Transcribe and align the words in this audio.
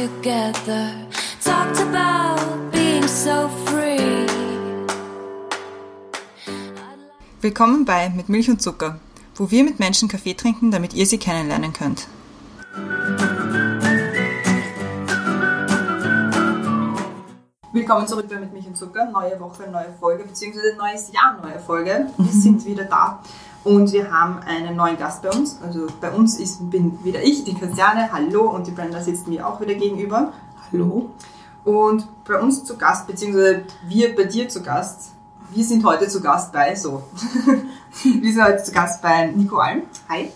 together. 0.00 0.94
Talked 1.44 1.78
about 1.80 2.70
being 2.72 3.06
so 3.06 3.48
free. 3.66 4.26
Willkommen 7.42 7.84
bei 7.84 8.08
Mit 8.08 8.28
Milch 8.30 8.48
und 8.48 8.62
Zucker, 8.62 8.98
wo 9.34 9.50
wir 9.50 9.62
mit 9.62 9.78
Menschen 9.78 10.08
Kaffee 10.08 10.34
trinken, 10.34 10.70
damit 10.70 10.94
ihr 10.94 11.06
sie 11.06 11.18
kennenlernen 11.18 11.72
könnt. 11.74 12.08
Willkommen 17.72 18.06
zurück 18.08 18.26
bei 18.30 18.36
Mit 18.36 18.52
Milch 18.54 18.66
und 18.66 18.76
Zucker. 18.76 19.10
Neue 19.10 19.38
Woche, 19.38 19.68
neue 19.70 19.92
Folge, 20.00 20.24
beziehungsweise 20.24 20.76
neues 20.78 21.12
Jahr, 21.12 21.38
neue 21.42 21.58
Folge. 21.58 22.06
Wir 22.16 22.32
sind 22.42 22.64
wieder 22.64 22.84
da 22.84 23.22
und 23.64 23.92
wir 23.92 24.10
haben 24.10 24.40
einen 24.40 24.76
neuen 24.76 24.96
Gast 24.96 25.22
bei 25.22 25.30
uns. 25.30 25.58
Also 25.62 25.86
bei 26.00 26.10
uns 26.10 26.38
ist, 26.38 26.70
bin 26.70 27.02
wieder 27.04 27.22
ich, 27.22 27.44
die 27.44 27.54
Christiane, 27.54 28.10
hallo, 28.12 28.50
und 28.50 28.66
die 28.66 28.70
Brenda 28.70 29.00
sitzt 29.00 29.28
mir 29.28 29.46
auch 29.46 29.60
wieder 29.60 29.74
gegenüber. 29.74 30.32
Hallo. 30.72 31.10
Und 31.64 32.06
bei 32.26 32.40
uns 32.40 32.64
zu 32.64 32.76
Gast, 32.76 33.06
beziehungsweise 33.06 33.62
wir 33.86 34.16
bei 34.16 34.24
dir 34.24 34.48
zu 34.48 34.62
Gast, 34.62 35.10
wir 35.52 35.64
sind 35.64 35.84
heute 35.84 36.08
zu 36.08 36.20
Gast 36.20 36.52
bei, 36.52 36.74
so, 36.74 37.02
wir 38.02 38.32
sind 38.32 38.42
heute 38.42 38.62
zu 38.62 38.72
Gast 38.72 39.02
bei 39.02 39.26
Nico 39.26 39.56
Alm. 39.56 39.82
Hi. 40.08 40.30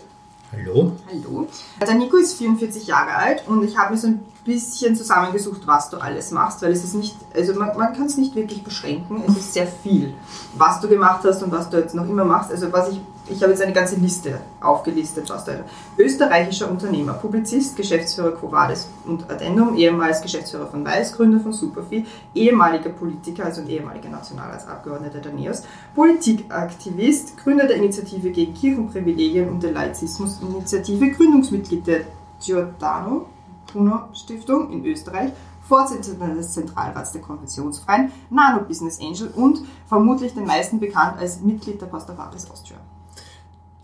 Hallo. 0.51 0.91
Hallo. 1.09 1.47
Der 1.81 1.95
Nico 1.95 2.17
ist 2.17 2.37
44 2.37 2.87
Jahre 2.87 3.15
alt 3.15 3.43
und 3.47 3.63
ich 3.63 3.77
habe 3.77 3.93
mir 3.93 3.99
so 3.99 4.07
ein 4.07 4.23
bisschen 4.45 4.95
zusammengesucht, 4.95 5.65
was 5.65 5.89
du 5.89 5.97
alles 5.97 6.31
machst, 6.31 6.61
weil 6.61 6.71
es 6.71 6.83
ist 6.83 6.93
nicht, 6.93 7.15
also 7.33 7.53
man, 7.55 7.75
man 7.77 7.93
kann 7.93 8.05
es 8.05 8.17
nicht 8.17 8.35
wirklich 8.35 8.63
beschränken, 8.63 9.23
es 9.27 9.35
ist 9.35 9.53
sehr 9.53 9.67
viel, 9.67 10.13
was 10.55 10.79
du 10.79 10.87
gemacht 10.87 11.21
hast 11.25 11.41
und 11.41 11.51
was 11.51 11.69
du 11.69 11.77
jetzt 11.77 11.95
noch 11.95 12.07
immer 12.07 12.23
machst. 12.23 12.51
Also 12.51 12.71
was 12.71 12.89
ich, 12.89 13.01
ich 13.27 13.41
habe 13.41 13.51
jetzt 13.51 13.61
eine 13.61 13.73
ganze 13.73 13.95
Liste 13.95 14.39
aufgelistet, 14.61 15.29
was 15.29 15.45
du 15.45 15.63
österreichischer 15.97 16.69
Unternehmer, 16.69 17.13
Publizist, 17.13 17.75
Geschäftsführer 17.75 18.31
Covades 18.31 18.87
und 19.05 19.29
Addendum, 19.29 19.75
ehemals 19.75 20.21
Geschäftsführer 20.21 20.67
von 20.67 20.85
Weiß, 20.85 21.13
Gründer 21.13 21.39
von 21.39 21.51
Supervieh, 21.51 22.05
ehemaliger 22.33 22.89
Politiker, 22.89 23.45
also 23.45 23.61
ein 23.61 23.69
ehemaliger 23.69 24.09
Nationalratsabgeordneter 24.09 25.19
der 25.19 25.33
NEOS, 25.33 25.63
Politikaktivist, 25.95 27.37
Gründer 27.37 27.67
der 27.67 27.77
Initiative 27.77 28.29
gegen 28.29 28.53
Kirchenprivilegien 28.53 29.49
und 29.49 29.63
der 29.63 29.71
Laizismus-Initiative, 29.71 31.11
Gründungsmitglied 31.11 31.87
der 31.87 32.01
Giordano 32.43 33.27
Bruno 33.71 34.09
Stiftung 34.13 34.71
in 34.71 34.85
Österreich, 34.85 35.31
Vorsitzender 35.67 36.27
des 36.27 36.53
Zentralrats 36.53 37.11
der 37.11 37.21
Konfessionsfreien, 37.21 38.11
Nano 38.29 38.61
Business 38.61 38.99
Angel 39.01 39.31
und 39.35 39.61
vermutlich 39.87 40.35
den 40.35 40.45
meisten 40.45 40.79
bekannt 40.79 41.17
als 41.17 41.41
Mitglied 41.41 41.81
der 41.81 41.87
Pastafaris 41.87 42.49
Austria. 42.51 42.77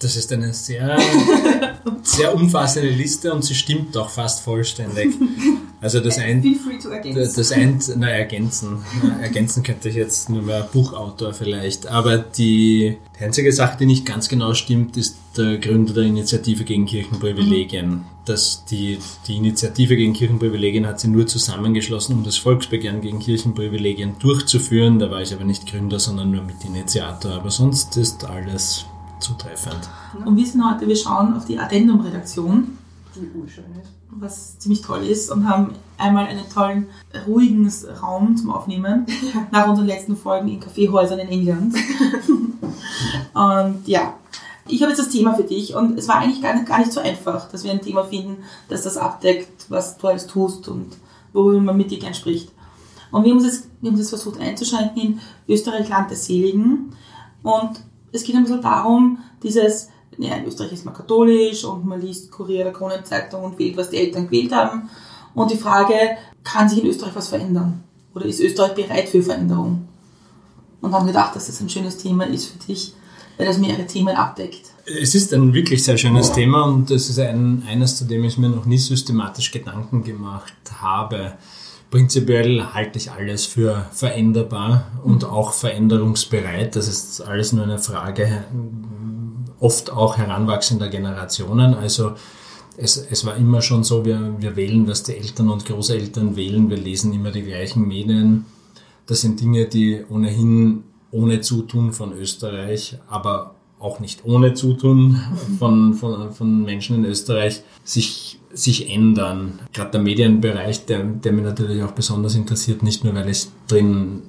Das 0.01 0.15
ist 0.15 0.33
eine 0.33 0.51
sehr, 0.53 0.97
sehr 2.03 2.33
umfassende 2.33 2.89
Liste 2.89 3.31
und 3.31 3.45
sie 3.45 3.53
stimmt 3.53 3.95
auch 3.95 4.09
fast 4.09 4.43
vollständig. 4.43 5.13
Also 5.79 5.99
das 5.99 6.17
ein, 6.17 6.41
Feel 6.41 6.55
free 6.55 6.77
to 6.77 6.89
ergänzen. 6.89 7.33
Das 7.35 7.51
ein, 7.51 7.79
na, 7.97 8.09
ergänzen. 8.09 8.83
Ergänzen 9.21 9.63
könnte 9.63 9.89
ich 9.89 9.95
jetzt 9.95 10.29
nur 10.29 10.43
mehr 10.43 10.61
Buchautor 10.61 11.33
vielleicht. 11.33 11.87
Aber 11.87 12.17
die, 12.17 12.97
die 13.19 13.23
einzige 13.23 13.51
Sache, 13.51 13.77
die 13.79 13.85
nicht 13.85 14.05
ganz 14.05 14.27
genau 14.27 14.53
stimmt, 14.53 14.97
ist 14.97 15.17
der 15.37 15.57
Gründer 15.57 15.93
der 15.93 16.03
Initiative 16.03 16.63
gegen 16.63 16.85
Kirchenprivilegien. 16.85 17.89
Mhm. 17.89 18.01
Dass 18.25 18.63
die, 18.65 18.99
die 19.27 19.37
Initiative 19.37 19.95
gegen 19.95 20.13
Kirchenprivilegien 20.13 20.85
hat 20.85 20.99
sie 20.99 21.07
nur 21.07 21.25
zusammengeschlossen, 21.25 22.15
um 22.15 22.23
das 22.23 22.37
Volksbegehren 22.37 23.01
gegen 23.01 23.19
Kirchenprivilegien 23.19 24.17
durchzuführen. 24.19 24.99
Da 24.99 25.09
war 25.09 25.21
ich 25.21 25.33
aber 25.33 25.43
nicht 25.43 25.65
Gründer, 25.65 25.99
sondern 25.99 26.31
nur 26.31 26.43
Mitinitiator. 26.43 27.33
Aber 27.33 27.49
sonst 27.49 27.97
ist 27.97 28.25
alles 28.25 28.85
zutreffend. 29.21 29.89
Und 30.25 30.35
wir 30.35 30.45
sind 30.45 30.63
heute, 30.69 30.87
wir 30.87 30.95
schauen 30.95 31.35
auf 31.35 31.45
die 31.45 31.57
Addendum-Redaktion, 31.57 32.77
Die 33.15 33.39
urschön 33.39 33.65
ist. 33.81 33.91
was 34.09 34.59
ziemlich 34.59 34.81
toll 34.81 35.03
ist, 35.03 35.31
und 35.31 35.47
haben 35.47 35.73
einmal 35.97 36.27
einen 36.27 36.49
tollen, 36.49 36.87
ruhigen 37.27 37.71
Raum 38.01 38.35
zum 38.35 38.51
Aufnehmen, 38.51 39.05
nach 39.51 39.67
unseren 39.67 39.87
letzten 39.87 40.17
Folgen 40.17 40.47
in 40.49 40.59
Kaffeehäusern 40.59 41.19
in 41.19 41.29
England. 41.29 41.75
und 43.33 43.87
ja, 43.87 44.15
ich 44.67 44.81
habe 44.81 44.91
jetzt 44.91 44.99
das 44.99 45.09
Thema 45.09 45.33
für 45.33 45.43
dich 45.43 45.75
und 45.75 45.97
es 45.97 46.07
war 46.07 46.17
eigentlich 46.17 46.41
gar 46.41 46.53
nicht, 46.53 46.67
gar 46.67 46.79
nicht 46.79 46.91
so 46.93 46.99
einfach, 46.99 47.49
dass 47.49 47.63
wir 47.63 47.71
ein 47.71 47.81
Thema 47.81 48.03
finden, 48.03 48.37
das 48.69 48.83
das 48.83 48.97
abdeckt, 48.97 49.65
was 49.69 49.97
du 49.97 50.07
alles 50.07 50.27
tust 50.27 50.67
und 50.67 50.95
worüber 51.33 51.59
man 51.59 51.77
mit 51.77 51.91
dir 51.91 51.99
gern 51.99 52.13
spricht. 52.13 52.51
Und 53.11 53.23
wir 53.23 53.31
haben 53.31 53.39
uns 53.39 53.47
jetzt, 53.47 53.67
wir 53.81 53.89
haben 53.89 53.97
uns 53.97 54.09
jetzt 54.11 54.21
versucht 54.21 54.39
einzuschränken 54.39 55.01
in 55.01 55.19
Österreich, 55.47 55.89
Land 55.89 56.09
der 56.11 56.17
Seligen. 56.17 56.93
Und 57.43 57.81
es 58.11 58.23
geht 58.23 58.35
ein 58.35 58.43
bisschen 58.43 58.61
darum, 58.61 59.19
dieses, 59.43 59.89
ja, 60.17 60.35
in 60.35 60.45
Österreich 60.45 60.73
ist 60.73 60.85
man 60.85 60.93
katholisch 60.93 61.63
und 61.63 61.85
man 61.85 62.01
liest 62.01 62.31
Kurier 62.31 62.63
der 62.63 62.73
Kronenzeitung 62.73 63.43
und 63.43 63.59
wählt, 63.59 63.77
was 63.77 63.89
die 63.89 63.97
Eltern 63.97 64.25
gewählt 64.25 64.53
haben. 64.53 64.89
Und 65.33 65.51
die 65.51 65.57
Frage, 65.57 65.95
kann 66.43 66.67
sich 66.67 66.83
in 66.83 66.89
Österreich 66.89 67.15
was 67.15 67.29
verändern? 67.29 67.83
Oder 68.13 68.25
ist 68.25 68.41
Österreich 68.41 68.73
bereit 68.73 69.07
für 69.07 69.23
Veränderung? 69.23 69.87
Und 70.81 70.93
haben 70.93 71.07
gedacht, 71.07 71.35
dass 71.35 71.47
das 71.47 71.61
ein 71.61 71.69
schönes 71.69 71.97
Thema 71.97 72.25
ist 72.25 72.47
für 72.47 72.57
dich, 72.57 72.93
weil 73.37 73.45
das 73.45 73.59
mehrere 73.59 73.85
Themen 73.85 74.15
abdeckt. 74.15 74.71
Es 74.85 75.15
ist 75.15 75.33
ein 75.33 75.53
wirklich 75.53 75.83
sehr 75.83 75.97
schönes 75.97 76.31
Thema 76.31 76.63
und 76.63 76.89
es 76.91 77.09
ist 77.09 77.19
ein, 77.19 77.63
eines, 77.67 77.97
zu 77.97 78.05
dem 78.05 78.23
ich 78.23 78.37
mir 78.37 78.49
noch 78.49 78.65
nie 78.65 78.79
systematisch 78.79 79.51
Gedanken 79.51 80.03
gemacht 80.03 80.53
habe. 80.81 81.33
Prinzipiell 81.91 82.73
halte 82.73 82.97
ich 82.97 83.11
alles 83.11 83.45
für 83.45 83.85
veränderbar 83.91 84.87
und 85.03 85.25
auch 85.25 85.51
veränderungsbereit. 85.53 86.75
Das 86.75 86.87
ist 86.87 87.21
alles 87.21 87.51
nur 87.51 87.65
eine 87.65 87.79
Frage 87.79 88.45
oft 89.59 89.91
auch 89.91 90.17
heranwachsender 90.17 90.89
Generationen. 90.89 91.75
Also 91.75 92.13
es, 92.77 92.97
es 92.97 93.25
war 93.25 93.35
immer 93.35 93.61
schon 93.61 93.83
so, 93.83 94.05
wir, 94.05 94.35
wir 94.39 94.55
wählen, 94.55 94.87
was 94.87 95.03
die 95.03 95.17
Eltern 95.17 95.49
und 95.49 95.65
Großeltern 95.65 96.35
wählen. 96.35 96.69
Wir 96.69 96.77
lesen 96.77 97.13
immer 97.13 97.31
die 97.31 97.43
gleichen 97.43 97.87
Medien. 97.87 98.45
Das 99.05 99.21
sind 99.21 99.39
Dinge, 99.39 99.65
die 99.65 100.03
ohnehin 100.09 100.83
ohne 101.11 101.41
Zutun 101.41 101.91
von 101.91 102.13
Österreich, 102.13 102.97
aber 103.07 103.55
auch 103.79 103.99
nicht 103.99 104.25
ohne 104.25 104.53
Zutun 104.53 105.19
von, 105.59 105.93
von, 105.93 106.31
von 106.31 106.63
Menschen 106.63 106.97
in 106.97 107.05
Österreich 107.05 107.61
sich, 107.83 108.39
sich 108.53 108.89
ändern. 108.89 109.59
Gerade 109.73 109.91
der 109.91 110.01
Medienbereich, 110.01 110.85
der, 110.85 111.03
der 111.03 111.31
mich 111.31 111.43
natürlich 111.43 111.83
auch 111.83 111.91
besonders 111.91 112.35
interessiert, 112.35 112.83
nicht 112.83 113.03
nur 113.03 113.15
weil 113.15 113.29
ich 113.29 113.47
drin 113.67 114.23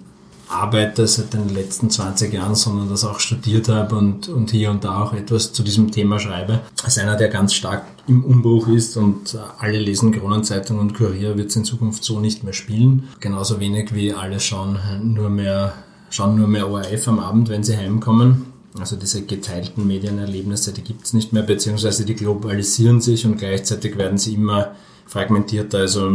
arbeite 0.52 1.06
seit 1.06 1.32
den 1.32 1.48
letzten 1.48 1.90
20 1.90 2.32
Jahren, 2.32 2.54
sondern 2.54 2.88
das 2.88 3.04
auch 3.04 3.20
studiert 3.20 3.68
habe 3.68 3.96
und, 3.96 4.28
und 4.28 4.50
hier 4.50 4.70
und 4.70 4.84
da 4.84 5.02
auch 5.02 5.14
etwas 5.14 5.52
zu 5.52 5.62
diesem 5.62 5.90
Thema 5.90 6.18
schreibe. 6.18 6.60
Als 6.84 6.98
einer, 6.98 7.16
der 7.16 7.28
ganz 7.28 7.54
stark 7.54 7.84
im 8.06 8.24
Umbruch 8.24 8.68
ist 8.68 8.96
und 8.96 9.38
alle 9.58 9.78
lesen 9.78 10.12
Kronenzeitung 10.12 10.78
und 10.78 10.94
Kurier, 10.94 11.36
wird 11.36 11.50
es 11.50 11.56
in 11.56 11.64
Zukunft 11.64 12.04
so 12.04 12.20
nicht 12.20 12.44
mehr 12.44 12.52
spielen. 12.52 13.08
Genauso 13.20 13.60
wenig 13.60 13.94
wie 13.94 14.12
alle 14.12 14.40
schauen 14.40 14.78
nur 15.02 15.30
mehr, 15.30 15.72
schauen 16.10 16.36
nur 16.36 16.48
mehr 16.48 16.68
ORF 16.70 17.08
am 17.08 17.18
Abend, 17.18 17.48
wenn 17.48 17.64
sie 17.64 17.76
heimkommen. 17.76 18.51
Also 18.78 18.96
diese 18.96 19.22
geteilten 19.22 19.86
Medienerlebnisse, 19.86 20.72
die 20.72 20.82
gibt 20.82 21.04
es 21.04 21.12
nicht 21.12 21.32
mehr, 21.32 21.42
beziehungsweise 21.42 22.06
die 22.06 22.14
globalisieren 22.14 23.00
sich 23.00 23.26
und 23.26 23.38
gleichzeitig 23.38 23.98
werden 23.98 24.16
sie 24.16 24.34
immer 24.34 24.74
fragmentierter. 25.06 25.78
Also 25.78 26.08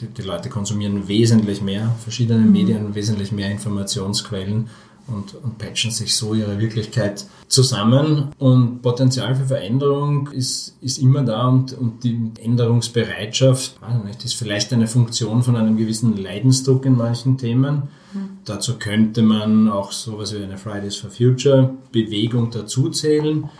die, 0.00 0.06
die 0.08 0.22
Leute 0.22 0.50
konsumieren 0.50 1.08
wesentlich 1.08 1.62
mehr 1.62 1.94
verschiedene 2.02 2.44
mhm. 2.44 2.52
Medien, 2.52 2.94
wesentlich 2.94 3.32
mehr 3.32 3.50
Informationsquellen 3.50 4.68
und, 5.06 5.34
und 5.42 5.58
patchen 5.58 5.90
sich 5.90 6.16
so 6.16 6.34
ihre 6.34 6.58
Wirklichkeit 6.58 7.26
zusammen. 7.48 8.28
Und 8.38 8.82
Potenzial 8.82 9.34
für 9.34 9.46
Veränderung 9.46 10.28
ist, 10.30 10.76
ist 10.80 10.98
immer 10.98 11.22
da 11.22 11.46
und, 11.48 11.72
und 11.74 12.04
die 12.04 12.30
Änderungsbereitschaft 12.40 13.78
nicht, 14.04 14.24
ist 14.24 14.34
vielleicht 14.34 14.72
eine 14.72 14.86
Funktion 14.86 15.42
von 15.42 15.56
einem 15.56 15.76
gewissen 15.76 16.16
Leidensdruck 16.16 16.86
in 16.86 16.96
manchen 16.96 17.38
Themen. 17.38 17.84
Mhm. 18.14 18.38
Dazu 18.44 18.78
könnte 18.78 19.22
man 19.22 19.68
auch 19.68 19.92
sowas 19.92 20.34
wie 20.34 20.42
eine 20.42 20.58
Fridays 20.58 20.96
for 20.96 21.10
Future 21.10 21.74
Bewegung 21.92 22.50
dazuzählen. 22.50 23.50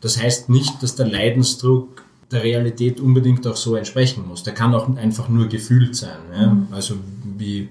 Das 0.00 0.20
heißt 0.20 0.48
nicht, 0.48 0.82
dass 0.82 0.94
der 0.96 1.08
Leidensdruck 1.08 2.04
der 2.30 2.42
Realität 2.42 3.00
unbedingt 3.00 3.46
auch 3.46 3.56
so 3.56 3.76
entsprechen 3.76 4.26
muss. 4.26 4.42
Der 4.42 4.54
kann 4.54 4.74
auch 4.74 4.96
einfach 4.96 5.28
nur 5.28 5.48
gefühlt 5.48 5.94
sein. 5.94 6.18
Ja? 6.34 6.46
Mhm. 6.48 6.66
Also 6.70 6.94
wie 7.38 7.68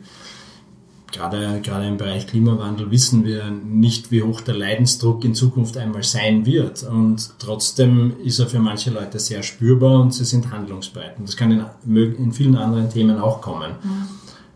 gerade, 1.11 1.59
gerade 1.61 1.87
im 1.87 1.97
Bereich 1.97 2.27
Klimawandel 2.27 2.89
wissen 2.91 3.25
wir 3.25 3.49
nicht, 3.49 4.11
wie 4.11 4.23
hoch 4.23 4.41
der 4.41 4.55
Leidensdruck 4.55 5.23
in 5.25 5.35
Zukunft 5.35 5.77
einmal 5.77 6.03
sein 6.03 6.45
wird. 6.45 6.83
Und 6.83 7.31
trotzdem 7.39 8.13
ist 8.23 8.39
er 8.39 8.47
für 8.47 8.59
manche 8.59 8.91
Leute 8.91 9.19
sehr 9.19 9.43
spürbar 9.43 10.01
und 10.01 10.13
sie 10.13 10.25
sind 10.25 10.51
handlungsbereit. 10.51 11.17
Und 11.19 11.27
das 11.27 11.35
kann 11.35 11.51
in, 11.51 12.15
in 12.15 12.31
vielen 12.31 12.55
anderen 12.55 12.89
Themen 12.89 13.19
auch 13.19 13.41
kommen. 13.41 13.73
Mhm. 13.83 14.07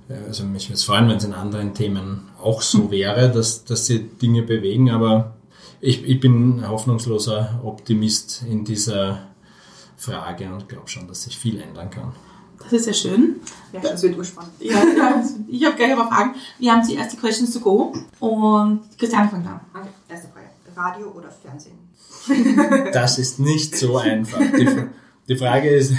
Also 0.09 0.43
mich 0.43 0.67
würde 0.67 0.75
es 0.75 0.83
freuen, 0.83 1.07
wenn 1.09 1.17
es 1.17 1.23
in 1.23 1.33
anderen 1.33 1.73
Themen 1.73 2.29
auch 2.41 2.61
so 2.61 2.91
wäre, 2.91 3.31
dass, 3.31 3.63
dass 3.63 3.87
sie 3.87 3.99
Dinge 3.99 4.43
bewegen, 4.43 4.91
aber 4.91 5.33
ich, 5.81 6.03
ich 6.03 6.19
bin 6.19 6.57
ein 6.57 6.69
hoffnungsloser 6.69 7.61
Optimist 7.63 8.43
in 8.47 8.65
dieser 8.65 9.27
Frage 9.97 10.51
und 10.53 10.69
glaube 10.69 10.87
schon, 10.87 11.07
dass 11.07 11.23
sich 11.23 11.37
viel 11.37 11.59
ändern 11.59 11.89
kann. 11.89 12.13
Das 12.59 12.73
ist 12.73 12.85
sehr 12.85 12.93
schön. 12.93 13.35
Ja, 13.73 13.79
das 13.79 14.01
wird 14.03 14.17
urspannend. 14.17 14.53
Ja, 14.59 14.75
ja, 14.75 15.23
ich 15.47 15.65
habe 15.65 15.75
gleich 15.75 15.93
aber 15.93 16.07
Fragen. 16.07 16.35
Wir 16.57 16.71
haben 16.71 16.87
die 16.87 16.95
erste 16.95 17.17
Questions 17.17 17.51
to 17.51 17.59
go 17.59 17.93
und 18.19 18.81
Christiane 18.97 19.29
fängt 19.29 19.45
an. 19.45 19.59
Okay, 19.73 19.89
erste 20.09 20.29
Frage. 20.29 20.45
Radio 20.75 21.11
oder 21.11 21.29
Fernsehen? 21.29 21.77
Das 22.91 23.19
ist 23.19 23.39
nicht 23.39 23.77
so 23.77 23.97
einfach. 23.97 24.41
Die, 25.27 25.35
Frage 25.35 25.69
ist, 25.69 25.91
äh, 25.91 25.95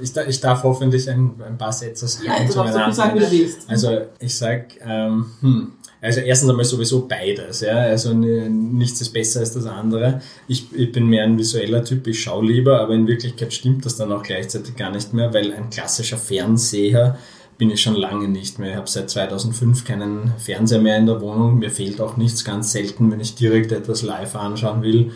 ich, 0.00 0.16
ich 0.16 0.40
darf 0.40 0.62
hoffentlich 0.62 1.08
ein, 1.10 1.32
ein 1.44 1.58
paar 1.58 1.72
Sätze 1.72 2.06
sagen. 2.06 2.26
Ja, 2.26 2.44
du 2.44 2.52
darfst 2.52 2.74
so 2.74 2.82
viel 2.82 2.92
sagen, 2.92 3.20
wie 3.20 3.24
du 3.24 3.30
willst. 3.30 3.68
Also 3.68 4.00
ich 4.18 4.36
sag, 4.36 4.66
ähm, 4.86 5.26
hm, 5.40 5.72
also 6.00 6.20
erstens 6.20 6.48
einmal 6.48 6.64
sowieso 6.64 7.06
beides, 7.06 7.60
ja. 7.60 7.76
Also 7.76 8.14
nichts 8.14 9.00
ist 9.00 9.12
besser 9.12 9.40
als 9.40 9.52
das 9.52 9.66
andere. 9.66 10.22
Ich, 10.48 10.72
ich 10.74 10.92
bin 10.92 11.06
mehr 11.06 11.24
ein 11.24 11.38
visueller 11.38 11.84
Typ, 11.84 12.06
ich 12.06 12.22
schaue 12.22 12.46
lieber, 12.46 12.80
aber 12.80 12.94
in 12.94 13.06
Wirklichkeit 13.06 13.52
stimmt 13.52 13.84
das 13.84 13.96
dann 13.96 14.12
auch 14.12 14.22
gleichzeitig 14.22 14.76
gar 14.76 14.90
nicht 14.90 15.12
mehr, 15.12 15.34
weil 15.34 15.52
ein 15.52 15.68
klassischer 15.68 16.16
Fernseher 16.16 17.18
bin 17.58 17.70
ich 17.70 17.82
schon 17.82 17.96
lange 17.96 18.26
nicht 18.26 18.58
mehr. 18.58 18.70
Ich 18.70 18.76
habe 18.76 18.88
seit 18.88 19.10
2005 19.10 19.84
keinen 19.84 20.32
Fernseher 20.38 20.80
mehr 20.80 20.96
in 20.96 21.04
der 21.04 21.20
Wohnung. 21.20 21.58
Mir 21.58 21.70
fehlt 21.70 22.00
auch 22.00 22.16
nichts 22.16 22.42
ganz 22.44 22.72
selten, 22.72 23.10
wenn 23.10 23.20
ich 23.20 23.34
direkt 23.34 23.70
etwas 23.70 24.00
live 24.00 24.34
anschauen 24.34 24.82
will, 24.82 25.10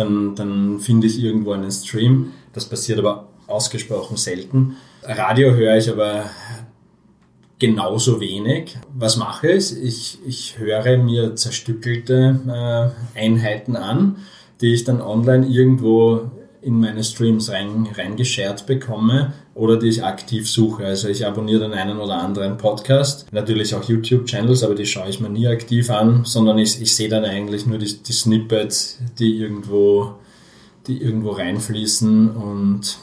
dann, 0.00 0.34
dann 0.34 0.80
finde 0.80 1.06
ich 1.06 1.22
irgendwo 1.22 1.52
einen 1.52 1.70
Stream. 1.70 2.32
Das 2.52 2.68
passiert 2.68 2.98
aber 2.98 3.28
ausgesprochen 3.46 4.16
selten. 4.16 4.76
Radio 5.02 5.52
höre 5.54 5.76
ich 5.76 5.90
aber 5.90 6.24
genauso 7.58 8.20
wenig. 8.20 8.78
Was 8.92 9.16
mache 9.16 9.52
ich? 9.52 9.76
Ich, 9.82 10.18
ich 10.26 10.58
höre 10.58 10.98
mir 10.98 11.36
zerstückelte 11.36 12.40
äh, 13.14 13.18
Einheiten 13.18 13.76
an, 13.76 14.16
die 14.60 14.74
ich 14.74 14.84
dann 14.84 15.00
online 15.00 15.46
irgendwo 15.46 16.30
in 16.62 16.80
meine 16.80 17.04
Streams 17.04 17.50
rein, 17.50 17.88
reingeschert 17.94 18.66
bekomme 18.66 19.32
oder 19.54 19.76
die 19.76 19.88
ich 19.88 20.04
aktiv 20.04 20.48
suche. 20.48 20.86
Also 20.86 21.08
ich 21.08 21.26
abonniere 21.26 21.60
den 21.60 21.72
einen 21.72 21.98
oder 21.98 22.22
anderen 22.22 22.56
Podcast, 22.56 23.26
natürlich 23.32 23.74
auch 23.74 23.84
YouTube-Channels, 23.84 24.62
aber 24.62 24.74
die 24.74 24.86
schaue 24.86 25.08
ich 25.08 25.20
mir 25.20 25.28
nie 25.28 25.48
aktiv 25.48 25.90
an, 25.90 26.24
sondern 26.24 26.58
ich, 26.58 26.80
ich 26.80 26.94
sehe 26.94 27.08
dann 27.08 27.24
eigentlich 27.24 27.66
nur 27.66 27.78
die, 27.78 28.02
die 28.02 28.12
Snippets, 28.12 28.98
die 29.18 29.36
irgendwo, 29.36 30.14
die 30.86 31.02
irgendwo 31.02 31.30
reinfließen 31.30 32.30
und 32.30 32.98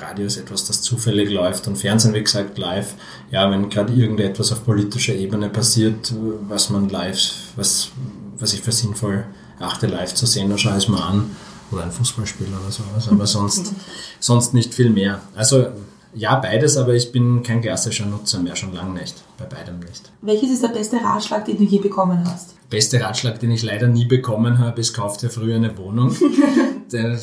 Radio 0.00 0.26
ist 0.26 0.36
etwas, 0.36 0.66
das 0.66 0.82
zufällig 0.82 1.30
läuft 1.30 1.66
und 1.66 1.76
Fernsehen, 1.76 2.14
wie 2.14 2.22
gesagt, 2.22 2.58
live. 2.58 2.94
Ja, 3.30 3.50
wenn 3.50 3.68
gerade 3.68 3.92
irgendetwas 3.92 4.52
auf 4.52 4.64
politischer 4.64 5.14
Ebene 5.14 5.48
passiert, 5.48 6.12
was 6.48 6.70
man 6.70 6.88
live, 6.88 7.18
was, 7.56 7.90
was 8.38 8.52
ich 8.52 8.60
für 8.60 8.72
sinnvoll 8.72 9.24
achte, 9.58 9.86
live 9.86 10.14
zu 10.14 10.26
sehen, 10.26 10.48
dann 10.48 10.58
schaue 10.58 10.72
ich 10.72 10.84
es 10.84 10.88
mal 10.88 11.00
an. 11.00 11.30
Oder 11.70 11.84
ein 11.84 11.92
Fußballspiel 11.92 12.48
oder 12.48 12.70
sowas, 12.70 13.08
aber 13.08 13.26
sonst, 13.26 13.72
sonst 14.20 14.54
nicht 14.54 14.74
viel 14.74 14.90
mehr. 14.90 15.20
Also 15.34 15.66
ja, 16.14 16.36
beides, 16.36 16.76
aber 16.76 16.94
ich 16.94 17.10
bin 17.10 17.42
kein 17.42 17.60
klassischer 17.60 18.06
Nutzer 18.06 18.38
mehr, 18.38 18.54
schon 18.54 18.72
lange 18.72 19.00
nicht. 19.00 19.16
Bei 19.36 19.46
beidem 19.46 19.80
nicht. 19.80 20.12
Welches 20.22 20.50
ist 20.50 20.62
der 20.62 20.68
beste 20.68 20.96
Ratschlag, 20.96 21.44
den 21.44 21.58
du 21.58 21.64
je 21.64 21.78
bekommen 21.78 22.22
hast? 22.24 22.54
Beste 22.70 23.00
Ratschlag, 23.00 23.40
den 23.40 23.50
ich 23.50 23.62
leider 23.62 23.88
nie 23.88 24.04
bekommen 24.04 24.58
habe, 24.58 24.80
ist, 24.80 24.94
kauft 24.94 25.22
dir 25.22 25.30
früher 25.30 25.56
eine 25.56 25.76
Wohnung. 25.76 26.16
der, 26.92 27.18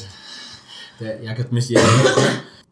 der 1.00 1.24
ärgert 1.24 1.52
mich 1.54 1.70
jede 1.70 1.82
Woche. 1.82 2.22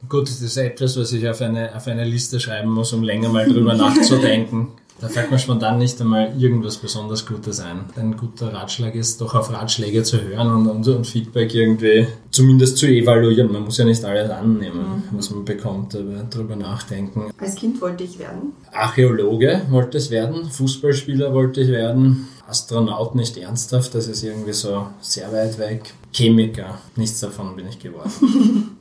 Gut, 0.07 0.29
das 0.29 0.41
ist 0.41 0.57
etwas, 0.57 0.97
was 0.97 1.11
ich 1.13 1.27
auf 1.27 1.41
eine, 1.41 1.75
auf 1.75 1.87
eine 1.87 2.03
Liste 2.03 2.39
schreiben 2.39 2.69
muss, 2.69 2.93
um 2.93 3.03
länger 3.03 3.29
mal 3.29 3.47
drüber 3.47 3.73
nachzudenken. 3.73 4.69
Da 5.01 5.07
fällt 5.07 5.31
mir 5.31 5.39
spontan 5.39 5.77
nicht 5.77 5.99
einmal 6.01 6.33
irgendwas 6.37 6.77
besonders 6.77 7.25
Gutes 7.25 7.61
ein. 7.61 7.85
Ein 7.95 8.17
guter 8.17 8.53
Ratschlag 8.53 8.95
ist 8.95 9.21
doch 9.21 9.33
auf 9.33 9.51
Ratschläge 9.51 10.03
zu 10.03 10.21
hören 10.21 10.47
und, 10.51 10.67
und, 10.67 10.87
und 10.87 11.07
Feedback 11.07 11.55
irgendwie 11.55 12.07
zumindest 12.31 12.77
zu 12.77 12.85
evaluieren. 12.85 13.51
Man 13.51 13.63
muss 13.63 13.77
ja 13.77 13.85
nicht 13.85 14.03
alles 14.03 14.29
annehmen, 14.29 15.03
was 15.11 15.29
man 15.29 15.45
bekommt, 15.45 15.95
aber 15.95 16.23
drüber 16.23 16.57
nachdenken. 16.57 17.31
Als 17.37 17.55
Kind 17.55 17.79
wollte 17.81 18.03
ich 18.03 18.19
werden. 18.19 18.53
Archäologe 18.73 19.61
wollte 19.69 19.97
es 19.97 20.11
werden, 20.11 20.49
Fußballspieler 20.49 21.33
wollte 21.33 21.61
ich 21.61 21.69
werden, 21.69 22.27
Astronaut 22.47 23.15
nicht 23.15 23.37
ernsthaft, 23.37 23.95
das 23.95 24.07
ist 24.07 24.23
irgendwie 24.23 24.53
so 24.53 24.87
sehr 24.99 25.31
weit 25.31 25.57
weg. 25.59 25.93
Chemiker, 26.11 26.79
nichts 26.95 27.19
davon 27.19 27.55
bin 27.55 27.67
ich 27.67 27.79
geworden. 27.79 28.11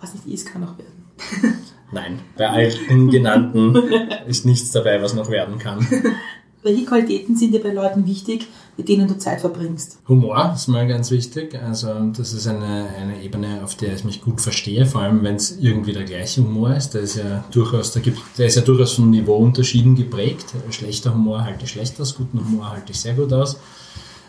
Was 0.00 0.14
nicht 0.14 0.26
ist, 0.26 0.46
kann 0.46 0.62
auch 0.62 0.76
werden. 0.78 1.56
Nein, 1.92 2.20
bei 2.36 2.48
all 2.48 2.72
den 2.88 3.10
genannten 3.10 3.76
ist 4.26 4.44
nichts 4.44 4.72
dabei, 4.72 5.00
was 5.02 5.14
noch 5.14 5.30
werden 5.30 5.58
kann. 5.58 5.86
Welche 6.62 6.84
Qualitäten 6.84 7.36
sind 7.36 7.52
dir 7.52 7.62
bei 7.62 7.70
Leuten 7.70 8.08
wichtig, 8.08 8.48
mit 8.76 8.88
denen 8.88 9.06
du 9.06 9.16
Zeit 9.16 9.40
verbringst? 9.40 9.98
Humor 10.08 10.52
ist 10.52 10.66
mal 10.66 10.88
ganz 10.88 11.12
wichtig. 11.12 11.56
Also 11.62 11.94
das 12.16 12.32
ist 12.32 12.48
eine, 12.48 12.88
eine 12.88 13.22
Ebene, 13.22 13.60
auf 13.62 13.76
der 13.76 13.94
ich 13.94 14.02
mich 14.02 14.20
gut 14.20 14.40
verstehe, 14.40 14.84
vor 14.84 15.02
allem 15.02 15.22
wenn 15.22 15.36
es 15.36 15.58
irgendwie 15.60 15.92
der 15.92 16.02
gleiche 16.02 16.42
Humor 16.42 16.74
ist. 16.74 16.90
Der 16.90 17.02
ist 17.02 17.18
ja 17.18 17.44
durchaus, 17.52 17.92
da 17.92 18.00
gibt, 18.00 18.18
der 18.36 18.46
ist 18.46 18.56
ja 18.56 18.62
durchaus 18.62 18.94
von 18.94 19.10
Niveauunterschieden 19.10 19.94
geprägt. 19.94 20.46
Schlechter 20.70 21.14
Humor 21.14 21.44
halte 21.44 21.66
ich 21.66 21.70
schlecht 21.70 22.00
aus, 22.00 22.16
guten 22.16 22.40
Humor 22.40 22.72
halte 22.72 22.90
ich 22.90 22.98
sehr 22.98 23.14
gut 23.14 23.32
aus. 23.32 23.60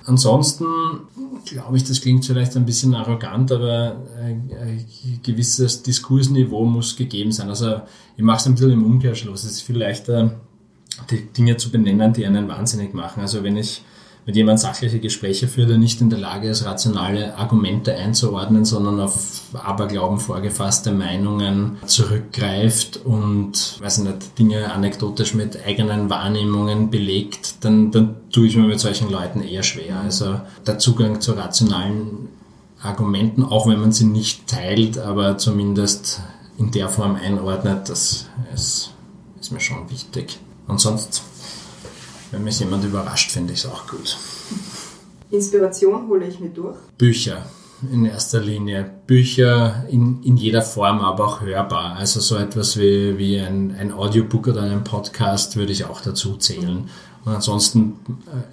Ansonsten 0.07 0.65
glaube 1.45 1.75
ich, 1.75 1.83
das 1.83 1.99
klingt 1.99 2.25
vielleicht 2.25 2.55
ein 2.55 2.65
bisschen 2.65 2.95
arrogant, 2.95 3.51
aber 3.51 3.97
ein, 4.21 4.49
ein 4.57 4.85
gewisses 5.21 5.83
Diskursniveau 5.83 6.63
muss 6.63 6.95
gegeben 6.95 7.33
sein. 7.33 7.49
Also 7.49 7.81
ich 8.15 8.23
mache 8.23 8.37
es 8.37 8.45
ein 8.45 8.55
bisschen 8.55 8.71
im 8.71 8.85
Umkehrschluss. 8.85 9.43
Es 9.43 9.51
ist 9.51 9.61
viel 9.61 9.77
leichter, 9.77 10.39
die 11.11 11.25
Dinge 11.33 11.57
zu 11.57 11.71
benennen, 11.71 12.13
die 12.13 12.25
einen 12.25 12.47
wahnsinnig 12.47 12.93
machen. 12.93 13.19
Also 13.19 13.43
wenn 13.43 13.57
ich 13.57 13.83
mit 14.27 14.35
jemand 14.35 14.59
sachliche 14.59 14.99
Gespräche 14.99 15.47
führt, 15.47 15.69
der 15.69 15.77
nicht 15.77 16.01
in 16.01 16.09
der 16.09 16.19
Lage 16.19 16.49
ist, 16.49 16.65
rationale 16.65 17.37
Argumente 17.37 17.95
einzuordnen, 17.95 18.65
sondern 18.65 18.99
auf 18.99 19.41
Aberglauben 19.53 20.19
vorgefasste 20.19 20.91
Meinungen 20.91 21.77
zurückgreift 21.85 22.97
und, 23.05 23.79
weiß 23.79 23.99
nicht, 23.99 24.37
Dinge 24.37 24.73
anekdotisch 24.73 25.33
mit 25.33 25.65
eigenen 25.65 26.09
Wahrnehmungen 26.09 26.89
belegt, 26.89 27.63
dann, 27.63 27.89
dann 27.91 28.17
tue 28.29 28.47
ich 28.47 28.57
mir 28.57 28.67
mit 28.67 28.81
solchen 28.81 29.09
Leuten 29.09 29.41
eher 29.41 29.63
schwer. 29.63 30.01
Also 30.01 30.41
der 30.67 30.77
Zugang 30.77 31.21
zu 31.21 31.31
rationalen 31.31 32.27
Argumenten, 32.81 33.45
auch 33.45 33.65
wenn 33.65 33.79
man 33.79 33.93
sie 33.93 34.05
nicht 34.05 34.45
teilt, 34.47 34.97
aber 34.97 35.37
zumindest 35.37 36.21
in 36.57 36.71
der 36.71 36.89
Form 36.89 37.15
einordnet, 37.15 37.87
das 37.87 38.27
ist, 38.53 38.91
ist 39.39 39.53
mir 39.53 39.61
schon 39.61 39.89
wichtig. 39.89 40.37
Und 40.67 40.81
sonst 40.81 41.23
wenn 42.31 42.43
mich 42.43 42.59
jemand 42.59 42.83
überrascht, 42.83 43.31
finde 43.31 43.53
ich 43.53 43.59
es 43.59 43.65
auch 43.65 43.87
gut. 43.87 44.17
Inspiration 45.29 46.07
hole 46.07 46.25
ich 46.27 46.39
mir 46.39 46.49
durch. 46.49 46.77
Bücher 46.97 47.45
in 47.91 48.05
erster 48.05 48.39
Linie. 48.39 48.89
Bücher 49.05 49.85
in, 49.89 50.23
in 50.23 50.37
jeder 50.37 50.61
Form, 50.61 50.99
aber 50.99 51.25
auch 51.25 51.41
hörbar. 51.41 51.95
Also 51.95 52.19
so 52.19 52.35
etwas 52.35 52.77
wie, 52.77 53.17
wie 53.17 53.39
ein, 53.39 53.75
ein 53.77 53.91
Audiobook 53.91 54.47
oder 54.47 54.63
ein 54.63 54.83
Podcast 54.83 55.55
würde 55.57 55.71
ich 55.73 55.85
auch 55.85 56.01
dazu 56.01 56.37
zählen. 56.37 56.89
Und 57.25 57.33
ansonsten 57.33 57.99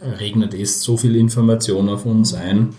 äh, 0.00 0.08
regnet 0.08 0.52
es 0.52 0.82
so 0.82 0.96
viel 0.96 1.16
Information 1.16 1.88
auf 1.88 2.04
uns 2.04 2.34
ein, 2.34 2.74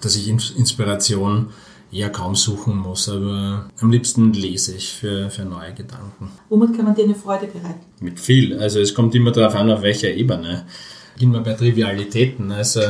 dass 0.00 0.16
ich 0.16 0.28
In- 0.28 0.40
Inspiration 0.56 1.50
eher 1.92 2.10
kaum 2.10 2.34
suchen 2.34 2.76
muss. 2.76 3.08
Aber 3.08 3.66
am 3.80 3.90
liebsten 3.90 4.32
lese 4.32 4.74
ich 4.74 4.92
für, 4.92 5.30
für 5.30 5.44
neue 5.44 5.74
Gedanken. 5.74 6.30
Womit 6.48 6.74
kann 6.76 6.86
man 6.86 6.94
dir 6.94 7.04
eine 7.04 7.14
Freude 7.14 7.46
bereiten? 7.46 7.80
Mit 8.00 8.18
viel. 8.18 8.58
Also 8.58 8.80
es 8.80 8.94
kommt 8.94 9.14
immer 9.14 9.30
darauf 9.30 9.54
an, 9.54 9.70
auf 9.70 9.82
welcher 9.82 10.10
Ebene. 10.10 10.66
Immer 11.18 11.40
bei 11.40 11.52
Trivialitäten. 11.52 12.50
Also 12.50 12.80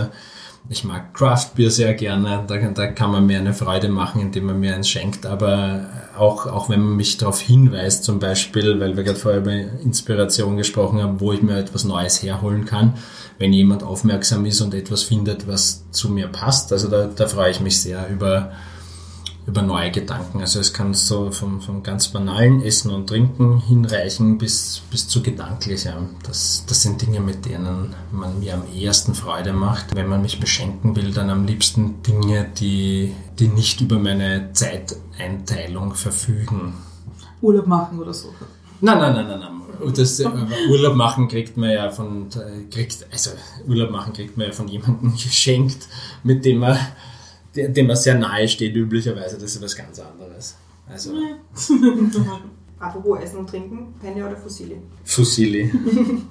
ich 0.68 0.84
mag 0.84 1.12
Craft 1.12 1.50
Beer 1.56 1.70
sehr 1.70 1.94
gerne. 1.94 2.44
Da, 2.46 2.56
da 2.56 2.86
kann 2.86 3.10
man 3.10 3.26
mir 3.26 3.38
eine 3.38 3.52
Freude 3.52 3.88
machen, 3.88 4.22
indem 4.22 4.46
man 4.46 4.60
mir 4.60 4.74
eins 4.74 4.88
schenkt. 4.88 5.26
Aber 5.26 5.88
auch, 6.16 6.46
auch 6.46 6.68
wenn 6.68 6.80
man 6.80 6.96
mich 6.96 7.16
darauf 7.16 7.40
hinweist, 7.40 8.04
zum 8.04 8.20
Beispiel, 8.20 8.78
weil 8.78 8.96
wir 8.96 9.02
gerade 9.02 9.18
vorher 9.18 9.40
über 9.40 9.52
Inspiration 9.52 10.56
gesprochen 10.56 11.02
haben, 11.02 11.20
wo 11.20 11.32
ich 11.32 11.42
mir 11.42 11.58
etwas 11.58 11.84
Neues 11.84 12.22
herholen 12.22 12.64
kann, 12.64 12.94
wenn 13.38 13.52
jemand 13.52 13.82
aufmerksam 13.82 14.46
ist 14.46 14.60
und 14.60 14.72
etwas 14.74 15.02
findet, 15.02 15.48
was 15.48 15.84
zu 15.90 16.10
mir 16.10 16.28
passt. 16.28 16.72
Also 16.72 16.88
da, 16.88 17.06
da 17.06 17.26
freue 17.26 17.50
ich 17.50 17.60
mich 17.60 17.80
sehr 17.80 18.08
über 18.08 18.52
über 19.46 19.62
neue 19.62 19.90
Gedanken. 19.90 20.40
Also 20.40 20.60
es 20.60 20.72
kann 20.72 20.94
so 20.94 21.30
vom, 21.30 21.60
vom 21.60 21.82
ganz 21.82 22.08
banalen 22.08 22.62
Essen 22.62 22.90
und 22.90 23.08
Trinken 23.08 23.58
hinreichen 23.58 24.38
bis, 24.38 24.82
bis 24.90 25.08
zu 25.08 25.22
gedanklichem. 25.22 26.10
Das, 26.22 26.64
das 26.66 26.82
sind 26.82 27.02
Dinge, 27.02 27.20
mit 27.20 27.44
denen 27.44 27.94
man 28.12 28.38
mir 28.38 28.54
am 28.54 28.62
ehesten 28.72 29.14
Freude 29.14 29.52
macht. 29.52 29.94
Wenn 29.94 30.08
man 30.08 30.22
mich 30.22 30.38
beschenken 30.38 30.94
will, 30.94 31.12
dann 31.12 31.30
am 31.30 31.44
liebsten 31.44 32.02
Dinge, 32.02 32.48
die, 32.58 33.14
die 33.38 33.48
nicht 33.48 33.80
über 33.80 33.98
meine 33.98 34.52
Zeiteinteilung 34.52 35.94
verfügen. 35.94 36.74
Urlaub 37.40 37.66
machen 37.66 37.98
oder 37.98 38.14
so. 38.14 38.28
Nein, 38.80 38.98
nein, 38.98 39.14
nein, 39.14 39.26
nein, 39.26 39.40
nein. 39.40 39.62
Das, 39.96 40.20
äh, 40.20 40.28
Urlaub 40.70 40.94
machen 40.94 41.26
kriegt 41.26 41.56
man 41.56 41.70
ja 41.70 41.90
von, 41.90 42.28
äh, 42.30 42.70
kriegt, 42.70 43.04
also 43.10 43.30
Urlaub 43.66 43.90
machen 43.90 44.12
kriegt 44.12 44.36
man 44.36 44.46
ja 44.46 44.52
von 44.52 44.68
jemandem 44.68 45.12
geschenkt, 45.16 45.88
mit 46.22 46.44
dem 46.44 46.58
man, 46.58 46.78
dem 47.54 47.86
man 47.86 47.96
sehr 47.96 48.16
nahe 48.16 48.48
steht 48.48 48.74
üblicherweise. 48.74 49.36
Das 49.38 49.54
ist 49.54 49.62
was 49.62 49.76
ganz 49.76 50.00
anderes. 50.00 50.56
Also 50.88 51.12
Apropos 52.82 53.20
Essen 53.20 53.38
und 53.38 53.48
Trinken, 53.48 53.94
Penne 54.00 54.26
oder 54.26 54.36
Fossili? 54.36 54.76
Fusilli. 55.04 55.70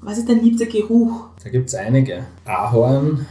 Was 0.00 0.18
ist 0.18 0.28
dein 0.28 0.42
liebster 0.42 0.66
Geruch? 0.66 1.26
Da 1.42 1.50
gibt 1.50 1.68
es 1.68 1.74
einige. 1.76 2.24
Ahorn 2.44 3.26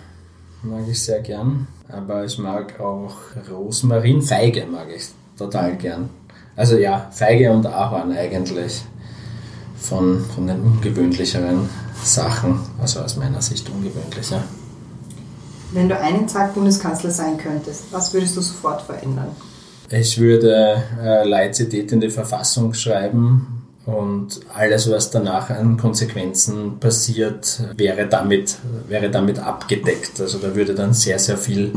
mag 0.63 0.83
ich 0.89 1.01
sehr 1.01 1.19
gern, 1.19 1.67
aber 1.89 2.24
ich 2.24 2.38
mag 2.38 2.79
auch 2.79 3.15
Rosmarin, 3.50 4.21
Feige 4.21 4.65
mag 4.65 4.88
ich 4.95 5.09
total 5.38 5.75
gern. 5.75 6.09
Also 6.55 6.77
ja, 6.77 7.09
Feige 7.12 7.51
und 7.51 7.65
Ahorn 7.65 8.13
eigentlich 8.13 8.81
von, 9.77 10.21
von 10.33 10.47
den 10.47 10.62
ungewöhnlicheren 10.62 11.69
Sachen, 12.01 12.59
also 12.79 13.01
aus 13.01 13.17
meiner 13.17 13.41
Sicht 13.41 13.69
ungewöhnlicher. 13.69 14.41
Wenn 15.74 15.89
du 15.89 16.00
einen 16.00 16.27
Tag 16.27 16.53
Bundeskanzler 16.53 17.12
sein 17.12 17.38
könntest, 17.38 17.86
was 17.91 18.13
würdest 18.13 18.38
du 18.38 18.41
sofort 18.41 18.81
verändern? 18.81 19.36
Ich 19.89 20.19
würde 20.19 20.83
äh, 21.01 21.27
Laizität 21.27 21.91
in 21.91 22.01
die 22.01 22.09
Verfassung 22.09 22.74
schreiben 22.74 23.63
und 23.86 24.41
alles, 24.53 24.89
was 24.91 25.12
danach 25.12 25.50
an 25.50 25.77
Konsequenzen 25.77 26.79
passiert, 26.79 27.62
wäre 27.77 28.07
damit, 28.07 28.57
wäre 28.88 29.09
damit 29.09 29.39
abgedeckt. 29.39 30.19
Also 30.19 30.39
da 30.39 30.55
würde 30.55 30.75
dann 30.75 30.93
sehr, 30.93 31.19
sehr 31.19 31.38
viel 31.38 31.71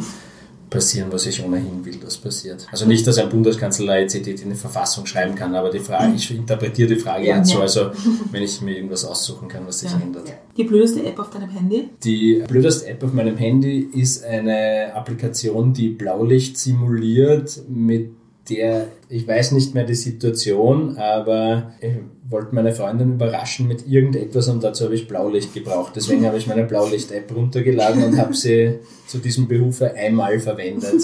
passieren, 0.70 1.08
was 1.10 1.26
ich 1.26 1.44
ohnehin 1.44 1.84
will, 1.84 1.96
dass 1.96 2.16
passiert. 2.16 2.66
Also 2.70 2.86
nicht, 2.86 3.06
dass 3.06 3.18
ein 3.18 3.28
Bundeskanzler 3.28 3.86
Laizität 3.86 4.40
in 4.42 4.50
die 4.50 4.56
Verfassung 4.56 5.04
schreiben 5.04 5.34
kann, 5.34 5.54
aber 5.54 5.70
die 5.70 5.80
Frage, 5.80 6.14
ich 6.14 6.30
interpretiere 6.30 6.88
die 6.94 6.96
Frage 6.96 7.26
Ja. 7.26 7.36
jetzt 7.38 7.50
so, 7.50 7.60
also 7.60 7.90
wenn 8.30 8.42
ich 8.42 8.60
mir 8.62 8.76
irgendwas 8.76 9.04
aussuchen 9.04 9.48
kann, 9.48 9.66
was 9.66 9.80
sich 9.80 9.90
Ja. 9.90 9.98
ändert. 10.00 10.28
Ja. 10.28 10.34
Die 10.56 10.64
blödeste 10.64 11.04
App 11.04 11.18
auf 11.18 11.30
deinem 11.30 11.50
Handy? 11.50 11.90
Die 12.04 12.42
blödeste 12.48 12.86
App 12.86 13.02
auf 13.02 13.12
meinem 13.12 13.36
Handy 13.36 13.88
ist 13.92 14.24
eine 14.24 14.94
Applikation, 14.94 15.72
die 15.72 15.88
Blaulicht 15.90 16.56
simuliert, 16.56 17.60
mit 17.68 18.10
der, 18.50 18.88
ich 19.08 19.26
weiß 19.26 19.52
nicht 19.52 19.74
mehr 19.74 19.84
die 19.84 19.94
Situation, 19.94 20.98
aber 20.98 21.72
ich 21.80 21.94
wollte 22.28 22.54
meine 22.54 22.72
Freundin 22.72 23.14
überraschen 23.14 23.66
mit 23.66 23.88
irgendetwas 23.88 24.48
und 24.48 24.62
dazu 24.62 24.84
habe 24.84 24.94
ich 24.94 25.08
Blaulicht 25.08 25.54
gebraucht. 25.54 25.92
Deswegen 25.96 26.26
habe 26.26 26.36
ich 26.36 26.46
meine 26.46 26.64
Blaulicht-App 26.64 27.34
runtergeladen 27.34 28.04
und 28.04 28.18
habe 28.18 28.34
sie 28.34 28.80
zu 29.06 29.18
diesem 29.18 29.48
Behufe 29.48 29.94
einmal 29.94 30.38
verwendet. 30.38 31.02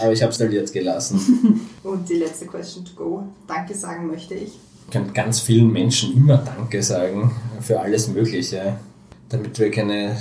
Aber 0.00 0.12
ich 0.12 0.22
habe 0.22 0.30
es 0.30 0.40
installiert 0.44 0.72
gelassen. 0.72 1.60
Und 1.82 2.08
die 2.08 2.14
letzte 2.14 2.46
Question 2.46 2.84
to 2.84 2.92
go. 2.94 3.22
Danke 3.46 3.74
sagen 3.74 4.06
möchte 4.06 4.34
ich. 4.34 4.52
Ich 4.86 4.92
kann 4.92 5.12
ganz 5.12 5.40
vielen 5.40 5.72
Menschen 5.72 6.16
immer 6.16 6.38
Danke 6.38 6.82
sagen 6.82 7.32
für 7.60 7.80
alles 7.80 8.08
Mögliche. 8.08 8.76
Damit 9.34 9.58
wir 9.58 9.68
keine 9.72 10.10
äh, 10.10 10.14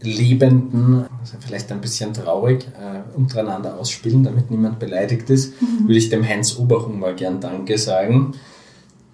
Lebenden, 0.00 1.06
also 1.20 1.36
vielleicht 1.44 1.72
ein 1.72 1.80
bisschen 1.80 2.14
traurig, 2.14 2.68
äh, 2.78 3.16
untereinander 3.18 3.76
ausspielen, 3.76 4.22
damit 4.22 4.48
niemand 4.48 4.78
beleidigt 4.78 5.28
ist, 5.28 5.54
würde 5.80 5.96
ich 5.98 6.08
dem 6.08 6.24
Heinz 6.24 6.56
Oberhummer 6.56 7.14
gern 7.14 7.40
Danke 7.40 7.76
sagen, 7.78 8.34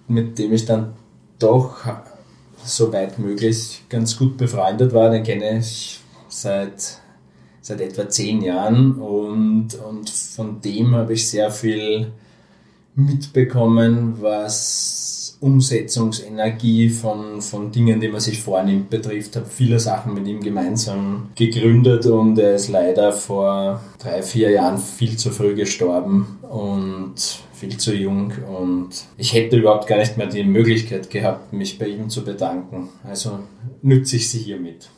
mit 0.07 0.37
dem 0.37 0.53
ich 0.53 0.65
dann 0.65 0.93
doch 1.39 1.77
soweit 2.63 3.17
möglich 3.17 3.81
ganz 3.89 4.15
gut 4.15 4.37
befreundet 4.37 4.93
war. 4.93 5.09
Den 5.09 5.23
kenne 5.23 5.57
ich 5.57 5.99
seit, 6.27 6.99
seit 7.61 7.81
etwa 7.81 8.07
zehn 8.07 8.43
Jahren 8.43 8.93
und, 8.93 9.73
und 9.73 10.07
von 10.07 10.61
dem 10.61 10.93
habe 10.93 11.13
ich 11.13 11.27
sehr 11.27 11.49
viel 11.49 12.11
mitbekommen, 12.93 14.17
was 14.21 15.20
Umsetzungsenergie 15.41 16.89
von, 16.89 17.41
von 17.41 17.71
Dingen, 17.71 17.99
die 17.99 18.07
man 18.07 18.21
sich 18.21 18.39
vornimmt, 18.39 18.91
betrifft. 18.91 19.35
Habe 19.35 19.47
viele 19.47 19.79
Sachen 19.79 20.13
mit 20.13 20.27
ihm 20.27 20.39
gemeinsam 20.39 21.31
gegründet 21.35 22.05
und 22.05 22.37
er 22.37 22.55
ist 22.55 22.69
leider 22.69 23.11
vor 23.11 23.81
drei, 23.97 24.21
vier 24.21 24.51
Jahren 24.51 24.77
viel 24.77 25.17
zu 25.17 25.31
früh 25.31 25.55
gestorben 25.55 26.37
und 26.43 27.15
viel 27.53 27.77
zu 27.77 27.95
jung 27.95 28.33
und 28.47 28.89
ich 29.17 29.33
hätte 29.33 29.57
überhaupt 29.57 29.87
gar 29.87 29.97
nicht 29.97 30.15
mehr 30.15 30.27
die 30.27 30.43
Möglichkeit 30.43 31.09
gehabt, 31.09 31.53
mich 31.53 31.79
bei 31.79 31.87
ihm 31.87 32.09
zu 32.09 32.23
bedanken. 32.23 32.89
Also 33.03 33.39
nütze 33.81 34.17
ich 34.17 34.29
sie 34.29 34.39
hiermit. 34.39 34.89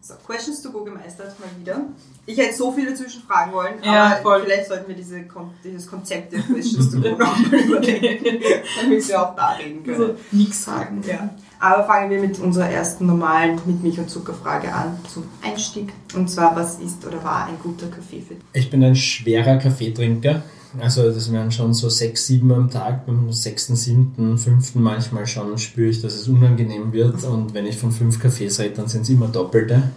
So, 0.00 0.14
Questions 0.26 0.62
to 0.62 0.70
go 0.70 0.84
gemeistert 0.84 1.38
mal 1.40 1.48
wieder. 1.58 1.86
Ich 2.26 2.38
hätte 2.38 2.54
so 2.56 2.72
viele 2.72 2.90
dazwischen 2.90 3.22
fragen 3.22 3.52
wollen, 3.52 3.74
Ja, 3.82 4.06
aber 4.06 4.16
voll. 4.22 4.42
vielleicht 4.44 4.66
sollten 4.68 4.88
wir 4.88 4.94
diese, 4.94 5.22
Kon- 5.24 5.50
dieses 5.62 5.86
Konzept 5.86 6.32
der 6.32 6.40
Questions 6.40 6.90
to 6.90 7.00
go 7.00 7.10
nochmal 7.10 7.60
überdenken, 7.66 8.38
damit 8.80 9.08
wir 9.08 9.22
auch 9.22 9.36
da 9.36 9.50
reden 9.52 9.84
können. 9.84 10.00
Also 10.00 10.14
nichts 10.32 10.64
sagen. 10.64 11.02
Ja. 11.06 11.30
Aber 11.60 11.84
fangen 11.84 12.10
wir 12.10 12.20
mit 12.20 12.38
unserer 12.40 12.68
ersten 12.70 13.06
normalen 13.06 13.60
mit 13.66 13.82
Milch 13.82 13.98
und 13.98 14.08
Zuckerfrage 14.10 14.72
an 14.72 14.98
zum 15.12 15.24
Einstieg. 15.42 15.92
Und 16.14 16.28
zwar, 16.30 16.54
was 16.56 16.78
ist 16.78 17.06
oder 17.06 17.22
war 17.24 17.46
ein 17.46 17.58
guter 17.62 17.86
Kaffee 17.86 18.20
für 18.20 18.34
dich? 18.34 18.44
Ich 18.54 18.70
bin 18.70 18.82
ein 18.84 18.96
schwerer 18.96 19.56
Kaffeetrinker. 19.58 20.42
Also 20.80 21.10
das 21.12 21.30
wären 21.32 21.52
schon 21.52 21.72
so 21.72 21.88
sechs, 21.88 22.26
sieben 22.26 22.50
am 22.52 22.68
Tag. 22.70 23.06
Beim 23.06 23.32
sechsten, 23.32 23.76
siebten, 23.76 24.36
fünften 24.38 24.82
manchmal 24.82 25.26
schon 25.26 25.56
spüre 25.58 25.88
ich, 25.90 26.02
dass 26.02 26.14
es 26.14 26.26
unangenehm 26.26 26.92
wird. 26.92 27.22
Und 27.24 27.54
wenn 27.54 27.66
ich 27.66 27.76
von 27.76 27.92
fünf 27.92 28.18
Kaffees 28.18 28.58
rede, 28.58 28.74
dann 28.76 28.88
sind 28.88 29.02
es 29.02 29.08
immer 29.10 29.28
doppelte. 29.28 29.90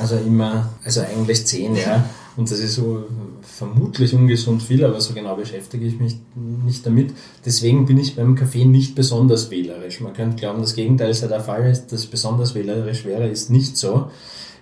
Also 0.00 0.16
immer, 0.16 0.70
also 0.84 1.00
eigentlich 1.00 1.46
zehn, 1.46 1.76
ja. 1.76 2.08
Und 2.36 2.50
das 2.50 2.60
ist 2.60 2.76
so 2.76 3.04
vermutlich 3.42 4.14
ungesund 4.14 4.62
viel, 4.62 4.84
aber 4.84 5.00
so 5.00 5.12
genau 5.12 5.36
beschäftige 5.36 5.84
ich 5.84 6.00
mich 6.00 6.16
nicht 6.64 6.86
damit. 6.86 7.12
Deswegen 7.44 7.84
bin 7.84 7.98
ich 7.98 8.16
beim 8.16 8.34
Kaffee 8.34 8.64
nicht 8.64 8.94
besonders 8.94 9.50
wählerisch. 9.50 10.00
Man 10.00 10.14
könnte 10.14 10.36
glauben, 10.36 10.62
das 10.62 10.74
Gegenteil 10.74 11.12
sei 11.12 11.26
der 11.26 11.40
Fall, 11.40 11.78
dass 11.90 12.06
besonders 12.06 12.54
wählerisch 12.54 13.04
wäre, 13.04 13.28
ist 13.28 13.50
nicht 13.50 13.76
so. 13.76 14.10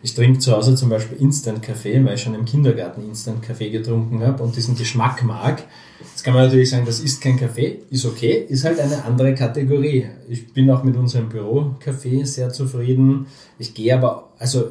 Ich 0.03 0.15
trinke 0.15 0.39
zu 0.39 0.53
Hause 0.53 0.75
zum 0.75 0.89
Beispiel 0.89 1.19
Instant-Kaffee, 1.19 2.03
weil 2.05 2.15
ich 2.15 2.23
schon 2.23 2.35
im 2.35 2.47
Kindergarten 2.47 3.03
Instant-Kaffee 3.07 3.71
getrunken 3.71 4.23
habe 4.23 4.43
und 4.43 4.57
diesen 4.57 4.75
Geschmack 4.75 5.23
mag. 5.23 5.63
Jetzt 6.01 6.25
kann 6.25 6.33
man 6.33 6.45
natürlich 6.45 6.71
sagen, 6.71 6.87
das 6.87 7.01
ist 7.01 7.21
kein 7.21 7.39
Kaffee, 7.39 7.83
ist 7.91 8.07
okay, 8.07 8.47
ist 8.49 8.65
halt 8.65 8.81
eine 8.81 9.05
andere 9.05 9.35
Kategorie. 9.35 10.07
Ich 10.29 10.53
bin 10.55 10.71
auch 10.71 10.83
mit 10.83 10.97
unserem 10.97 11.29
Büro-Kaffee 11.29 12.25
sehr 12.25 12.49
zufrieden. 12.49 13.27
Ich 13.59 13.75
gehe 13.75 13.95
aber, 13.95 14.31
also 14.39 14.71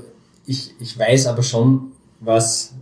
ich, 0.50 0.74
ich 0.79 0.98
weiß 0.98 1.27
aber 1.27 1.44
schon, 1.44 1.91
was, 2.20 2.74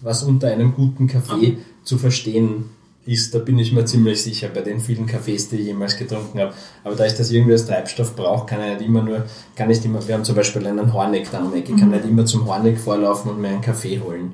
was 0.00 0.24
unter 0.24 0.48
einem 0.48 0.74
guten 0.74 1.06
Kaffee 1.06 1.58
zu 1.84 1.96
verstehen 1.96 2.70
ist. 3.06 3.32
Da 3.32 3.38
bin 3.38 3.56
ich 3.60 3.72
mir 3.72 3.84
ziemlich 3.84 4.20
sicher 4.20 4.48
bei 4.48 4.62
den 4.62 4.80
vielen 4.80 5.06
Kaffees, 5.06 5.48
die 5.48 5.58
ich 5.58 5.66
jemals 5.66 5.96
getrunken 5.96 6.40
habe. 6.40 6.54
Aber 6.82 6.96
da 6.96 7.06
ich 7.06 7.14
das 7.14 7.30
irgendwie 7.30 7.52
als 7.52 7.66
Treibstoff 7.66 8.16
brauche, 8.16 8.46
kann 8.46 8.60
ich 8.62 8.78
nicht 8.78 8.88
immer 8.88 9.00
nur, 9.00 9.26
kann 9.54 9.68
nicht 9.68 9.84
immer, 9.84 10.06
wir 10.08 10.16
haben 10.16 10.24
zum 10.24 10.34
Beispiel 10.34 10.66
einen 10.66 10.92
Horneck 10.92 11.30
da 11.30 11.38
am 11.38 11.54
Eck, 11.54 11.68
ich 11.68 11.76
kann 11.76 11.90
nicht 11.90 12.04
immer 12.04 12.26
zum 12.26 12.46
Horneck 12.46 12.78
vorlaufen 12.78 13.30
und 13.30 13.40
mir 13.40 13.48
einen 13.48 13.60
Kaffee 13.60 14.00
holen. 14.00 14.32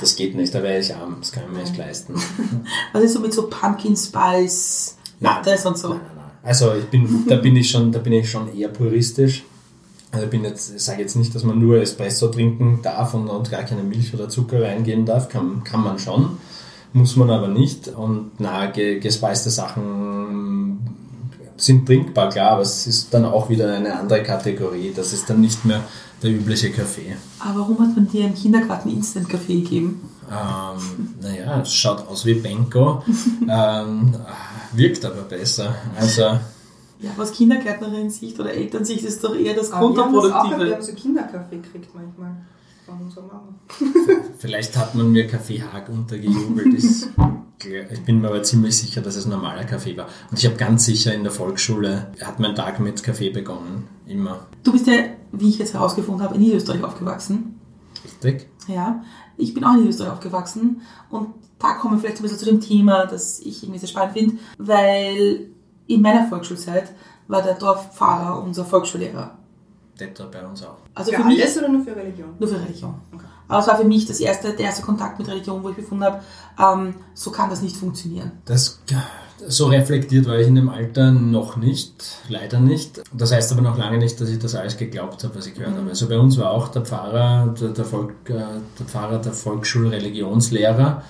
Das 0.00 0.16
geht 0.16 0.34
nicht, 0.34 0.52
da 0.52 0.64
wäre 0.64 0.80
ich 0.80 0.92
arm, 0.92 1.18
das 1.20 1.30
kann 1.30 1.44
ich 1.46 1.56
mir 1.56 1.62
nicht 1.62 1.76
leisten. 1.76 2.14
Was 2.92 3.04
ist 3.04 3.12
so 3.12 3.20
mit 3.20 3.32
so 3.32 3.48
Pumpkin 3.48 3.96
Spice 3.96 4.96
Lattes 5.20 5.64
und 5.66 5.78
so? 5.78 5.90
Nein, 5.90 6.00
nein, 6.00 6.16
nein. 6.16 6.30
Also 6.42 6.74
ich 6.74 6.86
bin, 6.86 7.26
da 7.28 7.36
bin 7.36 7.54
ich 7.54 7.70
schon, 7.70 7.92
da 7.92 8.00
bin 8.00 8.14
ich 8.14 8.28
schon 8.28 8.52
eher 8.56 8.70
puristisch. 8.70 9.44
Also 10.12 10.24
ich 10.24 10.30
bin 10.30 10.44
jetzt, 10.44 10.78
sage 10.80 11.02
jetzt 11.02 11.16
nicht, 11.16 11.34
dass 11.34 11.44
man 11.44 11.58
nur 11.58 11.80
Espresso 11.80 12.28
trinken 12.28 12.80
darf 12.82 13.14
und, 13.14 13.28
und 13.28 13.50
gar 13.50 13.62
keine 13.62 13.82
Milch 13.82 14.12
oder 14.12 14.28
Zucker 14.28 14.62
reingeben 14.62 15.06
darf. 15.06 15.28
Kann, 15.28 15.62
kann 15.62 15.82
man 15.82 15.98
schon, 15.98 16.38
muss 16.92 17.16
man 17.16 17.30
aber 17.30 17.48
nicht. 17.48 17.88
Und 17.88 18.32
na, 18.38 18.66
ge, 18.66 18.98
gespeiste 18.98 19.50
Sachen 19.50 20.78
sind 21.56 21.86
trinkbar, 21.86 22.30
klar, 22.30 22.52
aber 22.52 22.62
es 22.62 22.86
ist 22.86 23.14
dann 23.14 23.24
auch 23.24 23.48
wieder 23.50 23.72
eine 23.72 23.98
andere 23.98 24.22
Kategorie. 24.22 24.92
Das 24.94 25.12
ist 25.12 25.30
dann 25.30 25.40
nicht 25.40 25.64
mehr 25.64 25.82
der 26.22 26.30
übliche 26.30 26.70
Kaffee. 26.70 27.16
Aber 27.38 27.60
warum 27.60 27.78
hat 27.80 27.94
man 27.94 28.08
dir 28.08 28.24
im 28.24 28.34
Kindergarten 28.34 28.90
Instant-Kaffee 28.90 29.60
gegeben? 29.60 30.00
Ähm, 30.30 31.14
naja, 31.20 31.60
es 31.60 31.72
schaut 31.72 32.06
aus 32.06 32.24
wie 32.24 32.34
Benko, 32.34 33.02
ähm, 33.48 34.14
wirkt 34.72 35.04
aber 35.04 35.22
besser. 35.22 35.74
Also 35.98 36.38
Ja, 37.02 37.10
aus 37.16 37.32
Kindergärtnerin-Sicht 37.32 38.38
oder 38.38 38.52
Elternsicht 38.52 39.04
ist 39.04 39.24
doch 39.24 39.34
eher 39.34 39.54
das 39.54 39.72
Aber 39.72 39.94
wir 39.94 40.04
haben 40.04 40.12
das 40.12 40.24
auch, 40.24 40.26
wir 40.26 40.30
Kontraproduktive. 40.30 40.74
haben 40.74 40.82
so 40.82 40.92
Kinderkaffee 40.92 41.56
gekriegt 41.56 41.90
manchmal 41.94 42.36
von 42.84 43.00
unserer 43.00 43.26
Mama. 43.26 43.54
Vielleicht 44.38 44.76
hat 44.76 44.94
man 44.94 45.10
mir 45.10 45.26
Kaffee 45.26 45.62
Haag 45.62 45.88
untergejubelt. 45.88 46.74
Ich 47.92 48.04
bin 48.04 48.20
mir 48.20 48.28
aber 48.28 48.42
ziemlich 48.42 48.76
sicher, 48.76 49.00
dass 49.02 49.16
es 49.16 49.26
normaler 49.26 49.64
Kaffee 49.64 49.96
war. 49.96 50.08
Und 50.30 50.38
ich 50.38 50.46
habe 50.46 50.56
ganz 50.56 50.86
sicher 50.86 51.14
in 51.14 51.22
der 51.22 51.32
Volksschule, 51.32 52.10
hat 52.22 52.40
mein 52.40 52.54
Tag 52.54 52.80
mit 52.80 53.02
Kaffee 53.02 53.30
begonnen. 53.30 53.86
Immer. 54.06 54.46
Du 54.62 54.72
bist 54.72 54.86
ja, 54.86 54.94
wie 55.32 55.48
ich 55.48 55.58
jetzt 55.58 55.74
herausgefunden 55.74 56.22
habe, 56.24 56.34
in 56.36 56.40
Niederösterreich 56.40 56.82
aufgewachsen. 56.82 57.60
Richtig? 58.04 58.48
Ja, 58.66 59.02
ich 59.36 59.52
bin 59.54 59.64
auch 59.64 59.72
in 59.72 59.80
Niederösterreich 59.80 60.12
aufgewachsen 60.12 60.80
und 61.10 61.28
da 61.58 61.74
kommen 61.74 61.96
wir 61.96 62.00
vielleicht 62.00 62.16
ein 62.18 62.22
bisschen 62.22 62.38
zu 62.38 62.46
dem 62.46 62.60
Thema, 62.60 63.04
das 63.04 63.40
ich 63.40 63.62
irgendwie 63.62 63.78
sehr 63.78 63.88
spannend 63.90 64.14
finde, 64.14 64.36
weil 64.56 65.49
in 65.90 66.02
meiner 66.02 66.28
Volksschulzeit 66.28 66.92
war 67.28 67.42
der 67.42 67.54
Dorfpfarrer 67.54 68.42
unser 68.42 68.64
Volksschullehrer. 68.64 69.36
Das 69.98 70.08
war 70.18 70.30
bei 70.30 70.46
uns 70.46 70.62
auch. 70.62 70.76
Also 70.94 71.10
für 71.10 71.18
für 71.18 71.24
mich 71.24 71.42
alles 71.42 71.58
oder 71.58 71.68
nur 71.68 71.84
für 71.84 71.94
Religion? 71.94 72.28
nur 72.38 72.48
für 72.48 72.60
Religion. 72.60 72.94
Aber 73.48 73.58
es 73.58 73.66
war 73.66 73.76
für 73.76 73.84
mich 73.84 74.06
das 74.06 74.20
erste, 74.20 74.52
der 74.52 74.66
erste 74.66 74.82
Kontakt 74.82 75.18
mit 75.18 75.28
Religion, 75.28 75.62
wo 75.62 75.70
ich 75.70 75.76
gefunden 75.76 76.04
habe, 76.04 76.20
ähm, 76.58 76.94
so 77.14 77.32
kann 77.32 77.50
das 77.50 77.62
nicht 77.62 77.76
funktionieren. 77.76 78.30
Das, 78.44 78.80
so 79.46 79.66
reflektiert 79.66 80.26
war 80.26 80.38
ich 80.38 80.46
in 80.46 80.54
dem 80.54 80.68
Alter 80.68 81.10
noch 81.10 81.56
nicht, 81.56 82.18
leider 82.28 82.60
nicht. 82.60 83.02
Das 83.12 83.32
heißt 83.32 83.50
aber 83.52 83.62
noch 83.62 83.76
lange 83.76 83.98
nicht, 83.98 84.20
dass 84.20 84.28
ich 84.28 84.38
das 84.38 84.54
alles 84.54 84.76
geglaubt 84.76 85.24
habe, 85.24 85.34
was 85.34 85.46
ich 85.46 85.54
gehört 85.54 85.76
habe. 85.76 85.88
Also 85.88 86.08
bei 86.08 86.18
uns 86.18 86.38
war 86.38 86.52
auch 86.52 86.68
der 86.68 86.82
Pfarrer, 86.82 87.52
der, 87.60 87.70
der, 87.70 87.84
Volk, 87.84 88.14
äh, 88.26 88.34
der 88.78 88.86
Pfarrer 88.86 89.18
der 89.18 89.32
Volksschulreligionslehrer, 89.32 91.02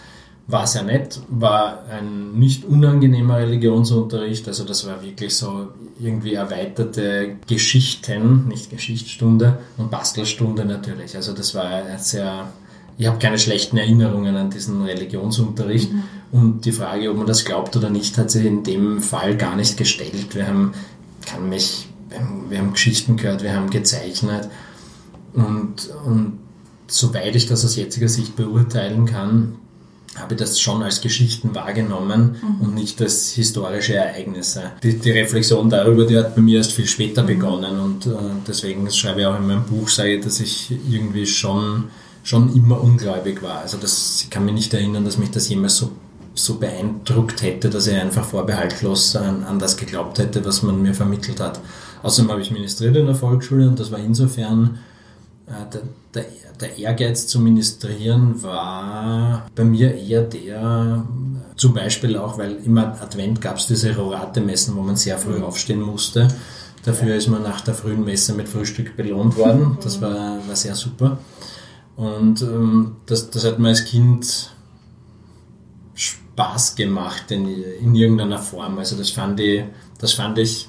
war 0.50 0.66
sehr 0.66 0.82
nett, 0.82 1.20
war 1.28 1.84
ein 1.90 2.32
nicht 2.32 2.64
unangenehmer 2.64 3.38
Religionsunterricht, 3.38 4.46
also 4.48 4.64
das 4.64 4.86
war 4.86 5.02
wirklich 5.02 5.36
so 5.36 5.68
irgendwie 5.98 6.34
erweiterte 6.34 7.36
Geschichten, 7.46 8.48
nicht 8.48 8.70
Geschichtsstunde 8.70 9.58
und 9.76 9.90
Bastelstunde 9.90 10.64
natürlich. 10.64 11.16
Also 11.16 11.32
das 11.32 11.54
war 11.54 11.98
sehr 11.98 12.48
ich 12.98 13.06
habe 13.06 13.18
keine 13.18 13.38
schlechten 13.38 13.78
Erinnerungen 13.78 14.36
an 14.36 14.50
diesen 14.50 14.82
Religionsunterricht 14.82 15.90
und 16.32 16.66
die 16.66 16.72
Frage, 16.72 17.10
ob 17.10 17.16
man 17.16 17.26
das 17.26 17.46
glaubt 17.46 17.74
oder 17.74 17.88
nicht, 17.88 18.18
hat 18.18 18.30
sich 18.30 18.44
in 18.44 18.62
dem 18.62 19.00
Fall 19.00 19.38
gar 19.38 19.56
nicht 19.56 19.78
gestellt. 19.78 20.34
Wir 20.34 20.46
haben, 20.46 20.74
kann 21.24 21.48
mich 21.48 21.88
wir 22.10 22.18
haben, 22.18 22.50
wir 22.50 22.58
haben 22.58 22.72
Geschichten 22.72 23.16
gehört, 23.16 23.42
wir 23.42 23.54
haben 23.54 23.70
gezeichnet 23.70 24.48
und, 25.32 25.90
und 26.04 26.38
soweit 26.88 27.34
ich 27.36 27.46
das 27.46 27.64
aus 27.64 27.76
jetziger 27.76 28.08
Sicht 28.08 28.36
beurteilen 28.36 29.06
kann, 29.06 29.54
habe 30.16 30.34
ich 30.34 30.40
das 30.40 30.60
schon 30.60 30.82
als 30.82 31.00
Geschichten 31.00 31.54
wahrgenommen 31.54 32.36
mhm. 32.42 32.66
und 32.66 32.74
nicht 32.74 33.00
als 33.00 33.30
historische 33.30 33.94
Ereignisse. 33.94 34.72
Die, 34.82 34.98
die, 34.98 35.12
Reflexion 35.12 35.70
darüber, 35.70 36.04
die 36.04 36.18
hat 36.18 36.34
bei 36.34 36.42
mir 36.42 36.58
erst 36.58 36.72
viel 36.72 36.86
später 36.86 37.22
mhm. 37.22 37.26
begonnen 37.26 37.78
und 37.78 38.06
äh, 38.06 38.10
deswegen 38.46 38.90
schreibe 38.90 39.20
ich 39.20 39.26
auch 39.26 39.38
in 39.38 39.46
meinem 39.46 39.64
Buch, 39.64 39.88
sage 39.88 40.16
ich, 40.16 40.24
dass 40.24 40.40
ich 40.40 40.72
irgendwie 40.90 41.26
schon, 41.26 41.84
schon 42.24 42.54
immer 42.56 42.80
ungläubig 42.80 43.40
war. 43.42 43.60
Also 43.60 43.76
das, 43.76 44.22
ich 44.24 44.30
kann 44.30 44.44
mich 44.44 44.54
nicht 44.54 44.74
erinnern, 44.74 45.04
dass 45.04 45.16
mich 45.16 45.30
das 45.30 45.48
jemals 45.48 45.76
so, 45.76 45.92
so 46.34 46.56
beeindruckt 46.56 47.42
hätte, 47.42 47.70
dass 47.70 47.86
ich 47.86 47.94
einfach 47.94 48.24
vorbehaltlos 48.24 49.14
an, 49.14 49.44
an 49.44 49.60
das 49.60 49.76
geglaubt 49.76 50.18
hätte, 50.18 50.44
was 50.44 50.62
man 50.62 50.82
mir 50.82 50.94
vermittelt 50.94 51.38
hat. 51.38 51.60
Außerdem 52.02 52.32
habe 52.32 52.40
ich 52.40 52.50
ministriert 52.50 52.96
in 52.96 53.06
der 53.06 53.14
Volksschule 53.14 53.68
und 53.68 53.78
das 53.78 53.92
war 53.92 53.98
insofern 54.00 54.78
der, 55.50 55.82
der, 56.14 56.24
der, 56.60 56.78
Ehrgeiz 56.78 57.26
zu 57.26 57.40
ministrieren 57.40 58.42
war 58.42 59.46
bei 59.54 59.64
mir 59.64 59.94
eher 59.94 60.22
der, 60.22 61.04
zum 61.56 61.74
Beispiel 61.74 62.16
auch, 62.16 62.38
weil 62.38 62.56
immer 62.64 63.00
Advent 63.02 63.40
gab 63.40 63.56
es 63.56 63.66
diese 63.66 63.96
Rorate-Messen, 63.96 64.76
wo 64.76 64.82
man 64.82 64.96
sehr 64.96 65.18
früh 65.18 65.38
mhm. 65.38 65.44
aufstehen 65.44 65.80
musste. 65.80 66.28
Dafür 66.84 67.16
ist 67.16 67.28
man 67.28 67.42
nach 67.42 67.60
der 67.60 67.74
frühen 67.74 68.04
Messe 68.04 68.32
mit 68.32 68.48
Frühstück 68.48 68.96
belohnt 68.96 69.36
worden. 69.36 69.76
Das 69.82 70.00
war, 70.00 70.38
war 70.46 70.56
sehr 70.56 70.74
super. 70.74 71.18
Und 71.96 72.40
ähm, 72.40 72.96
das, 73.06 73.30
das 73.30 73.44
hat 73.44 73.58
mir 73.58 73.68
als 73.68 73.84
Kind 73.84 74.50
Spaß 75.94 76.76
gemacht 76.76 77.30
in, 77.30 77.46
in 77.82 77.94
irgendeiner 77.94 78.38
Form. 78.38 78.78
Also 78.78 78.96
das 78.96 79.10
fand 79.10 79.40
ich, 79.40 79.64
das 79.98 80.14
fand 80.14 80.38
ich 80.38 80.68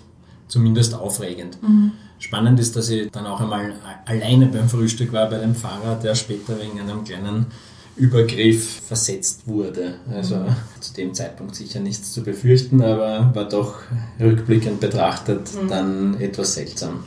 zumindest 0.50 0.94
aufregend. 0.94 1.62
Mhm. 1.64 1.94
Spannend 2.22 2.60
ist, 2.60 2.76
dass 2.76 2.88
ich 2.90 3.10
dann 3.10 3.26
auch 3.26 3.42
einmal 3.42 3.74
alleine 4.06 4.46
beim 4.46 4.70
Frühstück 4.70 5.12
war 5.12 5.28
bei 5.28 5.40
dem 5.40 5.56
Fahrer, 5.56 5.96
der 5.96 6.14
später 6.14 6.56
wegen 6.62 6.80
einem 6.80 7.04
kleinen 7.04 7.48
Übergriff 7.96 8.82
versetzt 8.82 9.48
wurde. 9.48 9.96
Also 10.14 10.36
mhm. 10.36 10.56
zu 10.80 10.94
dem 10.94 11.16
Zeitpunkt 11.16 11.56
sicher 11.56 11.80
nichts 11.80 12.14
zu 12.14 12.22
befürchten, 12.22 12.84
aber 12.84 13.32
war 13.34 13.50
doch 13.50 13.80
rückblickend 14.20 14.80
betrachtet 14.80 15.50
mhm. 15.52 15.68
dann 15.68 16.22
etwas 16.22 16.54
seltsam. 16.54 17.04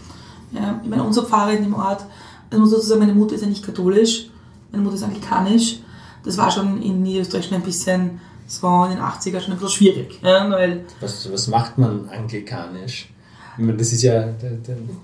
Ja, 0.50 0.80
ich 0.83 0.90
meine, 0.90 1.04
unser 1.04 1.23
Pfarrer 1.23 1.52
in 1.52 1.62
dem 1.62 1.75
Ort, 1.75 2.04
also 2.50 2.61
muss 2.61 2.73
dazu 2.73 2.87
sagen, 2.87 3.00
meine 3.00 3.14
Mutter 3.14 3.37
ist 3.37 3.42
ja 3.42 3.47
nicht 3.47 3.64
katholisch, 3.64 4.30
meine 4.73 4.83
Mutter 4.83 4.97
ist 4.97 5.04
anglikanisch. 5.04 5.78
Das 6.25 6.37
war 6.38 6.50
schon 6.50 6.83
in 6.83 7.04
Niederösterreich 7.04 7.47
schon 7.47 7.54
ein 7.54 7.62
bisschen, 7.62 8.21
es 8.49 8.61
war 8.64 8.90
in 8.90 8.97
den 8.97 9.04
80er 9.04 9.40
schon 9.40 9.52
ein 9.52 9.61
bisschen 9.61 9.68
schwierig. 9.68 10.18
Ja, 10.25 10.50
weil 10.50 10.85
was, 11.00 11.30
was 11.33 11.47
macht 11.47 11.78
man 11.78 12.09
anglikanisch? 12.09 13.13
Das 13.58 13.92
ist 13.92 14.02
ja. 14.02 14.28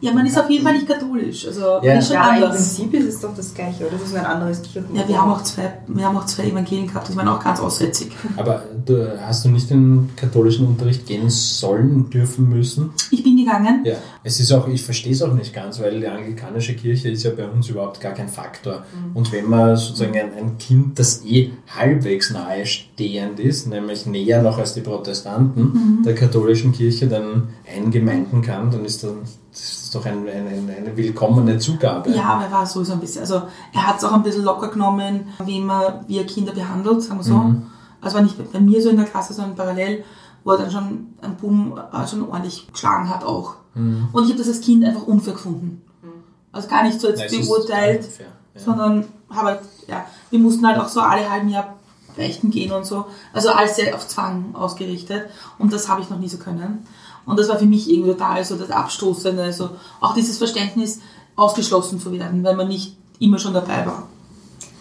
ja, 0.00 0.12
man 0.12 0.26
ist 0.26 0.38
auf 0.38 0.50
jeden 0.50 0.64
Fall 0.64 0.74
nicht 0.74 0.88
katholisch. 0.88 1.46
Also 1.46 1.80
ja, 1.82 1.98
ist 1.98 2.06
schon 2.06 2.14
ja 2.14 2.22
anders. 2.22 2.78
im 2.78 2.90
Prinzip 2.90 2.94
ist 2.94 3.14
es 3.14 3.20
doch 3.20 3.34
das 3.34 3.54
Gleiche, 3.54 3.86
oder? 3.86 3.96
Das 3.96 4.08
ist 4.08 4.14
ein 4.14 4.24
anderes 4.24 4.62
Kirchen. 4.62 4.94
Ja, 4.94 5.06
wir 5.06 5.20
haben 5.20 5.30
auch 5.30 5.42
zwei, 5.42 5.72
wir 5.86 6.04
haben 6.04 6.16
auch 6.16 6.26
zwei 6.26 6.44
Evangelien 6.44 6.86
gehabt, 6.86 7.08
die 7.08 7.16
waren 7.16 7.28
auch 7.28 7.42
ganz 7.42 7.60
aussätzig. 7.60 8.12
Aber 8.36 8.64
du, 8.84 9.20
hast 9.20 9.44
du 9.44 9.48
nicht 9.48 9.70
den 9.70 10.10
katholischen 10.16 10.66
Unterricht 10.66 11.06
gehen 11.06 11.30
sollen, 11.30 12.10
dürfen 12.10 12.48
müssen? 12.48 12.90
Ich 13.10 13.22
bin 13.22 13.36
gegangen. 13.36 13.84
Ja, 13.84 13.96
es 14.22 14.40
ist 14.40 14.52
auch, 14.52 14.68
ich 14.68 14.82
verstehe 14.82 15.12
es 15.12 15.22
auch 15.22 15.32
nicht 15.32 15.54
ganz, 15.54 15.80
weil 15.80 16.00
die 16.00 16.06
anglikanische 16.06 16.74
Kirche 16.74 17.10
ist 17.10 17.22
ja 17.22 17.30
bei 17.30 17.46
uns 17.46 17.68
überhaupt 17.68 18.00
gar 18.00 18.12
kein 18.12 18.28
Faktor. 18.28 18.84
Mhm. 18.92 19.16
Und 19.16 19.32
wenn 19.32 19.48
man 19.48 19.76
sozusagen 19.76 20.14
ein, 20.14 20.34
ein 20.36 20.58
Kind, 20.58 20.98
das 20.98 21.24
eh 21.24 21.50
halbwegs 21.68 22.30
nahestehend 22.30 23.40
ist, 23.40 23.66
nämlich 23.66 24.06
näher 24.06 24.42
noch 24.42 24.58
als 24.58 24.74
die 24.74 24.80
Protestanten 24.80 25.62
mhm. 25.62 26.02
der 26.04 26.14
katholischen 26.14 26.72
Kirche, 26.72 27.06
dann 27.06 27.48
eingemeinden 27.66 28.39
machen 28.40 28.42
kann, 28.42 28.70
dann 28.70 28.84
ist, 28.84 29.02
dann, 29.02 29.22
das 29.50 29.60
ist 29.60 29.94
doch 29.94 30.04
ein, 30.06 30.28
eine, 30.28 30.76
eine 30.76 30.96
willkommene 30.96 31.58
Zugabe. 31.58 32.10
Ja, 32.10 32.24
aber 32.24 32.44
er 32.44 32.52
war 32.52 32.66
sowieso 32.66 32.94
ein 32.94 33.00
bisschen, 33.00 33.22
also 33.22 33.42
er 33.72 33.86
hat 33.86 33.98
es 33.98 34.04
auch 34.04 34.12
ein 34.12 34.22
bisschen 34.22 34.44
locker 34.44 34.68
genommen, 34.68 35.28
wie, 35.44 35.60
man, 35.60 36.04
wie 36.06 36.18
er 36.18 36.26
Kinder 36.26 36.52
behandelt, 36.52 37.02
sagen 37.02 37.20
wir 37.20 37.24
so. 37.24 37.34
Mhm. 37.34 37.66
Also 38.00 38.16
war 38.16 38.22
nicht 38.22 38.52
bei 38.52 38.60
mir 38.60 38.82
so 38.82 38.88
in 38.88 38.96
der 38.96 39.06
Klasse, 39.06 39.34
sondern 39.34 39.56
parallel, 39.56 40.04
wo 40.44 40.52
er 40.52 40.58
dann 40.58 40.70
schon 40.70 41.08
ein 41.20 41.36
Boom 41.36 41.78
äh, 41.92 42.06
schon 42.06 42.28
ordentlich 42.28 42.66
geschlagen 42.72 43.10
hat 43.10 43.24
auch. 43.24 43.56
Mhm. 43.74 44.08
Und 44.12 44.24
ich 44.24 44.30
habe 44.30 44.38
das 44.38 44.48
als 44.48 44.60
Kind 44.60 44.84
einfach 44.84 45.06
unfair 45.06 45.34
gefunden. 45.34 45.82
Mhm. 46.02 46.08
Also 46.52 46.68
gar 46.68 46.82
nicht 46.82 47.00
so 47.00 47.08
jetzt 47.08 47.30
Nein, 47.30 47.46
beurteilt, 47.46 48.08
ja. 48.18 48.60
sondern 48.60 49.04
habe 49.28 49.48
halt, 49.48 49.60
ja, 49.86 50.06
wir 50.30 50.38
mussten 50.38 50.66
halt 50.66 50.80
auch 50.80 50.88
so 50.88 51.00
alle 51.00 51.28
halben 51.30 51.50
Jahr 51.50 51.76
beichten 52.16 52.50
gehen 52.50 52.72
und 52.72 52.84
so. 52.84 53.06
Also 53.32 53.50
alles 53.50 53.76
sehr 53.76 53.94
auf 53.94 54.08
Zwang 54.08 54.54
ausgerichtet. 54.54 55.24
Und 55.58 55.72
das 55.72 55.88
habe 55.88 56.00
ich 56.00 56.10
noch 56.10 56.18
nie 56.18 56.28
so 56.28 56.38
können. 56.38 56.86
Und 57.30 57.38
das 57.38 57.48
war 57.48 57.58
für 57.58 57.66
mich 57.66 57.90
irgendwie 57.90 58.10
total 58.10 58.44
so 58.44 58.56
das 58.56 58.70
Abstoßende, 58.70 59.42
also 59.42 59.70
auch 60.00 60.14
dieses 60.14 60.38
Verständnis, 60.38 61.00
ausgeschlossen 61.36 62.00
zu 62.00 62.12
werden, 62.12 62.44
weil 62.44 62.54
man 62.54 62.68
nicht 62.68 62.96
immer 63.18 63.38
schon 63.38 63.54
dabei 63.54 63.86
war. 63.86 64.08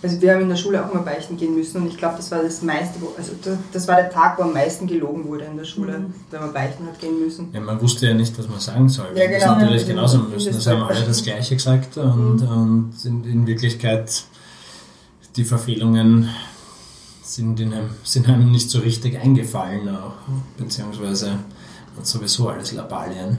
Also 0.02 0.22
wir 0.22 0.34
haben 0.34 0.42
in 0.42 0.50
der 0.50 0.56
Schule 0.56 0.84
auch 0.84 0.94
mal 0.94 1.02
beichten 1.02 1.36
gehen 1.36 1.54
müssen 1.54 1.82
und 1.82 1.88
ich 1.88 1.98
glaube, 1.98 2.16
das 2.16 2.32
war 2.32 2.42
das 2.42 2.62
meiste, 2.62 3.00
also 3.18 3.34
das 3.74 3.88
war 3.88 3.98
der 3.98 4.10
Tag, 4.10 4.38
wo 4.38 4.44
am 4.44 4.54
meisten 4.54 4.88
gelogen 4.88 5.26
wurde 5.28 5.44
in 5.44 5.58
der 5.58 5.66
Schule, 5.66 6.00
mhm. 6.00 6.14
wenn 6.32 6.40
man 6.40 6.54
beichten 6.54 6.86
hat 6.86 7.00
gehen 7.00 7.20
müssen. 7.20 7.50
Ja, 7.52 7.60
man 7.60 7.82
wusste 7.82 8.08
ja 8.08 8.14
nicht, 8.14 8.38
was 8.40 8.48
man 8.48 8.60
sagen 8.62 8.88
soll. 8.88 9.08
Ja, 9.16 9.26
genau. 9.26 9.40
Das 9.40 9.58
natürlich 9.58 9.82
ja, 9.82 9.88
genauso 9.90 10.20
müssen. 10.20 10.54
Das 10.54 10.68
haben 10.68 10.84
alle 10.84 11.04
das 11.04 11.22
Gleiche 11.22 11.56
gesagt 11.56 11.98
und, 11.98 12.42
mhm. 12.42 12.50
und 12.50 12.94
in, 13.04 13.24
in, 13.26 13.48
Wirklichkeit 13.48 14.24
die 15.36 15.44
Verfehlungen 15.44 16.30
sind, 17.22 17.60
in 17.60 17.74
einem, 17.74 17.90
sind 18.04 18.30
einem 18.30 18.52
nicht 18.52 18.70
so 18.70 18.80
richtig 18.80 19.20
eingefallen 19.20 19.90
auch, 19.90 20.14
beziehungsweise 20.58 21.40
und 22.00 22.08
sowieso 22.08 22.48
alles 22.48 22.72
Labalien. 22.72 23.38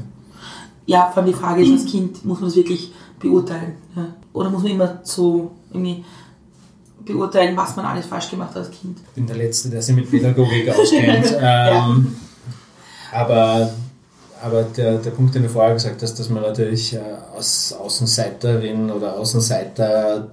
Ja, 0.87 1.11
vor 1.13 1.23
allem 1.23 1.33
die 1.33 1.39
Frage 1.39 1.63
ist, 1.63 1.73
als 1.73 1.91
Kind 1.91 2.25
muss 2.25 2.41
man 2.41 2.49
das 2.51 2.57
wirklich 2.57 2.93
beurteilen. 3.19 3.75
Ja? 3.97 4.15
Oder 4.33 4.51
muss 4.51 4.63
man 4.63 4.73
immer 4.73 5.01
so 5.03 5.53
irgendwie 5.71 6.05
beurteilen, 7.05 7.57
was 7.57 7.75
man 7.77 7.87
alles 7.87 8.07
falsch 8.07 8.31
gemacht 8.31 8.51
hat 8.51 8.59
als 8.59 8.71
Kind? 8.71 8.99
Ich 8.99 9.15
bin 9.15 9.27
der 9.27 9.37
Letzte, 9.37 9.71
der 9.71 9.81
sich 9.81 9.97
mit 9.97 10.11
Pädagogik 10.11 10.69
auskennt. 10.69 11.27
ähm, 11.39 11.39
ja. 11.41 12.07
Aber, 13.13 13.73
aber 14.43 14.63
der, 14.65 14.99
der 14.99 15.11
Punkt, 15.11 15.35
den 15.35 15.45
du 15.45 15.49
vorher 15.49 15.75
gesagt 15.75 16.03
hast, 16.03 16.19
dass 16.19 16.29
man 16.29 16.43
natürlich 16.43 16.95
äh, 16.95 17.01
als 17.35 17.73
Außenseiterin 17.73 18.91
oder 18.91 19.19
Außenseiter 19.19 20.29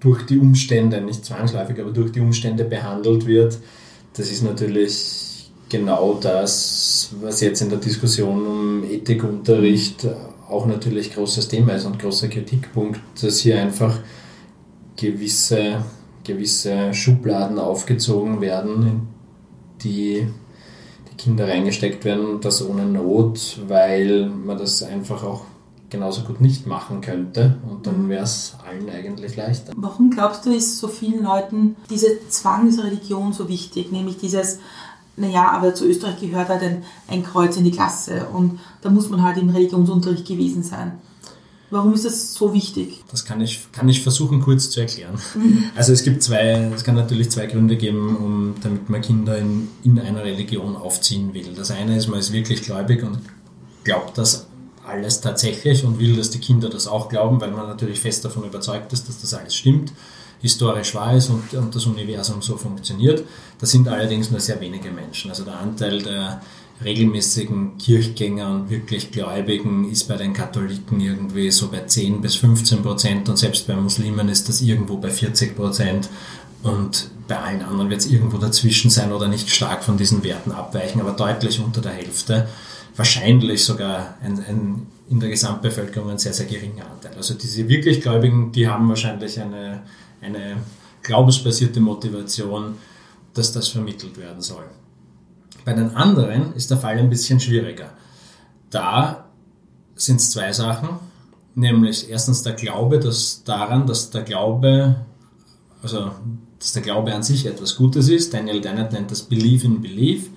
durch 0.00 0.26
die 0.26 0.38
Umstände, 0.38 1.00
nicht 1.00 1.24
zwangsläufig, 1.24 1.80
aber 1.80 1.90
durch 1.90 2.12
die 2.12 2.20
Umstände 2.20 2.64
behandelt 2.64 3.26
wird, 3.26 3.58
das 4.14 4.30
ist 4.30 4.42
natürlich 4.42 5.25
genau 5.68 6.18
das, 6.20 7.10
was 7.20 7.40
jetzt 7.40 7.60
in 7.60 7.70
der 7.70 7.78
Diskussion 7.78 8.46
um 8.46 8.84
Ethikunterricht 8.84 10.06
auch 10.48 10.66
natürlich 10.66 11.12
großes 11.12 11.48
Thema 11.48 11.72
ist 11.72 11.86
und 11.86 11.98
großer 11.98 12.28
Kritikpunkt, 12.28 13.00
dass 13.20 13.40
hier 13.40 13.60
einfach 13.60 13.98
gewisse, 14.96 15.84
gewisse 16.24 16.94
Schubladen 16.94 17.58
aufgezogen 17.58 18.40
werden, 18.40 18.82
in 18.82 19.00
die 19.82 20.28
die 21.10 21.16
Kinder 21.16 21.48
reingesteckt 21.48 22.04
werden 22.04 22.26
und 22.26 22.44
das 22.44 22.66
ohne 22.66 22.86
Not, 22.86 23.58
weil 23.66 24.26
man 24.26 24.58
das 24.58 24.82
einfach 24.82 25.24
auch 25.24 25.42
genauso 25.90 26.22
gut 26.22 26.40
nicht 26.40 26.66
machen 26.66 27.00
könnte 27.00 27.58
und 27.68 27.86
dann 27.86 28.04
mhm. 28.04 28.08
wäre 28.08 28.24
es 28.24 28.56
allen 28.66 28.88
eigentlich 28.90 29.36
leichter. 29.36 29.72
Warum 29.76 30.10
glaubst 30.10 30.44
du, 30.44 30.52
ist 30.52 30.78
so 30.78 30.88
vielen 30.88 31.22
Leuten 31.22 31.76
diese 31.90 32.28
Zwangsreligion 32.28 33.32
so 33.32 33.48
wichtig, 33.48 33.92
nämlich 33.92 34.16
dieses 34.16 34.58
naja, 35.16 35.50
aber 35.50 35.74
zu 35.74 35.86
Österreich 35.86 36.20
gehört 36.20 36.48
halt 36.48 36.62
ein, 36.62 36.84
ein 37.08 37.24
Kreuz 37.24 37.56
in 37.56 37.64
die 37.64 37.70
Klasse 37.70 38.26
und 38.32 38.58
da 38.82 38.90
muss 38.90 39.08
man 39.08 39.22
halt 39.22 39.38
im 39.38 39.48
Religionsunterricht 39.48 40.26
gewesen 40.26 40.62
sein. 40.62 40.92
Warum 41.70 41.94
ist 41.94 42.04
das 42.04 42.34
so 42.34 42.54
wichtig? 42.54 43.02
Das 43.10 43.24
kann 43.24 43.40
ich, 43.40 43.72
kann 43.72 43.88
ich 43.88 44.02
versuchen 44.02 44.40
kurz 44.40 44.70
zu 44.70 44.80
erklären. 44.80 45.18
Mhm. 45.34 45.64
Also 45.74 45.92
es 45.92 46.04
gibt 46.04 46.22
zwei, 46.22 46.70
es 46.72 46.84
kann 46.84 46.94
natürlich 46.94 47.30
zwei 47.30 47.46
Gründe 47.46 47.76
geben, 47.76 48.16
um, 48.16 48.54
damit 48.62 48.88
man 48.88 49.00
Kinder 49.00 49.36
in, 49.36 49.68
in 49.82 49.98
einer 49.98 50.22
Religion 50.22 50.76
aufziehen 50.76 51.34
will. 51.34 51.54
Das 51.56 51.72
eine 51.72 51.96
ist, 51.96 52.06
man 52.06 52.20
ist 52.20 52.32
wirklich 52.32 52.62
gläubig 52.62 53.02
und 53.02 53.18
glaubt 53.82 54.16
das 54.16 54.46
alles 54.86 55.20
tatsächlich 55.20 55.84
und 55.84 55.98
will, 55.98 56.14
dass 56.14 56.30
die 56.30 56.38
Kinder 56.38 56.68
das 56.68 56.86
auch 56.86 57.08
glauben, 57.08 57.40
weil 57.40 57.50
man 57.50 57.66
natürlich 57.66 57.98
fest 57.98 58.24
davon 58.24 58.44
überzeugt 58.44 58.92
ist, 58.92 59.08
dass 59.08 59.20
das 59.20 59.34
alles 59.34 59.56
stimmt 59.56 59.92
historisch 60.40 60.94
wahr 60.94 61.16
ist 61.16 61.30
und, 61.30 61.54
und 61.54 61.74
das 61.74 61.86
Universum 61.86 62.42
so 62.42 62.56
funktioniert. 62.56 63.24
Das 63.58 63.70
sind 63.70 63.88
allerdings 63.88 64.30
nur 64.30 64.40
sehr 64.40 64.60
wenige 64.60 64.90
Menschen. 64.90 65.30
Also 65.30 65.44
der 65.44 65.58
Anteil 65.58 66.02
der 66.02 66.40
regelmäßigen 66.84 67.78
Kirchgänger 67.78 68.50
und 68.50 68.70
wirklich 68.70 69.10
Gläubigen 69.10 69.90
ist 69.90 70.04
bei 70.08 70.16
den 70.16 70.34
Katholiken 70.34 71.00
irgendwie 71.00 71.50
so 71.50 71.68
bei 71.68 71.80
10 71.80 72.20
bis 72.20 72.36
15 72.36 72.82
Prozent 72.82 73.28
und 73.28 73.38
selbst 73.38 73.66
bei 73.66 73.74
Muslimen 73.74 74.28
ist 74.28 74.48
das 74.48 74.60
irgendwo 74.60 74.98
bei 74.98 75.10
40 75.10 75.56
Prozent 75.56 76.10
und 76.62 77.10
bei 77.28 77.38
allen 77.38 77.62
anderen 77.62 77.90
wird 77.90 78.00
es 78.00 78.06
irgendwo 78.06 78.38
dazwischen 78.38 78.90
sein 78.90 79.12
oder 79.12 79.28
nicht 79.28 79.50
stark 79.50 79.84
von 79.84 79.96
diesen 79.96 80.22
Werten 80.22 80.52
abweichen, 80.52 81.00
aber 81.00 81.12
deutlich 81.12 81.60
unter 81.60 81.80
der 81.80 81.92
Hälfte. 81.92 82.48
Wahrscheinlich 82.94 83.64
sogar 83.64 84.14
ein, 84.22 84.38
ein, 84.46 84.86
in 85.08 85.20
der 85.20 85.28
Gesamtbevölkerung 85.28 86.10
ein 86.10 86.18
sehr, 86.18 86.32
sehr 86.32 86.46
geringer 86.46 86.90
Anteil. 86.90 87.12
Also 87.16 87.34
diese 87.34 87.68
wirklich 87.68 88.00
Gläubigen, 88.00 88.52
die 88.52 88.68
haben 88.68 88.88
wahrscheinlich 88.88 89.40
eine 89.40 89.82
eine 90.20 90.56
glaubensbasierte 91.02 91.80
Motivation, 91.80 92.76
dass 93.34 93.52
das 93.52 93.68
vermittelt 93.68 94.16
werden 94.16 94.40
soll. 94.40 94.64
Bei 95.64 95.72
den 95.72 95.94
anderen 95.94 96.54
ist 96.54 96.70
der 96.70 96.78
Fall 96.78 96.98
ein 96.98 97.10
bisschen 97.10 97.40
schwieriger. 97.40 97.90
da 98.70 99.24
sind 99.94 100.20
es 100.20 100.30
zwei 100.30 100.52
Sachen, 100.52 100.90
nämlich 101.54 102.10
erstens 102.10 102.42
der 102.42 102.52
Glaube, 102.52 102.98
dass 102.98 103.42
daran, 103.44 103.86
dass 103.86 104.10
der 104.10 104.22
Glaube, 104.22 104.96
also 105.82 106.10
dass 106.58 106.72
der 106.72 106.82
Glaube 106.82 107.14
an 107.14 107.22
sich 107.22 107.46
etwas 107.46 107.76
Gutes 107.76 108.08
ist. 108.08 108.34
Daniel 108.34 108.60
Dennett 108.60 108.92
nennt 108.92 109.10
das 109.10 109.22
Believe 109.22 109.66
in 109.66 109.80
Belief. 109.80 110.30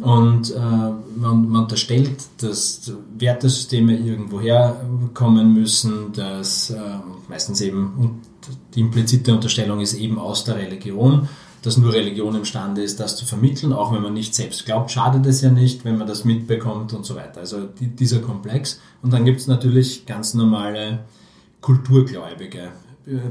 Und 0.00 0.54
äh, 0.54 0.58
man, 0.58 1.48
man 1.48 1.62
unterstellt, 1.62 2.22
dass 2.38 2.92
Wertesysteme 3.18 3.96
irgendwo 3.96 4.40
herkommen 4.40 5.52
müssen, 5.52 6.12
dass 6.12 6.70
äh, 6.70 6.78
meistens 7.28 7.60
eben 7.60 8.22
die 8.74 8.80
implizite 8.80 9.32
Unterstellung 9.32 9.80
ist 9.80 9.94
eben 9.94 10.18
aus 10.18 10.44
der 10.44 10.56
Religion, 10.56 11.28
dass 11.62 11.78
nur 11.78 11.92
Religion 11.92 12.34
imstande 12.34 12.82
ist, 12.82 13.00
das 13.00 13.16
zu 13.16 13.24
vermitteln, 13.24 13.72
auch 13.72 13.92
wenn 13.92 14.02
man 14.02 14.12
nicht 14.12 14.34
selbst 14.34 14.66
glaubt, 14.66 14.90
schadet 14.90 15.24
es 15.26 15.40
ja 15.40 15.50
nicht, 15.50 15.84
wenn 15.84 15.96
man 15.96 16.06
das 16.06 16.24
mitbekommt 16.24 16.92
und 16.92 17.06
so 17.06 17.16
weiter. 17.16 17.40
Also 17.40 17.66
die, 17.66 17.88
dieser 17.88 18.18
Komplex. 18.18 18.80
Und 19.02 19.12
dann 19.12 19.24
gibt 19.24 19.40
es 19.40 19.46
natürlich 19.46 20.04
ganz 20.04 20.34
normale 20.34 21.04
Kulturgläubige. 21.60 22.72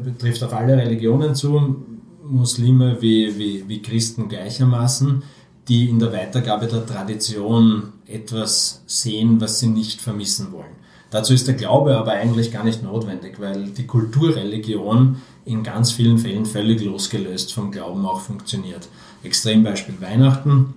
Betrifft 0.03 0.43
auf 0.43 0.53
alle 0.53 0.77
Religionen 0.77 1.35
zu, 1.35 1.83
Muslime 2.23 3.01
wie, 3.01 3.37
wie, 3.37 3.67
wie 3.67 3.81
Christen 3.81 4.29
gleichermaßen 4.29 5.23
die 5.67 5.89
in 5.89 5.99
der 5.99 6.11
Weitergabe 6.11 6.67
der 6.67 6.85
Tradition 6.85 7.93
etwas 8.05 8.81
sehen, 8.85 9.39
was 9.39 9.59
sie 9.59 9.67
nicht 9.67 10.01
vermissen 10.01 10.51
wollen. 10.51 10.82
Dazu 11.13 11.33
ist 11.33 11.47
der 11.47 11.53
Glaube 11.53 11.95
aber 11.95 12.13
eigentlich 12.13 12.51
gar 12.51 12.63
nicht 12.63 12.81
notwendig, 12.81 13.39
weil 13.39 13.65
die 13.69 13.85
Kulturreligion 13.85 15.17
in 15.45 15.61
ganz 15.61 15.91
vielen 15.91 16.17
Fällen 16.17 16.47
völlig 16.47 16.83
losgelöst 16.83 17.53
vom 17.53 17.71
Glauben 17.71 18.03
auch 18.05 18.21
funktioniert. 18.21 18.89
Extrembeispiel 19.23 20.01
Weihnachten. 20.01 20.73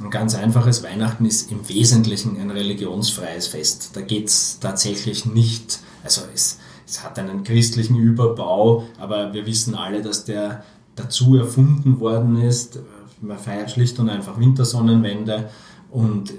Ein 0.00 0.10
ganz 0.10 0.36
einfaches 0.36 0.84
Weihnachten 0.84 1.24
ist 1.24 1.50
im 1.50 1.68
Wesentlichen 1.68 2.40
ein 2.40 2.52
religionsfreies 2.52 3.48
Fest. 3.48 3.90
Da 3.94 4.00
geht 4.00 4.28
es 4.28 4.60
tatsächlich 4.60 5.26
nicht, 5.26 5.80
also 6.04 6.22
es, 6.32 6.60
es 6.86 7.02
hat 7.02 7.18
einen 7.18 7.42
christlichen 7.42 7.96
Überbau, 7.96 8.84
aber 8.98 9.34
wir 9.34 9.44
wissen 9.44 9.74
alle, 9.74 10.02
dass 10.02 10.24
der 10.24 10.62
dazu 10.94 11.36
erfunden 11.36 11.98
worden 11.98 12.40
ist 12.40 12.78
man 13.20 13.38
feiert 13.38 13.70
schlicht 13.70 13.98
und 13.98 14.08
einfach 14.08 14.38
Wintersonnenwende 14.38 15.50
und 15.90 16.32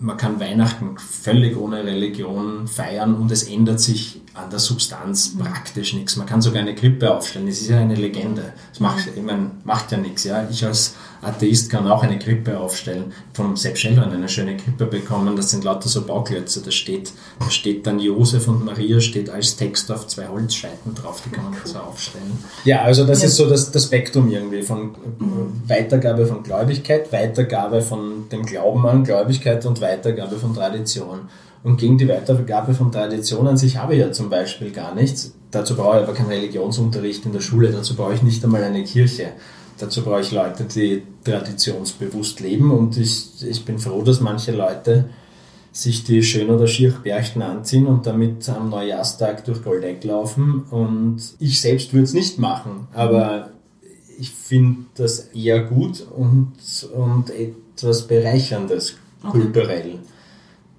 man 0.00 0.16
kann 0.16 0.40
Weihnachten 0.40 0.96
völlig 0.98 1.56
ohne 1.56 1.84
Religion 1.84 2.66
feiern 2.66 3.14
und 3.14 3.30
es 3.30 3.44
ändert 3.44 3.80
sich 3.80 4.20
an 4.34 4.50
der 4.50 4.58
Substanz 4.58 5.34
mhm. 5.34 5.40
praktisch 5.40 5.94
nichts. 5.94 6.16
Man 6.16 6.26
kann 6.26 6.40
sogar 6.40 6.62
eine 6.62 6.74
Krippe 6.74 7.12
aufstellen. 7.14 7.46
Das 7.46 7.60
ist 7.60 7.68
ja 7.68 7.78
eine 7.78 7.94
Legende. 7.94 8.52
Das 8.70 8.80
macht, 8.80 9.08
ich 9.14 9.22
meine, 9.22 9.50
macht 9.64 9.90
ja 9.92 9.98
nichts. 9.98 10.24
Ja? 10.24 10.46
Ich 10.50 10.64
als 10.64 10.94
Atheist 11.20 11.70
kann 11.70 11.90
auch 11.90 12.02
eine 12.04 12.18
Krippe 12.18 12.58
aufstellen. 12.58 13.12
Vom 13.32 13.56
Sepp 13.56 13.76
Schellern 13.76 14.12
eine 14.12 14.28
schöne 14.28 14.56
Krippe 14.56 14.86
bekommen. 14.86 15.34
Das 15.34 15.50
sind 15.50 15.64
lauter 15.64 15.88
so 15.88 16.02
Bauklötze. 16.02 16.60
Da 16.62 16.70
steht, 16.70 17.12
da 17.40 17.50
steht 17.50 17.86
dann 17.86 17.98
Josef 17.98 18.46
und 18.46 18.64
Maria 18.64 19.00
steht 19.00 19.28
als 19.28 19.56
Text 19.56 19.90
auf 19.90 20.06
zwei 20.06 20.28
Holzscheiten 20.28 20.94
drauf. 20.94 21.22
Die 21.24 21.30
kann 21.30 21.44
man 21.44 21.54
so 21.64 21.78
aufstellen. 21.78 22.38
Ja, 22.64 22.82
also 22.82 23.04
das 23.04 23.22
ja. 23.22 23.28
ist 23.28 23.36
so 23.36 23.48
das, 23.48 23.70
das 23.72 23.84
Spektrum 23.84 24.30
irgendwie 24.30 24.62
von 24.62 24.94
Weitergabe 25.66 26.26
von 26.26 26.42
Gläubigkeit, 26.42 27.12
Weitergabe 27.12 27.82
von 27.82 28.28
dem 28.30 28.46
Glauben 28.46 28.86
an 28.86 29.02
Gläubigkeit 29.02 29.62
und 29.68 29.80
Weitergabe 29.80 30.36
von 30.36 30.54
Tradition. 30.54 31.28
Und 31.62 31.76
gegen 31.76 31.98
die 31.98 32.08
Weitergabe 32.08 32.74
von 32.74 32.92
Tradition 32.92 33.46
an 33.46 33.56
sich 33.56 33.76
habe 33.76 33.94
ich 33.94 34.00
ja 34.00 34.12
zum 34.12 34.30
Beispiel 34.30 34.70
gar 34.70 34.94
nichts. 34.94 35.34
Dazu 35.50 35.76
brauche 35.76 35.98
ich 35.98 36.02
aber 36.04 36.14
keinen 36.14 36.30
Religionsunterricht 36.30 37.24
in 37.26 37.32
der 37.32 37.40
Schule, 37.40 37.70
dazu 37.70 37.96
brauche 37.96 38.14
ich 38.14 38.22
nicht 38.22 38.44
einmal 38.44 38.62
eine 38.62 38.84
Kirche. 38.84 39.32
Dazu 39.78 40.02
brauche 40.02 40.20
ich 40.20 40.32
Leute, 40.32 40.64
die 40.64 41.02
traditionsbewusst 41.24 42.40
leben 42.40 42.72
und 42.72 42.96
ich, 42.96 43.46
ich 43.46 43.64
bin 43.64 43.78
froh, 43.78 44.02
dass 44.02 44.20
manche 44.20 44.52
Leute 44.52 45.08
sich 45.72 46.04
die 46.04 46.22
Schön- 46.22 46.50
oder 46.50 46.66
Schirchberchten 46.66 47.42
anziehen 47.42 47.86
und 47.86 48.06
damit 48.06 48.48
am 48.48 48.70
Neujahrstag 48.70 49.44
durch 49.44 49.62
Goldeck 49.62 50.02
laufen. 50.02 50.64
Und 50.70 51.20
ich 51.38 51.60
selbst 51.60 51.92
würde 51.92 52.04
es 52.04 52.14
nicht 52.14 52.38
machen, 52.38 52.88
aber 52.92 53.50
ich 54.18 54.30
finde 54.30 54.86
das 54.96 55.28
eher 55.32 55.62
gut 55.62 56.04
und, 56.10 56.52
und 56.94 57.30
etwas 57.30 58.08
Bereicherndes 58.08 58.96
kulturell. 59.22 59.94
Okay 59.94 59.98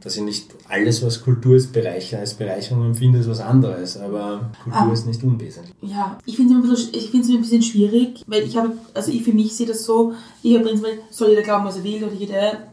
dass 0.01 0.15
ich 0.15 0.23
nicht 0.23 0.55
alles, 0.69 1.03
was 1.03 1.23
Kultur 1.23 1.55
ist, 1.55 1.73
bereicher, 1.73 2.19
als 2.19 2.33
Bereicherung 2.33 2.85
empfinde, 2.85 3.19
ist 3.19 3.29
was 3.29 3.41
anderes. 3.41 3.97
Aber 3.97 4.49
Kultur 4.63 4.81
ah, 4.81 4.93
ist 4.93 5.05
nicht 5.05 5.23
unwesentlich. 5.23 5.75
Ja, 5.81 6.17
ich 6.25 6.37
finde 6.37 6.53
es 6.53 7.27
immer, 7.27 7.37
ein 7.37 7.41
bisschen 7.41 7.61
schwierig, 7.61 8.23
weil 8.27 8.43
ich 8.43 8.55
habe, 8.55 8.71
also 8.93 9.11
ich 9.11 9.23
für 9.23 9.33
mich 9.33 9.53
sehe 9.53 9.67
das 9.67 9.83
so, 9.83 10.13
ich 10.41 10.55
habe 10.55 10.65
prinzipiell, 10.65 10.99
soll 11.09 11.29
jeder 11.29 11.41
glauben, 11.41 11.65
was 11.65 11.77
er 11.77 11.83
will, 11.83 12.03
oder 12.03 12.13
jeder 12.13 12.69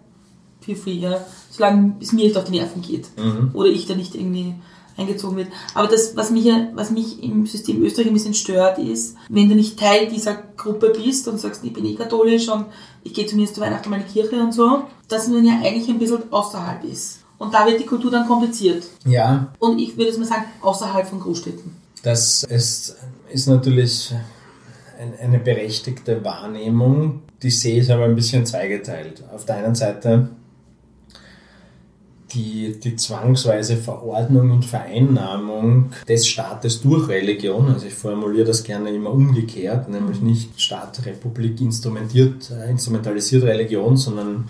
für 0.60 0.76
free, 0.76 0.92
ja, 0.92 1.24
solange 1.50 1.96
es 2.00 2.12
mir 2.12 2.24
nicht 2.24 2.36
auf 2.36 2.44
die 2.44 2.52
Nerven 2.52 2.82
geht. 2.82 3.08
Mhm. 3.16 3.50
Oder 3.54 3.70
ich 3.70 3.86
da 3.86 3.94
nicht 3.96 4.14
irgendwie 4.14 4.54
eingezogen 4.96 5.36
wird. 5.36 5.48
Aber 5.74 5.88
das, 5.88 6.16
was 6.16 6.30
mich, 6.30 6.46
was 6.74 6.90
mich 6.90 7.22
im 7.22 7.46
System 7.46 7.82
Österreich 7.82 8.08
ein 8.08 8.14
bisschen 8.14 8.34
stört, 8.34 8.78
ist, 8.78 9.16
wenn 9.28 9.48
du 9.48 9.54
nicht 9.54 9.78
Teil 9.78 10.08
dieser 10.08 10.42
Gruppe 10.56 10.92
bist 10.96 11.28
und 11.28 11.38
sagst, 11.38 11.64
ich 11.64 11.72
bin 11.72 11.84
eh 11.84 11.94
katholisch 11.94 12.48
und 12.48 12.66
ich 13.02 13.14
gehe 13.14 13.26
zumindest 13.26 13.56
zu 13.56 13.60
Weihnachten 13.60 13.90
mal 13.90 14.00
in 14.00 14.06
die 14.06 14.12
Kirche 14.12 14.36
und 14.36 14.52
so, 14.52 14.84
dass 15.08 15.28
man 15.28 15.44
ja 15.44 15.54
eigentlich 15.62 15.88
ein 15.88 15.98
bisschen 15.98 16.32
außerhalb 16.32 16.84
ist. 16.84 17.20
Und 17.38 17.52
da 17.52 17.66
wird 17.66 17.80
die 17.80 17.86
Kultur 17.86 18.10
dann 18.10 18.26
kompliziert. 18.26 18.84
Ja. 19.04 19.52
Und 19.58 19.78
ich 19.78 19.96
würde 19.96 20.10
es 20.10 20.18
mal 20.18 20.26
sagen, 20.26 20.44
außerhalb 20.62 21.06
von 21.06 21.20
Großstädten. 21.20 21.76
Das 22.02 22.44
ist, 22.44 22.96
ist 23.30 23.46
natürlich 23.46 24.14
eine 25.20 25.38
berechtigte 25.38 26.24
Wahrnehmung. 26.24 27.22
Die 27.42 27.50
sehe 27.50 27.80
ich 27.82 27.92
aber 27.92 28.04
ein 28.04 28.16
bisschen 28.16 28.46
zweigeteilt. 28.46 29.22
Auf 29.34 29.44
der 29.44 29.56
einen 29.56 29.74
Seite 29.74 30.30
die, 32.36 32.78
die 32.78 32.96
zwangsweise 32.96 33.76
Verordnung 33.76 34.50
und 34.50 34.64
Vereinnahmung 34.64 35.90
des 36.08 36.26
Staates 36.26 36.82
durch 36.82 37.08
Religion, 37.08 37.68
also 37.68 37.86
ich 37.86 37.94
formuliere 37.94 38.46
das 38.46 38.62
gerne 38.62 38.90
immer 38.90 39.10
umgekehrt, 39.10 39.88
nämlich 39.88 40.20
nicht 40.20 40.60
Staat, 40.60 41.04
Republik 41.06 41.60
instrumentiert, 41.60 42.50
äh, 42.50 42.70
instrumentalisiert 42.70 43.44
Religion, 43.44 43.96
sondern 43.96 44.48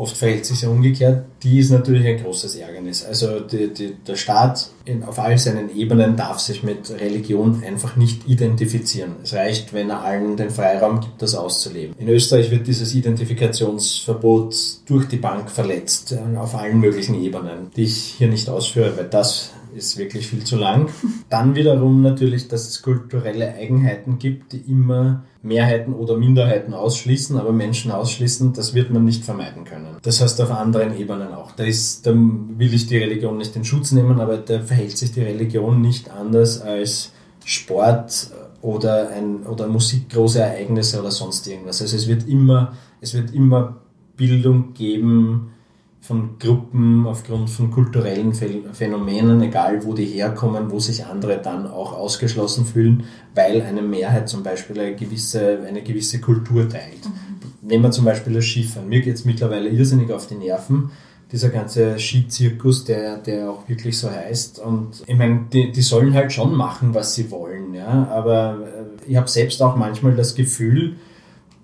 Oft 0.00 0.16
verhält 0.16 0.46
sich 0.46 0.62
ja 0.62 0.70
umgekehrt. 0.70 1.26
Die 1.42 1.58
ist 1.58 1.70
natürlich 1.70 2.06
ein 2.06 2.22
großes 2.22 2.54
Ärgernis. 2.54 3.04
Also 3.04 3.40
die, 3.40 3.68
die, 3.74 3.96
der 3.96 4.16
Staat 4.16 4.70
in, 4.86 5.02
auf 5.02 5.18
all 5.18 5.36
seinen 5.36 5.76
Ebenen 5.76 6.16
darf 6.16 6.38
sich 6.38 6.62
mit 6.62 6.90
Religion 6.90 7.62
einfach 7.62 7.96
nicht 7.96 8.26
identifizieren. 8.26 9.16
Es 9.22 9.34
reicht, 9.34 9.74
wenn 9.74 9.90
er 9.90 10.02
allen 10.02 10.38
den 10.38 10.48
Freiraum 10.48 11.00
gibt, 11.00 11.20
das 11.20 11.34
auszuleben. 11.34 11.94
In 11.98 12.08
Österreich 12.08 12.50
wird 12.50 12.66
dieses 12.66 12.94
Identifikationsverbot 12.94 14.56
durch 14.86 15.06
die 15.06 15.18
Bank 15.18 15.50
verletzt, 15.50 16.16
auf 16.34 16.54
allen 16.54 16.80
möglichen 16.80 17.22
Ebenen, 17.22 17.70
die 17.76 17.82
ich 17.82 18.14
hier 18.16 18.28
nicht 18.28 18.48
ausführe, 18.48 18.96
weil 18.96 19.04
das 19.04 19.50
ist 19.74 19.96
wirklich 19.98 20.26
viel 20.26 20.44
zu 20.44 20.56
lang. 20.56 20.88
Dann 21.28 21.54
wiederum 21.54 22.02
natürlich, 22.02 22.48
dass 22.48 22.68
es 22.68 22.82
kulturelle 22.82 23.54
Eigenheiten 23.54 24.18
gibt, 24.18 24.52
die 24.52 24.58
immer 24.58 25.24
Mehrheiten 25.42 25.94
oder 25.94 26.16
Minderheiten 26.16 26.74
ausschließen, 26.74 27.38
aber 27.38 27.52
Menschen 27.52 27.90
ausschließen, 27.90 28.52
das 28.52 28.74
wird 28.74 28.90
man 28.90 29.04
nicht 29.04 29.24
vermeiden 29.24 29.64
können. 29.64 29.96
Das 30.02 30.20
heißt 30.20 30.40
auf 30.40 30.50
anderen 30.50 30.98
Ebenen 30.98 31.32
auch. 31.32 31.52
Da, 31.52 31.64
ist, 31.64 32.06
da 32.06 32.12
will 32.14 32.74
ich 32.74 32.86
die 32.86 32.98
Religion 32.98 33.38
nicht 33.38 33.56
in 33.56 33.64
Schutz 33.64 33.92
nehmen, 33.92 34.20
aber 34.20 34.36
da 34.36 34.60
verhält 34.60 34.98
sich 34.98 35.12
die 35.12 35.22
Religion 35.22 35.80
nicht 35.80 36.10
anders 36.10 36.60
als 36.60 37.12
Sport 37.44 38.30
oder, 38.62 39.10
ein, 39.10 39.46
oder 39.46 39.66
Musik, 39.66 40.10
große 40.10 40.40
Ereignisse 40.40 41.00
oder 41.00 41.10
sonst 41.10 41.46
irgendwas. 41.46 41.80
Also 41.80 41.96
es 41.96 42.06
wird 42.06 42.28
immer, 42.28 42.74
es 43.00 43.14
wird 43.14 43.32
immer 43.32 43.80
Bildung 44.16 44.74
geben, 44.74 45.52
von 46.00 46.38
Gruppen 46.38 47.06
aufgrund 47.06 47.50
von 47.50 47.70
kulturellen 47.70 48.32
Phänomenen, 48.32 49.42
egal 49.42 49.84
wo 49.84 49.92
die 49.92 50.06
herkommen, 50.06 50.70
wo 50.70 50.78
sich 50.78 51.04
andere 51.04 51.40
dann 51.42 51.66
auch 51.66 51.92
ausgeschlossen 51.92 52.64
fühlen, 52.64 53.04
weil 53.34 53.62
eine 53.62 53.82
Mehrheit 53.82 54.28
zum 54.28 54.42
Beispiel 54.42 54.80
eine 54.80 54.96
gewisse, 54.96 55.60
eine 55.66 55.82
gewisse 55.82 56.20
Kultur 56.20 56.68
teilt. 56.68 57.04
Mhm. 57.04 57.68
Nehmen 57.68 57.84
wir 57.84 57.90
zum 57.90 58.06
Beispiel 58.06 58.32
das 58.32 58.46
Skifahren. 58.46 58.88
Mir 58.88 59.02
geht 59.02 59.16
es 59.16 59.24
mittlerweile 59.26 59.68
irrsinnig 59.68 60.10
auf 60.10 60.26
die 60.26 60.36
Nerven, 60.36 60.90
dieser 61.30 61.50
ganze 61.50 61.98
Skizirkus, 61.98 62.84
der, 62.84 63.18
der 63.18 63.50
auch 63.50 63.68
wirklich 63.68 63.98
so 63.98 64.10
heißt. 64.10 64.58
Und 64.58 65.02
ich 65.06 65.16
meine, 65.16 65.46
die, 65.52 65.70
die 65.70 65.82
sollen 65.82 66.14
halt 66.14 66.32
schon 66.32 66.56
machen, 66.56 66.94
was 66.94 67.14
sie 67.14 67.30
wollen. 67.30 67.74
Ja? 67.74 68.08
Aber 68.10 68.58
äh, 69.06 69.10
ich 69.10 69.16
habe 69.16 69.28
selbst 69.28 69.62
auch 69.62 69.76
manchmal 69.76 70.16
das 70.16 70.34
Gefühl, 70.34 70.96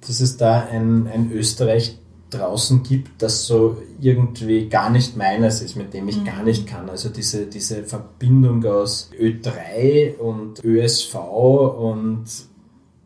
dass 0.06 0.20
es 0.20 0.36
da 0.36 0.68
ein, 0.70 1.08
ein 1.08 1.32
Österreich 1.32 1.98
draußen 2.30 2.82
gibt, 2.82 3.22
das 3.22 3.46
so 3.46 3.76
irgendwie 4.00 4.68
gar 4.68 4.90
nicht 4.90 5.16
meines 5.16 5.62
ist, 5.62 5.76
mit 5.76 5.94
dem 5.94 6.08
ich 6.08 6.18
mhm. 6.18 6.24
gar 6.24 6.42
nicht 6.42 6.66
kann. 6.66 6.90
Also 6.90 7.08
diese, 7.08 7.46
diese 7.46 7.84
Verbindung 7.84 8.64
aus 8.64 9.10
Ö3 9.18 10.16
und 10.16 10.64
ÖSV 10.64 11.14
und 11.14 12.24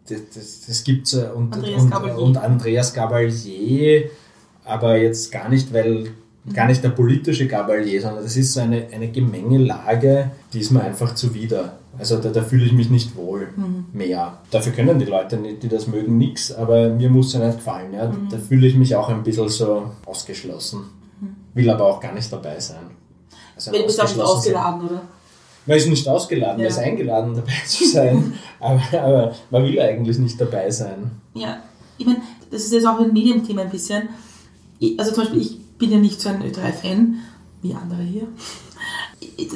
das, 0.08 0.20
das, 0.34 0.66
das 0.66 0.84
gibt's 0.84 1.14
und 1.14 1.54
Andreas, 1.54 1.82
und, 1.82 1.92
und 1.92 2.36
Andreas 2.38 2.94
Gabalier, 2.94 4.10
aber 4.64 4.96
jetzt 4.96 5.30
gar 5.30 5.48
nicht, 5.48 5.72
weil 5.72 6.10
gar 6.52 6.66
nicht 6.66 6.82
der 6.82 6.90
politische 6.90 7.46
Gabalier, 7.46 8.00
sondern 8.00 8.24
das 8.24 8.36
ist 8.36 8.54
so 8.54 8.60
eine, 8.60 8.86
eine 8.92 9.10
Gemengelage, 9.10 10.30
die 10.52 10.60
ist 10.60 10.70
mir 10.70 10.82
einfach 10.82 11.14
zuwider. 11.14 11.78
Also 12.00 12.16
da, 12.18 12.30
da 12.30 12.42
fühle 12.42 12.64
ich 12.64 12.72
mich 12.72 12.88
nicht 12.90 13.14
wohl 13.14 13.48
mhm. 13.54 13.84
mehr. 13.92 14.38
Dafür 14.50 14.72
können 14.72 14.98
die 14.98 15.04
Leute, 15.04 15.36
nicht, 15.36 15.62
die 15.62 15.68
das 15.68 15.86
mögen, 15.86 16.16
nichts, 16.18 16.50
aber 16.50 16.88
mir 16.88 17.10
muss 17.10 17.28
es 17.28 17.32
ja 17.34 17.46
nicht 17.46 17.58
gefallen. 17.58 17.92
Ja? 17.92 18.08
Mhm. 18.08 18.28
Da 18.30 18.38
fühle 18.38 18.66
ich 18.66 18.74
mich 18.74 18.96
auch 18.96 19.08
ein 19.10 19.22
bisschen 19.22 19.48
so 19.48 19.92
ausgeschlossen. 20.06 20.80
will 21.54 21.68
aber 21.68 21.84
auch 21.84 22.00
gar 22.00 22.14
nicht 22.14 22.32
dabei 22.32 22.58
sein. 22.58 22.90
Also 23.54 23.70
Weil 23.72 23.80
du 23.80 23.86
bist 23.86 24.00
auch 24.00 24.08
nicht 24.08 24.20
ausgeladen, 24.20 24.88
oder? 24.88 25.02
Man 25.66 25.76
ist 25.76 25.88
nicht 25.88 26.08
ausgeladen, 26.08 26.56
man 26.56 26.62
Ja. 26.62 26.68
ist 26.68 26.78
eingeladen 26.78 27.34
dabei 27.34 27.52
zu 27.66 27.84
sein, 27.86 28.32
aber, 28.58 28.82
aber 28.92 29.34
man 29.50 29.62
will 29.64 29.78
eigentlich 29.78 30.18
nicht 30.18 30.40
dabei 30.40 30.70
sein. 30.70 31.10
Ja, 31.34 31.58
ich 31.98 32.06
meine, 32.06 32.22
das 32.50 32.64
ist 32.64 32.72
jetzt 32.72 32.86
auch 32.86 32.98
ein 32.98 33.12
Medienthema 33.12 33.62
ein 33.62 33.70
bisschen. 33.70 34.08
Also 34.98 35.12
zum 35.12 35.24
Beispiel, 35.24 35.42
ich 35.42 35.58
bin 35.76 35.92
ja 35.92 35.98
nicht 35.98 36.18
so 36.20 36.30
ein 36.30 36.42
Ö3-Fan, 36.42 37.16
wie 37.60 37.74
andere 37.74 38.02
hier. 38.02 38.26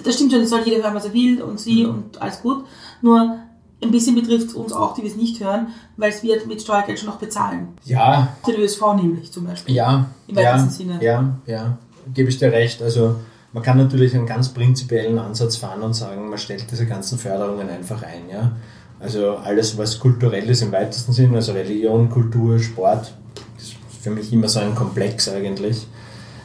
Das 0.05 0.14
stimmt 0.14 0.33
schon, 0.33 0.42
es 0.42 0.51
soll 0.51 0.62
jeder 0.64 0.83
hören, 0.83 0.94
was 0.94 1.05
er 1.05 1.12
will 1.12 1.42
und 1.42 1.61
sie 1.61 1.85
und 1.85 2.20
alles 2.20 2.40
gut. 2.40 2.64
Nur 3.03 3.38
ein 3.83 3.90
bisschen 3.90 4.14
betrifft 4.14 4.49
es 4.49 4.55
uns 4.55 4.73
auch, 4.73 4.94
die 4.94 5.03
wir 5.03 5.11
es 5.11 5.16
nicht 5.16 5.42
hören, 5.42 5.68
weil 5.97 6.11
es 6.11 6.23
wir 6.23 6.44
mit 6.47 6.62
Steuergeld 6.62 6.99
schon 6.99 7.09
auch 7.09 7.16
bezahlen. 7.18 7.68
Ja, 7.85 8.37
Den 8.47 8.57
ÖSV 8.57 8.81
nämlich 8.97 9.31
zum 9.33 9.47
Beispiel. 9.47 9.75
Ja, 9.75 10.07
Im 10.27 10.37
ja, 10.38 10.53
weitesten 10.53 10.70
Sinne. 10.70 10.99
ja, 11.03 11.35
ja, 11.47 11.79
gebe 12.12 12.29
ich 12.31 12.38
dir 12.38 12.53
recht. 12.53 12.83
Also 12.83 13.16
man 13.53 13.62
kann 13.62 13.79
natürlich 13.79 14.14
einen 14.14 14.27
ganz 14.27 14.49
prinzipiellen 14.49 15.18
Ansatz 15.18 15.57
fahren 15.57 15.83
und 15.83 15.94
sagen, 15.94 16.29
man 16.29 16.38
stellt 16.38 16.70
diese 16.70 16.87
ganzen 16.87 17.18
Förderungen 17.18 17.68
einfach 17.68 18.03
ein. 18.03 18.29
Ja? 18.31 18.53
Also 18.99 19.37
alles, 19.37 19.77
was 19.77 19.99
kulturell 20.01 20.49
ist 20.49 20.62
im 20.62 20.73
weitesten 20.73 21.12
Sinne, 21.12 21.37
also 21.37 21.53
Religion, 21.53 22.09
Kultur, 22.09 22.59
Sport, 22.59 23.12
das 23.55 23.64
ist 23.64 23.75
für 24.01 24.11
mich 24.11 24.33
immer 24.33 24.49
so 24.49 24.61
ein 24.61 24.75
Komplex 24.75 25.29
eigentlich. 25.29 25.87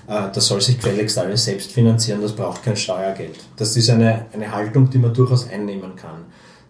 Äh, 0.09 0.29
Das 0.33 0.47
soll 0.47 0.59
sich 0.59 0.77
gefälligst 0.77 1.17
alles 1.17 1.45
selbst 1.45 1.71
finanzieren, 1.71 2.21
das 2.21 2.33
braucht 2.33 2.63
kein 2.63 2.75
Steuergeld. 2.75 3.37
Das 3.55 3.77
ist 3.77 3.89
eine, 3.89 4.25
eine 4.33 4.51
Haltung, 4.51 4.89
die 4.89 4.97
man 4.97 5.13
durchaus 5.13 5.47
einnehmen 5.49 5.95
kann. 5.95 6.25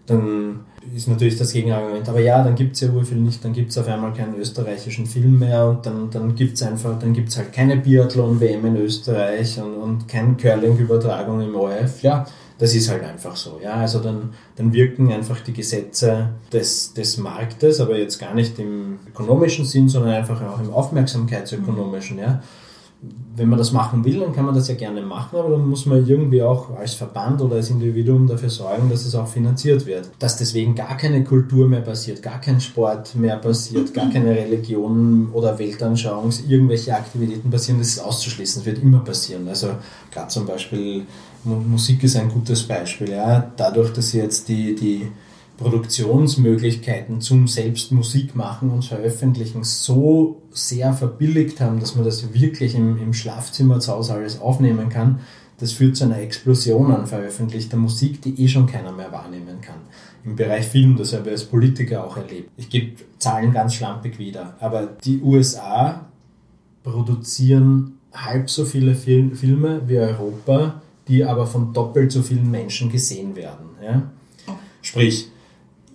Dann 0.06 0.62
ist 0.96 1.08
natürlich 1.08 1.38
das 1.38 1.54
Gegenargument, 1.54 2.10
aber 2.10 2.20
ja, 2.20 2.44
dann 2.44 2.56
gibt 2.56 2.74
es 2.74 2.82
ja 2.82 2.90
urviel 2.90 3.20
nicht, 3.20 3.46
dann 3.46 3.54
gibt 3.54 3.70
es 3.70 3.78
auf 3.78 3.88
einmal 3.88 4.12
keinen 4.12 4.36
österreichischen 4.36 5.06
Film 5.06 5.38
mehr 5.38 5.68
und 5.68 5.86
dann, 5.86 6.10
dann 6.10 6.34
gibt 6.36 6.56
es 6.56 6.64
einfach, 6.64 6.98
dann 6.98 7.14
gibt 7.14 7.36
halt 7.38 7.54
keine 7.54 7.78
Biathlon-WM 7.78 8.66
in 8.66 8.78
Österreich 8.78 9.60
und, 9.62 9.76
und 9.76 10.08
keine 10.08 10.34
Curling-Übertragung 10.36 11.42
im 11.42 11.56
ORF. 11.56 12.02
Ja, 12.02 12.26
das 12.58 12.74
ist 12.74 12.90
halt 12.90 13.04
einfach 13.04 13.36
so. 13.36 13.60
Ja, 13.64 13.76
also 13.76 14.00
dann, 14.00 14.34
dann 14.56 14.74
wirken 14.74 15.12
einfach 15.12 15.42
die 15.42 15.54
Gesetze 15.54 16.30
des, 16.52 16.94
des 16.94 17.18
Marktes, 17.18 17.80
aber 17.80 17.98
jetzt 17.98 18.18
gar 18.18 18.34
nicht 18.34 18.58
im 18.58 19.00
ökonomischen 19.08 19.64
Sinn, 19.64 19.90
sondern 19.90 20.14
einfach 20.14 20.42
auch 20.42 20.60
im 20.60 20.74
aufmerksamkeitsökonomischen. 20.74 22.18
Ja 22.18 22.42
wenn 23.38 23.48
man 23.48 23.58
das 23.58 23.72
machen 23.72 24.04
will, 24.04 24.20
dann 24.20 24.34
kann 24.34 24.46
man 24.46 24.54
das 24.54 24.68
ja 24.68 24.76
gerne 24.76 25.02
machen, 25.02 25.40
aber 25.40 25.52
dann 25.52 25.70
muss 25.70 25.86
man 25.86 26.06
irgendwie 26.06 26.42
auch 26.44 26.76
als 26.78 26.96
Verband 26.96 27.42
oder 27.42 27.56
als 27.56 27.70
Individuum 27.70 28.28
dafür 28.28 28.50
sorgen, 28.50 28.90
dass 28.90 29.06
es 29.06 29.16
auch 29.16 29.28
finanziert 29.28 29.86
wird. 29.86 30.10
Dass 30.20 30.36
deswegen 30.36 30.76
gar 30.76 30.98
keine 30.98 31.24
Kultur 31.24 31.66
mehr 31.66 31.80
passiert, 31.80 32.22
gar 32.22 32.42
kein 32.42 32.60
Sport 32.60 33.16
mehr 33.16 33.38
passiert, 33.38 33.94
gar 33.94 34.10
keine 34.10 34.32
Religion 34.32 35.30
oder 35.32 35.58
Weltanschauung, 35.58 36.34
irgendwelche 36.50 36.94
Aktivitäten 36.94 37.50
passieren, 37.50 37.80
das 37.80 37.88
ist 37.88 38.00
auszuschließen, 38.00 38.64
das 38.64 38.66
wird 38.66 38.84
immer 38.84 39.00
passieren. 39.00 39.48
Also 39.48 39.70
gerade 40.12 40.28
zum 40.28 40.46
Beispiel 40.46 41.06
Mu- 41.46 41.56
Musik 41.56 42.04
ist 42.04 42.18
ein 42.18 42.28
gutes 42.28 42.64
Beispiel. 42.64 43.12
Ja? 43.12 43.50
Dadurch, 43.56 43.94
dass 43.94 44.12
jetzt 44.12 44.50
die, 44.50 44.76
die 44.76 45.08
Produktionsmöglichkeiten 45.60 47.20
zum 47.20 47.48
selbst 47.48 47.92
Musik 47.92 48.34
machen 48.34 48.70
und 48.70 48.86
veröffentlichen 48.86 49.66
so 49.66 50.42
sehr 50.52 50.94
verbilligt 50.94 51.60
haben, 51.60 51.82
dass 51.82 51.96
man 51.96 52.06
das 52.06 52.34
wirklich 52.34 52.76
im, 52.76 52.98
im 52.98 53.14
Schlafzimmer 53.14 53.82
zu 53.82 53.92
Hause 53.92 54.14
alles 54.14 54.40
aufnehmen 54.40 54.88
kann, 54.88 55.20
das 55.60 55.74
führt 55.74 55.98
zu 55.98 56.06
einer 56.06 56.20
Explosion 56.20 56.94
an 56.94 57.08
veröffentlichter 57.08 57.76
Musik, 57.76 58.22
die 58.22 58.42
eh 58.42 58.48
schon 58.48 58.68
keiner 58.68 58.94
mehr 58.94 59.12
wahrnehmen 59.12 59.60
kann. 59.60 59.82
Im 60.24 60.38
Bereich 60.38 60.66
Film, 60.66 60.96
das 60.96 61.12
habe 61.12 61.26
ich 61.26 61.32
als 61.32 61.44
Politiker 61.44 62.06
auch 62.06 62.16
erlebt. 62.16 62.50
Ich 62.56 62.70
gebe 62.70 62.94
Zahlen 63.18 63.52
ganz 63.52 63.74
schlampig 63.74 64.18
wieder, 64.18 64.56
aber 64.62 64.86
die 65.04 65.22
USA 65.22 66.06
produzieren 66.84 67.98
halb 68.14 68.50
so 68.50 68.64
viele 68.64 68.96
Fil 68.96 69.36
Filme 69.36 69.82
wie 69.88 70.00
Europa, 70.00 70.82
die 71.10 71.26
aber 71.26 71.46
von 71.46 71.74
doppelt 71.74 72.14
so 72.14 72.22
vielen 72.22 72.50
Menschen 72.50 72.90
gesehen 72.90 73.36
werden. 73.36 73.66
Ja? 73.84 74.04
Sprich, 74.82 75.30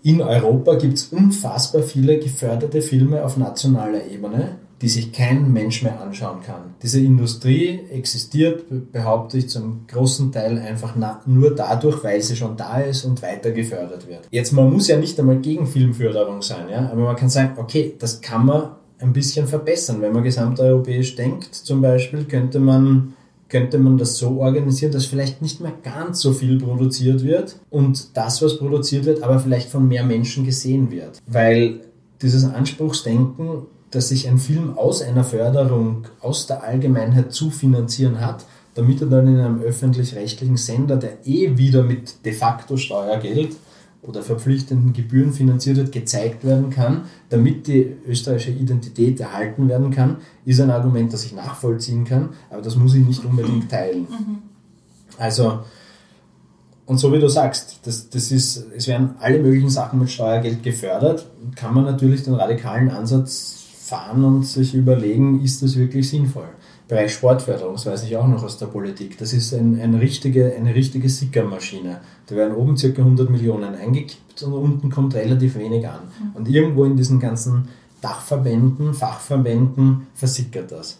in 0.05 0.21
Europa 0.21 0.75
gibt 0.75 0.99
es 0.99 1.05
unfassbar 1.07 1.83
viele 1.83 2.19
geförderte 2.19 2.83
Filme 2.83 3.25
auf 3.25 3.37
nationaler 3.39 4.07
Ebene, 4.07 4.59
die 4.83 4.89
sich 4.91 5.13
kein 5.13 5.51
Mensch 5.51 5.83
mehr 5.83 5.99
anschauen 6.01 6.43
kann. 6.45 6.75
Diese 6.83 7.01
Industrie 7.01 7.81
existiert, 7.91 8.69
be- 8.69 8.83
behaupte 8.93 9.39
ich, 9.39 9.49
zum 9.49 9.87
großen 9.89 10.31
Teil 10.31 10.59
einfach 10.59 10.95
nur 11.25 11.55
dadurch, 11.55 12.05
weil 12.05 12.21
sie 12.21 12.37
schon 12.37 12.57
da 12.57 12.81
ist 12.81 13.07
und 13.07 13.23
weiter 13.23 13.51
gefördert 13.53 14.07
wird. 14.07 14.29
Jetzt, 14.31 14.53
man 14.53 14.71
muss 14.71 14.89
ja 14.89 14.99
nicht 14.99 15.19
einmal 15.19 15.39
gegen 15.39 15.67
Filmförderung 15.67 16.43
sein, 16.43 16.69
ja? 16.71 16.91
aber 16.93 17.03
man 17.03 17.17
kann 17.17 17.31
sagen, 17.31 17.53
okay, 17.57 17.95
das 17.99 18.21
kann 18.21 18.45
man 18.45 18.73
ein 18.99 19.15
bisschen 19.15 19.47
verbessern. 19.47 20.03
Wenn 20.03 20.13
man 20.13 20.23
gesamteuropäisch 20.23 21.17
denkt, 21.17 21.55
zum 21.55 21.81
Beispiel, 21.81 22.25
könnte 22.25 22.59
man 22.61 23.15
könnte 23.55 23.79
man 23.79 23.99
das 23.99 24.19
so 24.19 24.41
organisieren, 24.41 24.91
dass 24.91 25.07
vielleicht 25.07 25.41
nicht 25.41 25.61
mehr 25.61 25.73
ganz 25.85 26.19
so 26.19 26.33
viel 26.33 26.59
produziert 26.59 27.23
wird 27.23 27.55
und 27.71 28.17
das, 28.17 28.43
was 28.43 28.59
produziert 28.59 29.05
wird, 29.05 29.23
aber 29.23 29.39
vielleicht 29.39 29.69
von 29.69 29.87
mehr 29.87 30.03
Menschen 30.03 30.45
gesehen 30.45 30.91
wird. 30.91 31.23
Weil 31.29 31.83
dieses 32.21 32.45
Anspruchsdenken, 32.45 33.67
dass 33.93 34.09
sich 34.09 34.27
ein 34.27 34.39
Film 34.39 34.77
aus 34.77 35.03
einer 35.03 35.23
Förderung 35.23 36.09
aus 36.21 36.49
der 36.49 36.65
Allgemeinheit 36.65 37.33
zu 37.33 37.51
finanzieren 37.51 38.21
hat, 38.21 38.45
damit 38.75 39.01
er 39.01 39.07
dann 39.07 39.29
in 39.29 39.39
einem 39.39 39.63
öffentlich-rechtlichen 39.63 40.57
Sender, 40.57 40.97
der 40.97 41.25
eh 41.25 41.57
wieder 41.57 41.85
mit 41.85 42.25
de 42.25 42.33
facto 42.33 42.77
Steuergeld 42.77 43.55
oder 44.07 44.23
verpflichtenden 44.23 44.93
Gebühren 44.93 45.33
finanziert 45.33 45.77
wird, 45.77 45.93
gezeigt 45.93 46.45
werden 46.45 46.71
kann, 46.71 47.05
damit 47.31 47.67
die 47.67 47.97
österreichische 48.07 48.51
Identität 48.51 49.21
erhalten 49.21 49.69
werden 49.69 49.91
kann, 49.91 50.19
ist 50.45 50.61
ein 50.61 50.71
Argument, 50.71 51.13
das 51.13 51.25
ich 51.25 51.35
nachvollziehen 51.35 52.05
kann, 52.05 52.31
aber 52.51 52.63
das 52.63 52.77
muss 52.77 52.95
ich 52.95 53.07
nicht 53.07 53.25
unbedingt 53.25 53.71
teilen. 53.71 54.07
Also, 55.19 55.61
und 56.87 56.99
so 56.99 57.13
wie 57.13 57.19
du 57.19 57.29
sagst, 57.29 57.81
das, 57.85 58.11
das 58.11 58.31
ist, 58.31 58.67
es 58.77 58.87
werden 58.89 59.15
alle 59.21 59.39
möglichen 59.39 59.71
Sachen 59.71 59.99
mit 59.99 60.11
Steuergeld 60.11 60.63
gefördert, 60.63 61.27
kann 61.55 61.73
man 61.73 61.85
natürlich 61.85 62.25
den 62.25 62.35
radikalen 62.35 62.91
Ansatz 62.91 63.65
fahren 63.79 64.25
und 64.25 64.47
sich 64.47 64.75
überlegen, 64.75 65.43
ist 65.43 65.63
das 65.63 65.77
wirklich 65.77 66.09
sinnvoll. 66.09 66.49
Bereich 66.87 67.15
Sportförderung, 67.15 67.75
das 67.75 67.87
weiß 67.87 68.05
ich 68.05 68.17
auch 68.17 68.27
noch 68.27 68.43
aus 68.43 68.59
der 68.59 68.67
Politik, 68.67 69.17
das 69.17 69.33
ist 69.33 69.55
ein, 69.55 69.81
ein 69.81 69.95
richtige, 69.95 70.55
eine 70.55 70.75
richtige 70.75 71.09
Sickermaschine. 71.09 72.01
Da 72.27 72.37
werden 72.37 72.55
oben 72.55 72.77
ca. 72.77 72.89
100 72.89 73.31
Millionen 73.31 73.75
eingekippt 73.75 74.43
und 74.43 74.53
unten 74.53 74.91
kommt 74.91 75.15
relativ 75.15 75.57
wenig 75.57 75.89
an. 75.89 76.01
Und 76.35 76.47
irgendwo 76.49 76.85
in 76.85 76.97
diesen 76.97 77.21
ganzen 77.21 77.69
Dachverbänden, 78.03 78.93
Fachverbänden 78.93 80.09
versickert 80.15 80.73
das. 80.73 80.99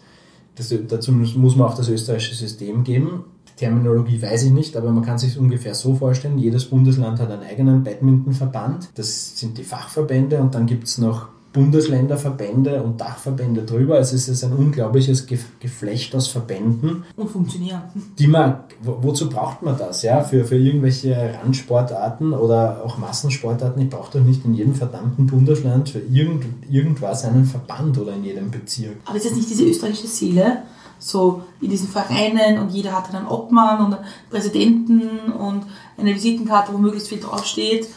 das 0.55 0.73
dazu 0.87 1.11
muss 1.11 1.35
muss 1.35 1.55
man 1.55 1.67
auch 1.67 1.77
das 1.77 1.87
österreichische 1.87 2.33
System 2.33 2.83
geben. 2.83 3.25
Die 3.47 3.55
Terminologie 3.59 4.19
weiß 4.19 4.43
ich 4.45 4.51
nicht, 4.51 4.75
aber 4.75 4.91
man 4.91 5.05
kann 5.05 5.19
sich 5.19 5.37
ungefähr 5.37 5.75
so 5.75 5.93
vorstellen, 5.93 6.39
jedes 6.39 6.65
Bundesland 6.65 7.19
hat 7.19 7.29
einen 7.29 7.43
eigenen 7.43 7.83
Badmintonverband. 7.83 8.89
Das 8.95 9.37
sind 9.37 9.59
die 9.59 9.63
Fachverbände 9.63 10.39
und 10.39 10.55
dann 10.55 10.65
gibt 10.65 10.85
es 10.85 10.97
noch 10.97 11.27
Bundesländerverbände 11.55 12.83
und 12.83 12.99
Dachverbände 13.01 13.63
drüber. 13.63 13.95
Also 13.95 14.15
es 14.15 14.27
ist 14.27 14.43
ein 14.43 14.53
unglaubliches 14.53 15.25
Ge- 15.25 15.39
Geflecht 15.59 16.13
aus 16.15 16.27
Verbänden, 16.27 17.03
Und 17.15 17.29
funktionieren. 17.31 17.81
die 18.19 18.27
man, 18.27 18.59
wo, 18.83 18.97
wozu 19.01 19.29
braucht 19.29 19.61
man 19.63 19.77
das? 19.77 20.01
Ja? 20.03 20.21
Für, 20.21 20.45
für 20.45 20.57
irgendwelche 20.57 21.15
Randsportarten 21.41 22.33
oder 22.33 22.81
auch 22.85 22.97
Massensportarten. 22.97 23.81
Ich 23.81 23.89
brauche 23.89 24.17
doch 24.19 24.23
nicht 24.25 24.45
in 24.45 24.53
jedem 24.53 24.75
verdammten 24.75 25.25
Bundesland 25.27 25.89
für 25.89 25.99
irgend, 25.99 26.45
irgendwas 26.69 27.23
einen 27.25 27.45
Verband 27.45 27.97
oder 27.97 28.13
in 28.13 28.23
jedem 28.25 28.51
Bezirk. 28.51 28.97
Aber 29.05 29.15
ist 29.17 29.23
jetzt 29.25 29.37
nicht 29.37 29.49
diese 29.49 29.63
österreichische 29.65 30.07
Seele, 30.07 30.63
so 30.99 31.41
in 31.61 31.69
diesen 31.69 31.87
Vereinen 31.87 32.59
und 32.59 32.69
jeder 32.69 32.93
hat 32.93 33.07
dann 33.09 33.17
einen 33.17 33.27
Obmann 33.27 33.85
und 33.85 33.93
einen 33.95 34.05
Präsidenten 34.29 35.31
und 35.31 35.63
eine 35.97 36.13
Visitenkarte, 36.15 36.73
wo 36.73 36.77
möglichst 36.77 37.09
viel 37.09 37.19
draufsteht? 37.19 37.87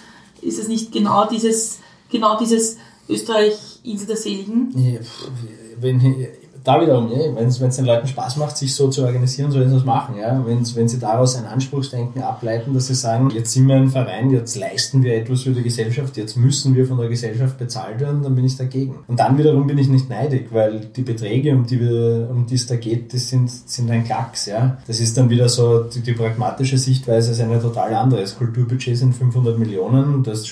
Ist 0.40 0.58
es 0.58 0.68
nicht 0.68 0.92
genau 0.92 1.26
dieses, 1.28 1.78
genau 2.10 2.38
dieses 2.38 2.76
Österreich, 3.08 3.54
Insel 3.82 4.06
der 4.06 4.16
Seligen? 4.16 4.72
Wenn, 5.80 6.00
da 6.68 6.80
wiederum, 6.80 7.10
ja, 7.10 7.34
wenn 7.34 7.46
es 7.46 7.58
den 7.76 7.84
Leuten 7.86 8.06
Spaß 8.06 8.36
macht, 8.36 8.56
sich 8.58 8.74
so 8.74 8.88
zu 8.88 9.04
organisieren, 9.04 9.50
sollen 9.50 9.70
sie 9.70 9.76
das 9.76 9.84
machen. 9.84 10.16
Ja? 10.18 10.44
Wenn 10.44 10.88
sie 10.88 10.98
daraus 10.98 11.36
ein 11.36 11.46
Anspruchsdenken 11.46 12.22
ableiten, 12.22 12.74
dass 12.74 12.88
sie 12.88 12.94
sagen, 12.94 13.30
jetzt 13.30 13.52
sind 13.52 13.68
wir 13.68 13.76
ein 13.76 13.88
Verein, 13.88 14.30
jetzt 14.30 14.54
leisten 14.54 15.02
wir 15.02 15.14
etwas 15.14 15.42
für 15.42 15.52
die 15.52 15.62
Gesellschaft, 15.62 16.16
jetzt 16.18 16.36
müssen 16.36 16.74
wir 16.74 16.86
von 16.86 16.98
der 16.98 17.08
Gesellschaft 17.08 17.58
bezahlt 17.58 18.00
werden, 18.00 18.22
dann 18.22 18.34
bin 18.34 18.44
ich 18.44 18.56
dagegen. 18.56 18.96
Und 19.06 19.18
dann 19.18 19.38
wiederum 19.38 19.66
bin 19.66 19.78
ich 19.78 19.88
nicht 19.88 20.10
neidig, 20.10 20.48
weil 20.50 20.80
die 20.80 21.02
Beträge, 21.02 21.52
um 21.52 21.64
die, 21.66 21.80
wir, 21.80 22.28
um 22.30 22.46
die 22.46 22.56
es 22.56 22.66
da 22.66 22.76
geht, 22.76 23.14
das 23.14 23.28
sind, 23.28 23.50
sind 23.50 23.90
ein 23.90 24.04
Klacks. 24.04 24.44
Ja? 24.44 24.78
Das 24.86 25.00
ist 25.00 25.16
dann 25.16 25.30
wieder 25.30 25.48
so, 25.48 25.84
die, 25.84 26.00
die 26.00 26.12
pragmatische 26.12 26.76
Sichtweise 26.76 27.32
ist 27.32 27.40
eine 27.40 27.60
total 27.62 27.94
andere. 27.94 28.20
Das 28.20 28.36
Kulturbudget 28.36 28.98
sind 28.98 29.14
500 29.14 29.58
Millionen, 29.58 30.22
das 30.22 30.46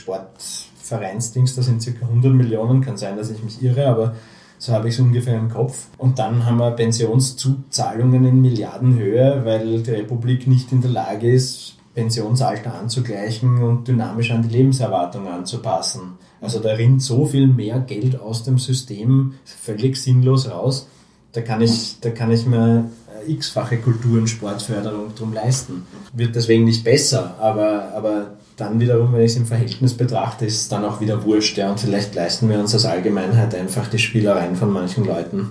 Sportvereinsdings, 0.87 1.57
da 1.57 1.63
sind 1.63 1.85
ca. 1.85 2.07
100 2.07 2.33
Millionen, 2.33 2.81
kann 2.81 2.97
sein, 2.97 3.17
dass 3.17 3.31
ich 3.31 3.43
mich 3.43 3.63
irre, 3.63 3.87
aber 3.87 4.15
so 4.59 4.73
habe 4.73 4.89
ich 4.89 4.95
es 4.95 5.01
ungefähr 5.01 5.37
im 5.37 5.51
Kopf. 5.51 5.89
Und 5.99 6.19
dann 6.19 6.47
haben 6.47 6.59
wir 6.59 6.71
Pensionszuzahlungen 6.71 8.25
in 8.25 8.41
Milliardenhöhe, 8.41 9.43
weil 9.45 9.83
die 9.83 9.91
Republik 9.91 10.47
nicht 10.47 10.73
in 10.73 10.81
der 10.81 10.91
Lage 10.91 11.31
ist, 11.31 11.75
Pensionsalter 11.95 12.75
anzugleichen 12.75 13.63
und 13.63 13.89
dynamisch 13.89 14.31
an 14.31 14.43
die 14.43 14.49
Lebenserwartung 14.49 15.27
anzupassen. 15.29 16.19
Also 16.41 16.61
da 16.61 16.73
rinnt 16.73 17.03
so 17.03 17.27
viel 17.27 17.47
mehr 17.47 17.81
Geld 17.81 18.21
aus 18.21 18.45
dem 18.45 18.59
System 18.59 19.35
völlig 19.45 19.97
sinnlos 19.97 20.51
raus, 20.51 20.89
Da 21.33 21.43
kann 21.43 21.61
ich, 21.61 22.01
da 22.01 22.11
kann 22.11 22.31
ich 22.31 22.47
mir 22.47 22.91
äh, 23.27 23.33
x-fache 23.33 23.79
Kultur- 23.79 24.19
und 24.21 24.29
Sportförderung 24.29 25.15
drum 25.15 25.35
leisten. 25.35 25.87
Wird 26.15 26.35
deswegen 26.35 26.65
nicht 26.65 26.83
besser, 26.85 27.35
aber, 27.39 27.93
aber 27.95 28.37
dann 28.57 28.81
wiederum, 28.81 29.13
wenn 29.13 29.21
ich 29.21 29.33
es 29.33 29.37
im 29.37 29.47
Verhältnis 29.47 29.95
betrachte, 29.95 30.47
ist 30.47 30.63
es 30.63 30.69
dann 30.69 30.85
auch 30.85 31.01
wieder 31.01 31.25
wurscht. 31.25 31.59
Ja, 31.59 31.71
und 31.71 31.79
vielleicht 31.79 32.15
leisten 32.15 32.49
wir 32.49 32.59
uns 32.59 32.73
als 32.73 32.87
Allgemeinheit 32.87 33.55
einfach 33.55 33.89
die 33.89 33.99
Spielereien 33.99 34.57
von 34.57 34.73
manchen 34.73 35.05
Leuten. 35.05 35.51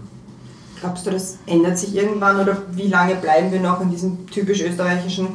Glaubst 0.79 1.05
du, 1.05 1.11
das 1.11 1.37
ändert 1.45 1.77
sich 1.77 1.95
irgendwann 1.95 2.39
oder 2.39 2.57
wie 2.71 2.87
lange 2.87 3.15
bleiben 3.15 3.51
wir 3.51 3.59
noch 3.59 3.79
in 3.81 3.91
diesem 3.91 4.27
typisch 4.27 4.61
österreichischen, 4.61 5.27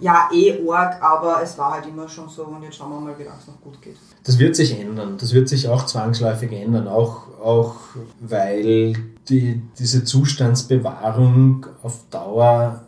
ja, 0.00 0.28
eh 0.32 0.64
Org, 0.64 1.02
aber 1.02 1.40
es 1.42 1.58
war 1.58 1.72
halt 1.72 1.86
immer 1.86 2.08
schon 2.08 2.28
so 2.28 2.44
und 2.44 2.62
jetzt 2.62 2.76
schauen 2.76 2.90
wir 2.90 3.00
mal, 3.00 3.18
wie 3.18 3.24
lange 3.24 3.38
es 3.40 3.46
noch 3.46 3.60
gut 3.60 3.80
geht? 3.82 3.96
Das 4.24 4.38
wird 4.38 4.56
sich 4.56 4.78
ändern. 4.78 5.16
Das 5.18 5.34
wird 5.34 5.48
sich 5.48 5.68
auch 5.68 5.86
zwangsläufig 5.86 6.52
ändern, 6.52 6.88
auch, 6.88 7.22
auch 7.42 7.74
weil 8.20 8.94
die, 9.28 9.62
diese 9.78 10.04
Zustandsbewahrung 10.04 11.66
auf 11.82 12.00
Dauer 12.10 12.84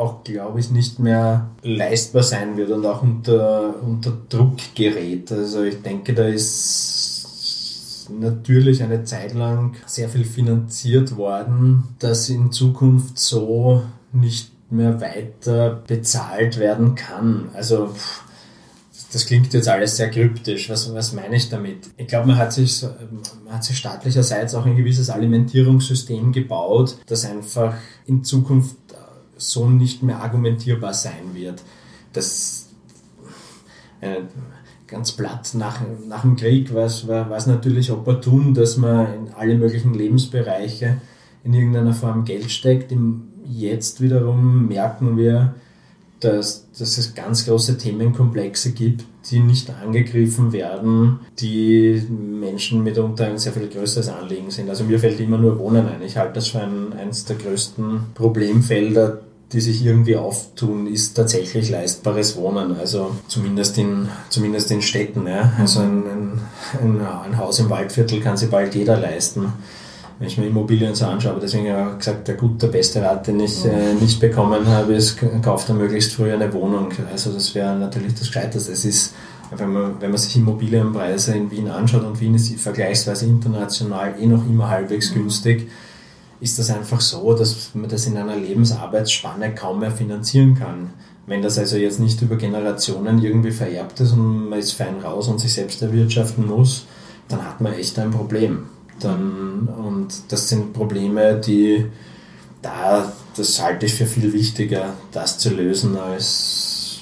auch, 0.00 0.24
glaube 0.24 0.58
ich, 0.60 0.70
nicht 0.70 0.98
mehr 0.98 1.50
leistbar 1.62 2.22
sein 2.22 2.56
wird 2.56 2.70
und 2.70 2.86
auch 2.86 3.02
unter, 3.02 3.74
unter 3.82 4.12
Druck 4.28 4.56
gerät. 4.74 5.30
Also 5.30 5.62
ich 5.62 5.82
denke, 5.82 6.14
da 6.14 6.26
ist 6.26 8.08
natürlich 8.18 8.82
eine 8.82 9.04
Zeit 9.04 9.34
lang 9.34 9.76
sehr 9.86 10.08
viel 10.08 10.24
finanziert 10.24 11.16
worden, 11.16 11.84
dass 11.98 12.28
in 12.28 12.50
Zukunft 12.50 13.18
so 13.18 13.82
nicht 14.12 14.50
mehr 14.70 15.00
weiter 15.00 15.82
bezahlt 15.86 16.58
werden 16.58 16.94
kann. 16.94 17.50
Also 17.54 17.90
das 19.12 19.26
klingt 19.26 19.52
jetzt 19.52 19.68
alles 19.68 19.96
sehr 19.96 20.10
kryptisch. 20.10 20.70
Was, 20.70 20.92
was 20.94 21.12
meine 21.12 21.36
ich 21.36 21.48
damit? 21.48 21.90
Ich 21.96 22.06
glaube, 22.06 22.28
man 22.28 22.36
man 22.36 22.46
hat 23.54 23.64
sich 23.64 23.78
staatlicherseits 23.78 24.54
auch 24.54 24.66
ein 24.66 24.76
gewisses 24.76 25.10
Alimentierungssystem 25.10 26.32
gebaut, 26.32 26.96
das 27.06 27.24
einfach 27.24 27.74
in 28.06 28.22
Zukunft 28.22 28.76
so 29.40 29.68
nicht 29.68 30.02
mehr 30.02 30.22
argumentierbar 30.22 30.94
sein 30.94 31.34
wird. 31.34 31.62
Das 32.12 32.68
äh, 34.00 34.22
ganz 34.86 35.12
platt 35.12 35.52
nach, 35.54 35.80
nach 36.08 36.22
dem 36.22 36.36
Krieg 36.36 36.74
war 36.74 36.86
es, 36.86 37.46
natürlich 37.46 37.90
opportun, 37.90 38.54
dass 38.54 38.76
man 38.76 39.06
in 39.14 39.34
alle 39.34 39.56
möglichen 39.56 39.94
Lebensbereiche 39.94 41.00
in 41.44 41.54
irgendeiner 41.54 41.92
Form 41.92 42.24
Geld 42.24 42.50
steckt. 42.50 42.92
Im, 42.92 43.28
jetzt 43.48 44.00
wiederum 44.00 44.66
merken 44.68 45.16
wir, 45.16 45.54
dass, 46.18 46.70
dass 46.78 46.98
es 46.98 47.14
ganz 47.14 47.46
große 47.46 47.78
Themenkomplexe 47.78 48.72
gibt, 48.72 49.04
die 49.30 49.40
nicht 49.40 49.70
angegriffen 49.70 50.52
werden, 50.52 51.20
die 51.38 52.02
Menschen 52.10 52.82
mitunter 52.82 53.26
ein 53.26 53.38
sehr 53.38 53.52
viel 53.52 53.68
größeres 53.68 54.08
Anliegen 54.08 54.50
sind. 54.50 54.68
Also 54.68 54.84
mir 54.84 54.98
fällt 54.98 55.20
immer 55.20 55.38
nur 55.38 55.58
Wohnen 55.58 55.86
ein. 55.86 56.02
Ich 56.02 56.16
halte 56.16 56.34
das 56.34 56.48
für 56.48 56.60
ein, 56.60 56.92
eines 56.92 57.24
der 57.24 57.36
größten 57.36 58.00
Problemfelder, 58.14 59.20
die 59.52 59.60
sich 59.60 59.84
irgendwie 59.84 60.16
auftun, 60.16 60.86
ist 60.86 61.14
tatsächlich 61.14 61.70
leistbares 61.70 62.36
Wohnen. 62.36 62.78
Also 62.78 63.16
zumindest 63.26 63.78
in, 63.78 64.08
zumindest 64.28 64.70
in 64.70 64.82
Städten. 64.82 65.26
Ja. 65.26 65.52
Also 65.58 65.80
ein, 65.80 66.40
ein, 66.82 67.00
ein 67.00 67.38
Haus 67.38 67.58
im 67.58 67.68
Waldviertel 67.68 68.20
kann 68.20 68.36
sich 68.36 68.50
bald 68.50 68.74
jeder 68.74 68.96
leisten 68.96 69.52
wenn 70.20 70.28
ich 70.28 70.36
mir 70.36 70.46
Immobilien 70.46 70.94
so 70.94 71.06
anschaue. 71.06 71.32
Aber 71.32 71.40
deswegen 71.40 71.72
habe 71.72 71.92
ich 71.92 71.98
gesagt, 71.98 72.28
der 72.28 72.34
gut, 72.36 72.60
der 72.62 72.68
beste 72.68 73.02
Rat, 73.02 73.26
den 73.26 73.40
ich 73.40 73.64
äh, 73.64 73.94
nicht 73.94 74.20
bekommen 74.20 74.66
habe, 74.68 74.92
ist, 74.92 75.16
kauft 75.42 75.70
er 75.70 75.74
möglichst 75.74 76.12
früh 76.12 76.30
eine 76.30 76.52
Wohnung. 76.52 76.92
Also 77.10 77.32
das 77.32 77.54
wäre 77.54 77.74
natürlich 77.74 78.12
das 78.12 78.26
Gescheiteste. 78.26 78.70
Es 78.70 78.84
ist, 78.84 79.14
wenn 79.56 79.72
man, 79.72 79.94
wenn 79.98 80.10
man 80.10 80.18
sich 80.18 80.36
Immobilienpreise 80.36 81.34
in 81.34 81.50
Wien 81.50 81.68
anschaut 81.68 82.04
und 82.04 82.20
Wien 82.20 82.34
ist 82.34 82.52
vergleichsweise 82.60 83.24
international 83.24 84.14
eh 84.20 84.26
noch 84.26 84.44
immer 84.44 84.68
halbwegs 84.68 85.14
günstig, 85.14 85.70
ist 86.40 86.58
das 86.58 86.70
einfach 86.70 87.00
so, 87.00 87.34
dass 87.34 87.74
man 87.74 87.88
das 87.88 88.06
in 88.06 88.16
einer 88.16 88.36
Lebensarbeitsspanne 88.36 89.54
kaum 89.54 89.80
mehr 89.80 89.90
finanzieren 89.90 90.54
kann. 90.54 90.90
Wenn 91.26 91.42
das 91.42 91.58
also 91.58 91.76
jetzt 91.76 92.00
nicht 92.00 92.20
über 92.22 92.36
Generationen 92.36 93.22
irgendwie 93.22 93.52
vererbt 93.52 94.00
ist 94.00 94.12
und 94.12 94.48
man 94.48 94.58
ist 94.58 94.72
fein 94.72 94.98
raus 95.00 95.28
und 95.28 95.38
sich 95.38 95.52
selbst 95.52 95.82
erwirtschaften 95.82 96.46
muss, 96.46 96.86
dann 97.28 97.44
hat 97.44 97.60
man 97.60 97.74
echt 97.74 97.98
ein 97.98 98.10
Problem. 98.10 98.68
Dann, 99.00 99.68
und 99.68 100.08
das 100.28 100.48
sind 100.48 100.72
Probleme, 100.72 101.34
die 101.40 101.86
da, 102.62 103.12
das 103.36 103.62
halte 103.62 103.86
ich 103.86 103.94
für 103.94 104.06
viel 104.06 104.32
wichtiger, 104.32 104.94
das 105.12 105.38
zu 105.38 105.50
lösen, 105.50 105.96
als. 105.96 107.00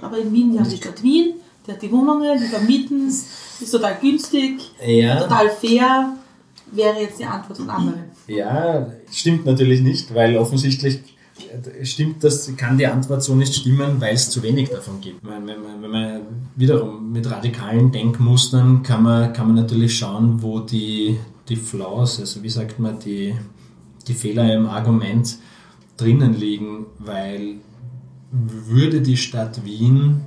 Aber 0.00 0.18
in 0.18 0.32
Wien, 0.32 0.52
die 0.52 0.58
haben 0.60 0.70
die 0.70 0.76
Stadt 0.76 1.02
Wien, 1.02 1.34
die 1.66 1.72
hat 1.72 1.82
die 1.82 1.90
Wohnungen, 1.90 2.38
die 2.38 2.46
vermieten 2.46 3.08
es, 3.08 3.26
ist 3.60 3.72
total 3.72 3.96
günstig, 4.00 4.60
Ja. 4.86 5.20
total 5.20 5.50
fair, 5.50 6.14
wäre 6.70 7.00
jetzt 7.00 7.18
die 7.18 7.24
Antwort 7.24 7.58
von 7.58 7.68
anderen. 7.68 8.17
Ja, 8.28 8.92
stimmt 9.10 9.46
natürlich 9.46 9.80
nicht, 9.80 10.14
weil 10.14 10.36
offensichtlich 10.36 11.00
äh, 11.50 11.84
stimmt 11.84 12.22
das, 12.22 12.54
kann 12.56 12.78
die 12.78 12.86
Antwort 12.86 13.22
so 13.22 13.34
nicht 13.34 13.54
stimmen, 13.54 14.00
weil 14.00 14.14
es 14.14 14.30
zu 14.30 14.42
wenig 14.42 14.68
davon 14.68 15.00
gibt. 15.00 15.24
Wenn 15.24 15.44
man, 15.46 15.82
wenn 15.82 15.90
man 15.90 16.20
wiederum 16.54 17.10
mit 17.10 17.28
radikalen 17.30 17.90
Denkmustern 17.90 18.82
kann 18.82 19.02
man, 19.02 19.32
kann 19.32 19.46
man 19.46 19.56
natürlich 19.56 19.96
schauen, 19.96 20.42
wo 20.42 20.60
die, 20.60 21.18
die 21.48 21.56
Flaws, 21.56 22.20
also 22.20 22.42
wie 22.42 22.50
sagt 22.50 22.78
man, 22.78 22.98
die, 22.98 23.34
die 24.06 24.14
Fehler 24.14 24.54
im 24.54 24.66
Argument 24.66 25.38
drinnen 25.96 26.38
liegen, 26.38 26.86
weil 26.98 27.56
würde 28.30 29.00
die 29.00 29.16
Stadt 29.16 29.64
Wien 29.64 30.20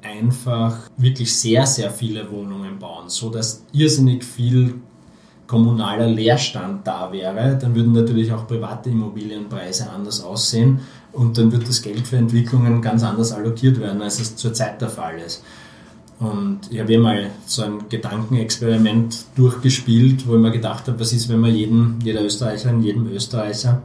einfach 0.00 0.88
wirklich 0.96 1.34
sehr, 1.34 1.66
sehr 1.66 1.90
viele 1.90 2.30
Wohnungen 2.30 2.78
bauen, 2.78 3.08
so 3.08 3.30
dass 3.30 3.64
irrsinnig 3.72 4.24
viel 4.24 4.74
kommunaler 5.46 6.08
Leerstand 6.08 6.86
da 6.86 7.12
wäre, 7.12 7.56
dann 7.56 7.74
würden 7.74 7.92
natürlich 7.92 8.32
auch 8.32 8.46
private 8.46 8.90
Immobilienpreise 8.90 9.90
anders 9.90 10.22
aussehen 10.22 10.80
und 11.12 11.38
dann 11.38 11.52
wird 11.52 11.68
das 11.68 11.82
Geld 11.82 12.06
für 12.06 12.16
Entwicklungen 12.16 12.82
ganz 12.82 13.02
anders 13.02 13.32
allokiert 13.32 13.80
werden, 13.80 14.02
als 14.02 14.20
es 14.20 14.36
zurzeit 14.36 14.80
der 14.80 14.88
Fall 14.88 15.18
ist. 15.18 15.42
Und 16.18 16.60
ich 16.70 16.80
habe 16.80 16.92
eh 16.92 16.98
mal 16.98 17.30
so 17.44 17.62
ein 17.62 17.88
Gedankenexperiment 17.88 19.26
durchgespielt, 19.36 20.26
wo 20.26 20.34
ich 20.34 20.40
mir 20.40 20.50
gedacht 20.50 20.88
habe, 20.88 20.98
was 20.98 21.12
ist, 21.12 21.28
wenn 21.28 21.40
man 21.40 21.54
jeden, 21.54 21.98
jeder 22.02 22.24
Österreicherin, 22.24 22.82
jedem 22.82 23.06
Österreicher 23.08 23.82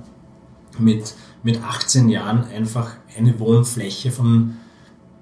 mit, 0.79 1.13
mit 1.43 1.61
18 1.61 2.07
Jahren 2.07 2.45
einfach 2.45 2.91
eine 3.17 3.37
Wohnfläche 3.39 4.11
von 4.11 4.55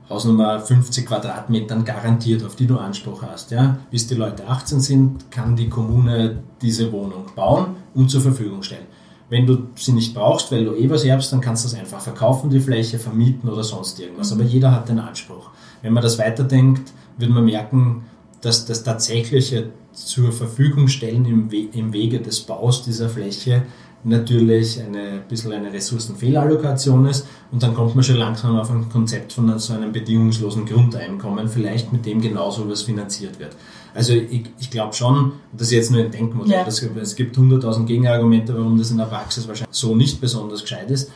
Hausnummer 0.10 0.60
50 0.60 1.06
Quadratmetern 1.06 1.86
garantiert, 1.86 2.44
auf 2.44 2.56
die 2.56 2.66
du 2.66 2.78
Anspruch 2.78 3.22
hast. 3.22 3.52
Ja? 3.52 3.78
Bis 3.92 4.08
die 4.08 4.16
Leute 4.16 4.48
18 4.48 4.80
sind, 4.80 5.32
kann 5.32 5.56
die 5.56 5.70
Kommune 5.70 6.44
diese 6.62 6.92
Wohnung 6.92 7.26
bauen 7.36 7.76
und 7.94 8.10
zur 8.10 8.22
Verfügung 8.22 8.64
stellen. 8.64 8.88
Wenn 9.30 9.46
du 9.46 9.68
sie 9.76 9.92
nicht 9.92 10.16
brauchst, 10.16 10.52
weil 10.52 10.66
du 10.66 10.74
eh 10.74 10.90
was 10.90 11.04
erbst, 11.04 11.32
dann 11.32 11.42
kannst 11.42 11.64
du 11.64 11.68
es 11.68 11.76
einfach 11.76 12.02
verkaufen, 12.02 12.50
die 12.50 12.60
Fläche, 12.60 12.98
vermieten 12.98 13.48
oder 13.48 13.64
sonst 13.64 14.00
irgendwas. 14.00 14.32
Aber 14.32 14.42
jeder 14.42 14.72
hat 14.72 14.90
den 14.90 15.00
Anspruch. 15.00 15.52
Wenn 15.84 15.94
man 15.94 16.02
das 16.02 16.18
weiterdenkt, 16.18 16.92
wird 17.18 17.30
man 17.30 17.46
merken, 17.46 18.06
dass 18.42 18.66
das 18.66 18.84
tatsächliche 18.84 19.70
zur 19.92 20.32
Verfügung 20.32 20.88
stellen 20.88 21.26
im 21.26 21.94
Wege 21.94 22.20
des 22.20 22.40
Baus 22.42 22.84
dieser 22.84 23.10
Fläche 23.10 23.64
natürlich 24.04 24.82
eine 24.82 25.22
bisschen 25.28 25.52
eine 25.52 25.72
Ressourcenfehlallokation 25.74 27.06
ist 27.08 27.28
und 27.52 27.62
dann 27.64 27.74
kommt 27.74 27.96
man 27.96 28.04
schon 28.04 28.16
langsam 28.16 28.58
auf 28.58 28.70
ein 28.72 28.90
Konzept 28.90 29.34
von 29.34 29.58
so 29.60 29.74
einem 29.74 29.92
bedingungslosen 29.92 30.66
Grundeinkommen, 30.66 31.48
vielleicht 31.48 31.92
mit 31.92 32.06
dem 32.06 32.22
genauso 32.22 32.70
was 32.70 32.84
finanziert 32.84 33.40
wird. 33.40 33.56
Also 33.94 34.14
ich, 34.14 34.44
ich 34.60 34.70
glaube 34.70 34.94
schon, 34.94 35.34
das 35.52 35.68
ist 35.68 35.74
jetzt 35.74 35.92
nur 35.92 36.02
ein 36.04 36.12
Denkmodell, 36.12 36.54
Ja. 36.54 36.64
das, 36.64 36.82
es 36.82 37.16
gibt 37.16 37.38
hunderttausend 37.38 37.88
Gegenargumente, 37.88 38.58
warum 38.58 38.78
das 38.78 38.92
in 38.92 38.98
der 38.98 39.06
Praxis 39.06 39.48
wahrscheinlich 39.48 39.76
so 39.76 39.96
nicht 39.96 40.22
besonders 40.22 40.62
gescheit 40.62 40.90
ist, 40.92 41.12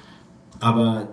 aber, 0.59 1.07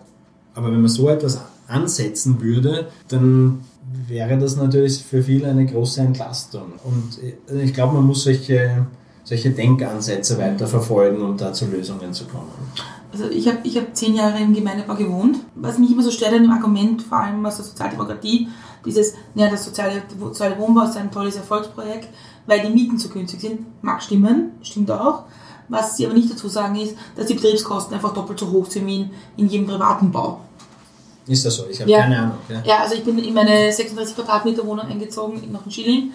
aber 0.55 0.73
wenn 0.73 0.81
man 0.81 0.89
so 0.91 1.09
etwas 1.09 1.41
ansetzen 1.69 2.41
würde, 2.41 2.89
dann 3.09 3.61
wäre 4.09 4.39
das 4.39 4.57
natürlich 4.57 5.03
für 5.05 5.23
viele 5.23 5.49
eine 5.49 5.67
große 5.67 6.01
Entlastung. 6.01 6.73
Und 6.85 7.19
ich 7.61 7.73
glaube, 7.75 7.95
man 7.95 8.05
muss 8.07 8.25
solche, 8.25 8.87
solche 9.31 9.51
Denkansätze 9.51 10.39
weiterverfolgen, 10.39 11.23
um 11.23 11.37
da 11.37 11.53
zu 11.53 11.67
Lösungen 11.67 12.13
zu 12.13 12.25
kommen. 12.25 12.51
Also 13.13 13.29
ich 13.29 13.47
habe 13.47 13.59
ich 13.63 13.77
hab 13.77 13.95
zehn 13.95 14.15
Jahre 14.17 14.39
im 14.41 14.53
Gemeindebau 14.53 14.97
gewohnt. 14.97 15.37
Was 15.55 15.79
mich 15.79 15.93
immer 15.93 16.03
so 16.03 16.11
stört 16.11 16.33
an 16.35 16.43
dem 16.43 16.51
Argument, 16.51 17.01
vor 17.03 17.19
allem 17.19 17.47
aus 17.47 17.57
der 17.57 17.65
Sozialdemokratie, 17.65 18.49
dieses, 18.85 19.15
naja, 19.35 19.51
das 19.51 19.65
soziale, 19.65 20.03
soziale 20.19 20.59
Wohnbau 20.59 20.83
ist 20.83 20.97
ein 20.97 21.13
tolles 21.13 21.37
Erfolgsprojekt, 21.37 22.09
weil 22.47 22.61
die 22.61 22.71
Mieten 22.71 22.99
zu 22.99 23.09
günstig 23.09 23.41
sind. 23.41 23.61
Mag 23.83 24.03
stimmen, 24.03 24.53
stimmt 24.63 24.91
auch. 24.91 25.25
Was 25.69 25.97
sie 25.97 26.07
aber 26.07 26.15
nicht 26.15 26.31
dazu 26.33 26.49
sagen 26.49 26.75
ist, 26.75 26.97
dass 27.15 27.27
die 27.27 27.35
Betriebskosten 27.35 27.95
einfach 27.95 28.13
doppelt 28.13 28.41
so 28.41 28.51
hoch 28.51 28.67
sind 28.67 28.85
wie 28.89 29.03
in, 29.03 29.11
in 29.37 29.49
jedem 29.49 29.69
privaten 29.69 30.11
Bau. 30.11 30.41
Ist 31.29 31.45
das 31.47 31.55
so? 31.55 31.67
Ich 31.71 31.81
habe 31.81 31.89
Ja. 31.89 32.01
keine 32.01 32.19
Ahnung. 32.19 32.39
Ja. 32.49 32.63
Ja, 32.65 32.79
also 32.79 32.97
ich 32.97 33.05
bin 33.05 33.17
in 33.19 33.33
meine 33.35 33.73
36 33.73 34.17
Quadratmeter 34.17 34.67
Wohnung 34.67 34.87
eingezogen, 34.87 35.53
noch 35.53 35.65
in 35.67 35.71
Schilling 35.71 36.11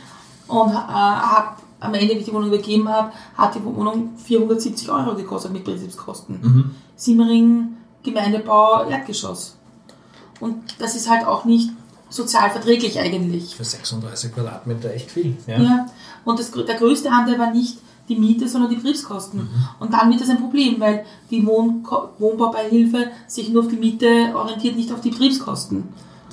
und 0.49 0.71
äh, 0.71 0.73
habe 0.73 1.55
am 1.85 1.93
Ende, 1.93 2.15
wie 2.15 2.19
ich 2.19 2.25
die 2.25 2.33
Wohnung 2.33 2.49
übergeben 2.49 2.89
habe, 2.89 3.11
hat 3.35 3.55
die 3.55 3.63
Wohnung 3.63 4.11
470 4.17 4.89
Euro 4.89 5.15
gekostet 5.15 5.53
mit 5.53 5.63
Betriebskosten. 5.63 6.39
Mhm. 6.41 6.71
Simmering, 6.95 7.77
Gemeindebau, 8.03 8.87
Erdgeschoss. 8.89 9.55
Und 10.39 10.79
das 10.79 10.95
ist 10.95 11.09
halt 11.09 11.25
auch 11.25 11.45
nicht 11.45 11.71
sozial 12.09 12.49
verträglich 12.49 12.99
eigentlich. 12.99 13.55
Für 13.55 13.63
36 13.63 14.33
Quadratmeter 14.33 14.93
echt 14.93 15.11
viel. 15.11 15.37
Ja. 15.47 15.87
Und 16.23 16.39
das, 16.39 16.51
der 16.51 16.75
größte 16.75 17.11
Anteil 17.11 17.39
war 17.39 17.51
nicht 17.51 17.77
die 18.07 18.15
Miete, 18.15 18.47
sondern 18.47 18.69
die 18.69 18.75
Betriebskosten. 18.75 19.49
Und 19.79 19.93
dann 19.93 20.09
wird 20.11 20.21
das 20.21 20.29
ein 20.29 20.39
Problem, 20.39 20.79
weil 20.79 21.05
die 21.31 21.45
Wohn 21.45 21.85
Wohnbaubeihilfe 22.19 23.11
sich 23.27 23.49
nur 23.49 23.63
auf 23.63 23.69
die 23.69 23.77
Miete 23.77 24.31
orientiert, 24.35 24.75
nicht 24.75 24.91
auf 24.91 25.01
die 25.01 25.09
Betriebskosten. 25.09 25.83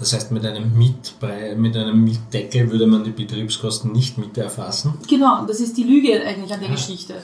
Das 0.03 0.13
heißt, 0.13 0.33
mit 0.33 0.45
einem, 0.45 0.77
Mietbrei 0.77 1.55
mit 1.55 1.77
einem 1.77 2.03
Mietdeckel 2.03 2.69
würde 2.73 2.89
man 2.89 3.05
die 3.05 3.13
Betriebskosten 3.13 3.93
nicht 3.93 4.19
mit 4.19 4.37
erfassen. 4.37 4.95
Genau, 5.09 5.47
das 5.47 5.61
ist 5.61 5.77
die 5.77 5.85
Lüge 5.85 6.21
eigentlich 6.27 6.53
an 6.53 6.59
der 6.59 6.71
Ja. 6.71 6.75
Geschichte, 6.75 7.15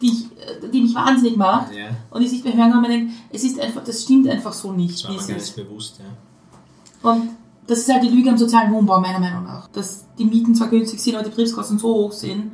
die, 0.00 0.06
ich, 0.06 0.26
die 0.72 0.80
mich 0.80 0.94
wahnsinnig 0.94 1.36
macht. 1.36 1.74
Ja, 1.74 1.88
Und 2.10 2.22
ich 2.22 2.30
sich 2.30 2.44
bei 2.44 2.52
Hören 2.52 2.70
kann 2.70 2.82
man 2.82 2.90
denkt, 2.92 3.12
es 3.32 3.42
ist 3.42 3.58
einfach, 3.58 3.82
das 3.82 4.02
stimmt 4.04 4.28
einfach 4.28 4.52
so 4.52 4.70
nicht, 4.70 4.94
das 5.02 5.04
war 5.06 5.20
mir 5.20 5.26
gar 5.26 5.34
nicht 5.34 5.56
bewusst. 5.56 5.98
Ja. 5.98 7.10
Und 7.10 7.30
das 7.66 7.80
ist 7.80 7.92
halt 7.92 8.04
die 8.04 8.10
Lüge 8.10 8.30
am 8.30 8.38
sozialen 8.38 8.72
Wohnbau, 8.72 9.00
meiner 9.00 9.18
Meinung 9.18 9.42
nach. 9.42 9.66
Dass 9.70 10.04
die 10.18 10.24
Mieten 10.24 10.54
zwar 10.54 10.68
günstig 10.68 11.00
sind, 11.00 11.16
aber 11.16 11.24
die 11.24 11.30
Betriebskosten 11.30 11.80
so 11.80 11.88
hoch 11.92 12.12
sind, 12.12 12.52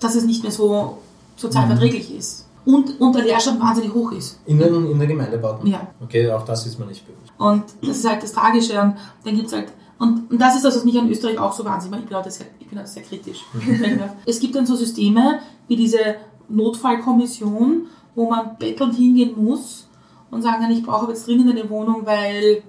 dass 0.00 0.14
es 0.16 0.24
nicht 0.26 0.42
mehr 0.42 0.52
so 0.52 0.98
sozial 1.36 1.64
Mhm. 1.64 1.68
verträglich 1.70 2.14
ist. 2.14 2.44
Und, 2.70 3.00
und 3.00 3.14
der 3.14 3.22
Leerstand 3.24 3.58
wahnsinnig 3.60 3.94
hoch 3.94 4.12
ist. 4.12 4.40
In, 4.44 4.58
den, 4.58 4.90
in 4.90 4.98
der 4.98 5.08
Gemeindebauten? 5.08 5.66
Ja. 5.70 5.86
Okay, 6.02 6.30
auch 6.30 6.44
das 6.44 6.66
ist 6.66 6.78
mir 6.78 6.84
nicht 6.84 7.02
bewusst. 7.06 7.32
Und 7.38 7.64
das 7.80 7.96
ist 7.96 8.06
halt 8.08 8.22
das 8.22 8.32
Tragische. 8.32 8.78
Und 8.78 8.94
dann 9.24 9.34
gibt's 9.36 9.54
halt, 9.54 9.72
und, 9.98 10.30
und 10.30 10.38
das 10.38 10.54
ist 10.56 10.66
das, 10.66 10.76
was 10.76 10.84
mich 10.84 10.98
an 10.98 11.08
Österreich 11.08 11.38
auch 11.38 11.52
so 11.52 11.64
wahnsinnig 11.64 11.92
macht. 11.92 12.02
Ich 12.02 12.08
bin 12.08 12.16
halt 12.18 12.30
sehr, 12.32 12.46
ich 12.60 12.66
bin 12.68 12.76
halt 12.78 12.88
sehr 12.88 13.02
kritisch. 13.02 13.42
es 14.26 14.38
gibt 14.38 14.54
dann 14.54 14.66
so 14.66 14.76
Systeme 14.76 15.38
wie 15.66 15.76
diese 15.76 16.16
Notfallkommission, 16.48 17.86
wo 18.14 18.28
man 18.28 18.56
bettelnd 18.58 18.94
hingehen 18.96 19.32
muss 19.42 19.88
und 20.30 20.42
sagen 20.42 20.60
kann, 20.62 20.70
ich 20.70 20.82
brauche 20.82 21.08
jetzt 21.10 21.26
dringend 21.26 21.50
eine 21.50 21.68
Wohnung, 21.70 22.04
weil 22.04 22.62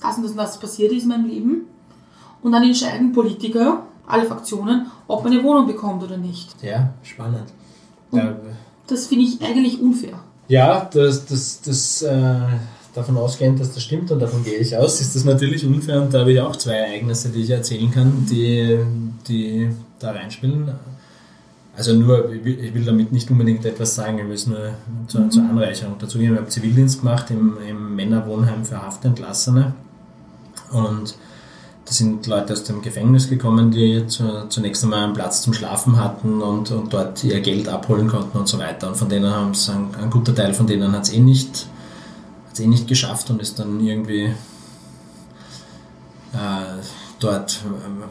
das 0.00 0.16
und 0.16 0.24
das 0.24 0.32
und 0.32 0.36
das 0.38 0.58
passiert 0.58 0.90
ist 0.92 1.04
in 1.04 1.10
meinem 1.10 1.26
Leben. 1.26 1.66
Und 2.42 2.50
dann 2.52 2.62
entscheiden 2.64 3.12
Politiker, 3.12 3.84
alle 4.06 4.24
Fraktionen, 4.24 4.86
ob 5.06 5.22
man 5.24 5.32
eine 5.32 5.42
Wohnung 5.44 5.66
bekommt 5.66 6.02
oder 6.02 6.16
nicht. 6.16 6.60
Ja, 6.62 6.90
spannend. 7.02 7.52
Und- 8.10 8.18
Ja, 8.18 8.36
Das 8.86 9.06
finde 9.06 9.24
ich 9.24 9.42
eigentlich 9.42 9.80
unfair. 9.80 10.20
Ja, 10.48 10.88
das, 10.92 11.26
das, 11.26 11.60
das 11.62 12.02
äh, 12.02 12.40
davon 12.94 13.16
ausgehend, 13.16 13.60
dass 13.60 13.74
das 13.74 13.82
stimmt 13.82 14.10
und 14.10 14.20
davon 14.20 14.44
gehe 14.44 14.58
ich 14.58 14.76
aus, 14.76 15.00
ist 15.00 15.14
das 15.14 15.24
natürlich 15.24 15.66
unfair 15.66 16.02
und 16.02 16.14
da 16.14 16.20
habe 16.20 16.32
ich 16.32 16.40
auch 16.40 16.56
zwei 16.56 16.74
Ereignisse, 16.74 17.30
die 17.30 17.42
ich 17.42 17.50
erzählen 17.50 17.90
kann, 17.90 18.26
die, 18.30 18.78
die 19.28 19.70
da 19.98 20.12
reinspielen. 20.12 20.70
Also 21.76 21.92
nur, 21.92 22.32
ich 22.32 22.44
will, 22.44 22.58
ich 22.64 22.74
will 22.74 22.84
damit 22.84 23.12
nicht 23.12 23.30
unbedingt 23.30 23.64
etwas 23.66 23.94
sagen, 23.94 24.18
ich 24.18 24.24
will 24.24 24.34
es 24.34 24.46
nur 24.46 24.70
zur, 25.08 25.28
zur 25.28 25.42
Anreicherung 25.42 25.96
dazu 25.98 26.18
geben. 26.18 26.32
Ich 26.32 26.40
habe 26.40 26.48
Zivildienst 26.48 27.00
gemacht 27.00 27.30
im, 27.30 27.58
im 27.68 27.94
Männerwohnheim 27.94 28.64
für 28.64 28.80
Haftentlassene 28.80 29.74
und 30.72 31.16
da 31.86 31.92
sind 31.92 32.26
Leute 32.26 32.52
aus 32.52 32.64
dem 32.64 32.82
Gefängnis 32.82 33.30
gekommen, 33.30 33.70
die 33.70 34.08
zu, 34.08 34.48
zunächst 34.48 34.82
einmal 34.82 35.04
einen 35.04 35.12
Platz 35.14 35.42
zum 35.42 35.54
Schlafen 35.54 35.96
hatten 35.96 36.42
und, 36.42 36.72
und 36.72 36.92
dort 36.92 37.22
ihr 37.22 37.40
Geld 37.40 37.68
abholen 37.68 38.08
konnten 38.08 38.36
und 38.38 38.48
so 38.48 38.58
weiter. 38.58 38.88
Und 38.88 38.96
von 38.96 39.08
denen 39.08 39.32
haben 39.32 39.52
es 39.52 39.70
ein, 39.70 39.94
ein 40.02 40.10
guter 40.10 40.34
Teil 40.34 40.52
von 40.52 40.66
denen 40.66 40.90
hat 40.90 41.04
es 41.04 41.12
eh 41.12 41.20
nicht, 41.20 41.68
hat's 42.48 42.58
eh 42.58 42.66
nicht 42.66 42.88
geschafft 42.88 43.30
und 43.30 43.40
ist 43.40 43.60
dann 43.60 43.78
irgendwie 43.78 44.34
äh, 46.32 46.82
dort 47.20 47.60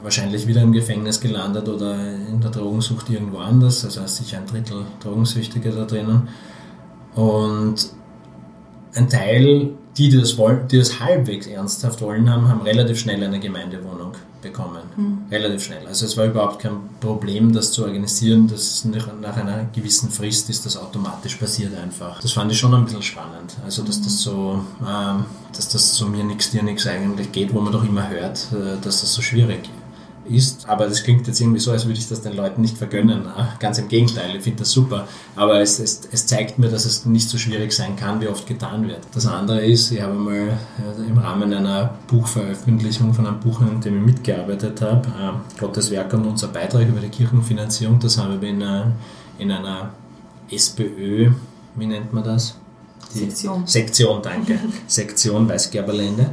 wahrscheinlich 0.02 0.48
wieder 0.48 0.62
im 0.62 0.72
Gefängnis 0.72 1.20
gelandet 1.20 1.68
oder 1.68 2.00
in 2.00 2.40
der 2.40 2.52
Drogensucht 2.52 3.10
irgendwo 3.10 3.40
anders. 3.40 3.84
Also 3.84 4.02
ist 4.02 4.16
sicher 4.16 4.38
ein 4.38 4.46
Drittel 4.46 4.86
Drogensüchtige 5.02 5.72
da 5.72 5.84
drinnen. 5.84 6.30
Und 7.14 7.90
ein 8.96 9.10
Teil, 9.10 9.74
die, 9.98 10.10
die 10.10 10.18
das, 10.20 10.38
wollen, 10.38 10.68
die 10.68 10.78
das 10.78 11.00
halbwegs 11.00 11.48
ernsthaft 11.48 12.02
wollen 12.02 12.30
haben, 12.30 12.48
haben 12.48 12.62
relativ 12.62 13.00
schnell 13.00 13.24
eine 13.24 13.40
Gemeindewohnung 13.40 14.14
bekommen. 14.42 14.82
Relativ 15.32 15.64
schnell. 15.64 15.88
Also 15.88 16.06
es 16.06 16.18
war 16.18 16.26
überhaupt 16.26 16.60
kein 16.60 16.78
Problem, 17.00 17.54
das 17.54 17.72
zu 17.72 17.84
organisieren. 17.84 18.48
Das 18.48 18.62
ist 18.62 18.86
nach, 18.86 19.08
nach 19.20 19.38
einer 19.38 19.66
gewissen 19.74 20.10
Frist 20.10 20.50
ist 20.50 20.66
das 20.66 20.78
automatisch 20.78 21.36
passiert 21.36 21.76
einfach. 21.76 22.22
Das 22.22 22.34
fand 22.34 22.52
ich 22.52 22.60
schon 22.60 22.74
ein 22.74 22.86
bisschen 22.86 23.02
spannend. 23.02 23.56
Also 23.64 23.84
dass 23.84 24.02
das 24.02 24.22
so, 24.22 24.62
ähm, 24.88 25.26
dass 25.54 25.70
das 25.70 25.96
so 25.96 26.06
mir 26.06 26.24
nix 26.24 26.52
dir 26.52 26.62
nix 26.62 26.86
eigentlich 26.86 27.32
geht, 27.32 27.54
wo 27.54 27.62
man 27.62 27.72
doch 27.72 27.84
immer 27.84 28.08
hört, 28.10 28.48
äh, 28.52 28.82
dass 28.82 29.02
das 29.02 29.14
so 29.14 29.22
schwierig 29.22 29.70
ist. 30.30 30.68
Aber 30.68 30.88
das 30.88 31.04
klingt 31.04 31.28
jetzt 31.28 31.40
irgendwie 31.40 31.60
so, 31.60 31.72
als 31.72 31.86
würde 31.86 32.00
ich 32.00 32.08
das 32.08 32.22
den 32.22 32.36
Leuten 32.36 32.62
nicht 32.62 32.78
vergönnen. 32.78 33.28
Ah, 33.28 33.50
Ganz 33.60 33.78
im 33.78 33.88
Gegenteil, 33.88 34.36
ich 34.36 34.44
finde 34.44 34.60
das 34.60 34.72
super. 34.72 35.08
Aber 35.36 35.60
es, 35.60 35.80
es, 35.80 36.02
es 36.12 36.26
zeigt 36.28 36.60
mir, 36.60 36.70
dass 36.70 36.86
es 36.86 37.06
nicht 37.06 37.30
so 37.30 37.38
schwierig 37.38 37.72
sein 37.72 37.96
kann, 37.96 38.22
wie 38.22 38.28
oft 38.28 38.48
getan 38.48 38.88
wird. 38.88 39.02
Das 39.14 39.26
andere 39.26 39.66
ist, 39.66 39.92
ich 39.92 40.02
habe 40.02 40.14
mal 40.14 40.36
äh, 40.36 41.08
im 41.08 41.18
Rahmen 41.18 41.54
einer 41.54 41.96
Buchveröffentlichung 42.08 43.14
von 43.14 43.28
einem 43.28 43.40
Buch, 43.40 43.62
an 43.62 43.82
dem 43.82 44.00
ich 44.00 44.06
mitgearbeitet 44.06 44.82
habe, 44.82 45.08
äh, 45.08 45.60
Gottes 45.60 45.92
Werk 45.92 46.14
und 46.14 46.26
unser 46.26 46.48
Beitrag 46.48 46.88
über 46.88 47.00
die 47.00 47.10
Kirchenfinanzierung, 47.10 48.00
das 48.00 48.18
habe 48.18 48.36
ich 48.36 48.50
in 48.50 48.64
einer, 48.64 48.92
in 49.38 49.52
einer 49.52 49.92
SPÖ, 50.50 51.32
wie 51.76 51.86
nennt 51.86 52.14
man 52.14 52.24
das? 52.24 52.56
Sektion. 53.10 53.66
Sektion, 53.66 54.22
danke. 54.22 54.60
Sektion 54.88 55.48
Weißgerberlände 55.48 56.32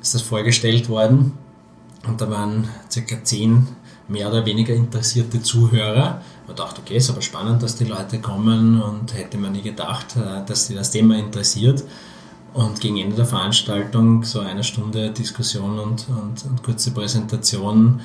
ist 0.00 0.14
das 0.14 0.22
vorgestellt 0.22 0.88
worden. 0.88 1.32
Und 2.06 2.20
da 2.20 2.30
waren 2.30 2.68
circa 2.90 3.22
zehn 3.22 3.66
mehr 4.08 4.28
oder 4.28 4.46
weniger 4.46 4.74
interessierte 4.74 5.42
Zuhörer. 5.42 6.22
Man 6.46 6.56
dachte, 6.56 6.80
okay, 6.80 6.96
ist 6.96 7.10
aber 7.10 7.22
spannend, 7.22 7.62
dass 7.62 7.76
die 7.76 7.84
Leute 7.84 8.20
kommen 8.20 8.80
und 8.80 9.14
hätte 9.14 9.36
man 9.38 9.52
nie 9.52 9.62
gedacht, 9.62 10.16
äh, 10.16 10.44
dass 10.46 10.66
sie 10.66 10.74
das 10.74 10.90
Thema 10.90 11.16
interessiert. 11.18 11.82
Und 12.54 12.80
gegen 12.80 12.96
Ende 12.96 13.16
der 13.16 13.26
Veranstaltung, 13.26 14.24
so 14.24 14.40
eine 14.40 14.64
Stunde 14.64 15.10
Diskussion 15.10 15.78
und, 15.78 16.06
und, 16.08 16.44
und 16.44 16.62
kurze 16.62 16.90
Präsentation, 16.92 18.00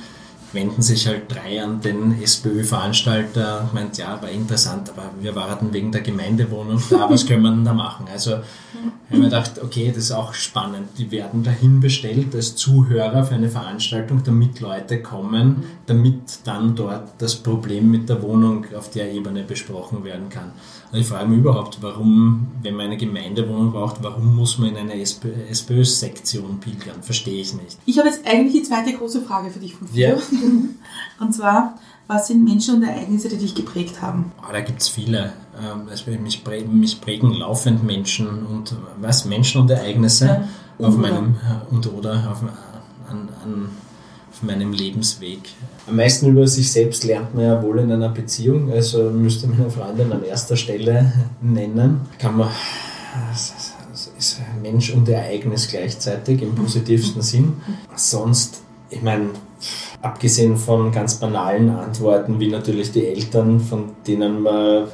wenden 0.52 0.82
sich 0.82 1.06
halt 1.06 1.22
drei 1.32 1.62
an 1.62 1.80
den 1.80 2.20
SPÖ-Veranstalter 2.22 3.62
und 3.62 3.74
meint, 3.74 3.98
ja, 3.98 4.20
war 4.20 4.30
interessant, 4.30 4.90
aber 4.90 5.10
wir 5.20 5.34
warten 5.34 5.72
wegen 5.72 5.92
der 5.92 6.02
Gemeindewohnung 6.02 6.82
da, 6.90 7.08
was 7.08 7.26
können 7.26 7.42
wir 7.42 7.50
denn 7.50 7.64
da 7.64 7.72
machen? 7.72 8.06
Also 8.12 8.32
ich 8.32 9.10
habe 9.10 9.18
mir 9.18 9.24
gedacht, 9.24 9.52
okay, 9.62 9.88
das 9.88 10.04
ist 10.04 10.12
auch 10.12 10.34
spannend. 10.34 10.88
Die 10.98 11.10
werden 11.10 11.42
dahin 11.42 11.80
bestellt 11.80 12.34
als 12.34 12.56
Zuhörer 12.56 13.24
für 13.24 13.34
eine 13.34 13.48
Veranstaltung, 13.48 14.22
damit 14.24 14.60
Leute 14.60 15.02
kommen, 15.02 15.64
damit 15.86 16.40
dann 16.44 16.74
dort 16.74 17.10
das 17.18 17.36
Problem 17.36 17.90
mit 17.90 18.08
der 18.08 18.22
Wohnung 18.22 18.66
auf 18.76 18.90
der 18.90 19.12
Ebene 19.12 19.42
besprochen 19.42 20.04
werden 20.04 20.28
kann. 20.28 20.52
Ich 20.94 21.06
frage 21.06 21.26
mich 21.28 21.38
überhaupt, 21.38 21.78
warum, 21.80 22.48
wenn 22.62 22.74
man 22.74 22.86
eine 22.86 22.98
Gemeindewohnung 22.98 23.72
braucht, 23.72 24.02
warum 24.02 24.36
muss 24.36 24.58
man 24.58 24.70
in 24.70 24.76
eine 24.76 25.00
SPÖ-Sektion 25.00 26.60
pilgern? 26.60 27.02
Verstehe 27.02 27.40
ich 27.40 27.54
nicht. 27.54 27.78
Ich 27.86 27.98
habe 27.98 28.08
jetzt 28.08 28.26
eigentlich 28.26 28.52
die 28.52 28.62
zweite 28.62 28.92
große 28.92 29.22
Frage 29.22 29.50
für 29.50 29.58
dich 29.58 29.74
von 29.74 29.88
vier. 29.88 30.08
Ja. 30.08 30.16
Und 31.24 31.32
zwar, 31.32 31.78
was 32.08 32.26
sind 32.26 32.44
Menschen 32.44 32.76
und 32.76 32.82
Ereignisse, 32.82 33.28
die 33.30 33.38
dich 33.38 33.54
geprägt 33.54 34.02
haben? 34.02 34.32
Oh, 34.42 34.52
da 34.52 34.60
gibt 34.60 34.82
es 34.82 34.88
viele. 34.88 35.32
Ähm, 35.58 35.88
Also 35.88 36.10
mich, 36.10 36.44
prägen, 36.44 36.78
mich 36.78 37.00
prägen 37.00 37.32
laufend 37.32 37.84
Menschen 37.84 38.44
und 38.46 38.74
was? 39.00 39.24
Menschen 39.24 39.62
und 39.62 39.70
Ereignisse 39.70 40.26
Ja. 40.78 40.86
Auf 40.88 40.96
meinem 40.96 41.36
äh, 41.36 41.72
und 41.74 41.86
oder 41.92 42.30
auf, 42.30 42.42
an, 43.08 43.28
an, 43.44 43.70
auf 44.32 44.42
meinem 44.42 44.72
Lebensweg. 44.72 45.40
Am 45.86 45.96
meisten 45.96 46.26
über 46.28 46.46
sich 46.46 46.72
selbst 46.72 47.04
lernt 47.04 47.34
man 47.34 47.44
ja 47.44 47.62
wohl 47.62 47.78
in 47.78 47.92
einer 47.92 48.08
Beziehung. 48.08 48.72
Also 48.72 49.10
müsste 49.10 49.46
meine 49.46 49.70
Freundin 49.70 50.10
an 50.12 50.24
erster 50.24 50.56
Stelle 50.56 51.12
nennen. 51.40 52.00
Kann 52.18 52.36
man 52.38 52.48
ist 54.22 54.40
Mensch 54.62 54.94
und 54.94 55.08
Ereignis 55.08 55.68
gleichzeitig 55.68 56.42
im 56.42 56.54
positivsten 56.54 57.22
Sinn. 57.22 57.54
Sonst, 57.94 58.62
ich 58.88 59.02
meine, 59.02 59.30
abgesehen 60.00 60.56
von 60.56 60.92
ganz 60.92 61.16
banalen 61.16 61.70
Antworten, 61.70 62.40
wie 62.40 62.48
natürlich 62.48 62.92
die 62.92 63.06
Eltern, 63.06 63.60
von 63.60 63.90
denen 64.06 64.42
man 64.42 64.86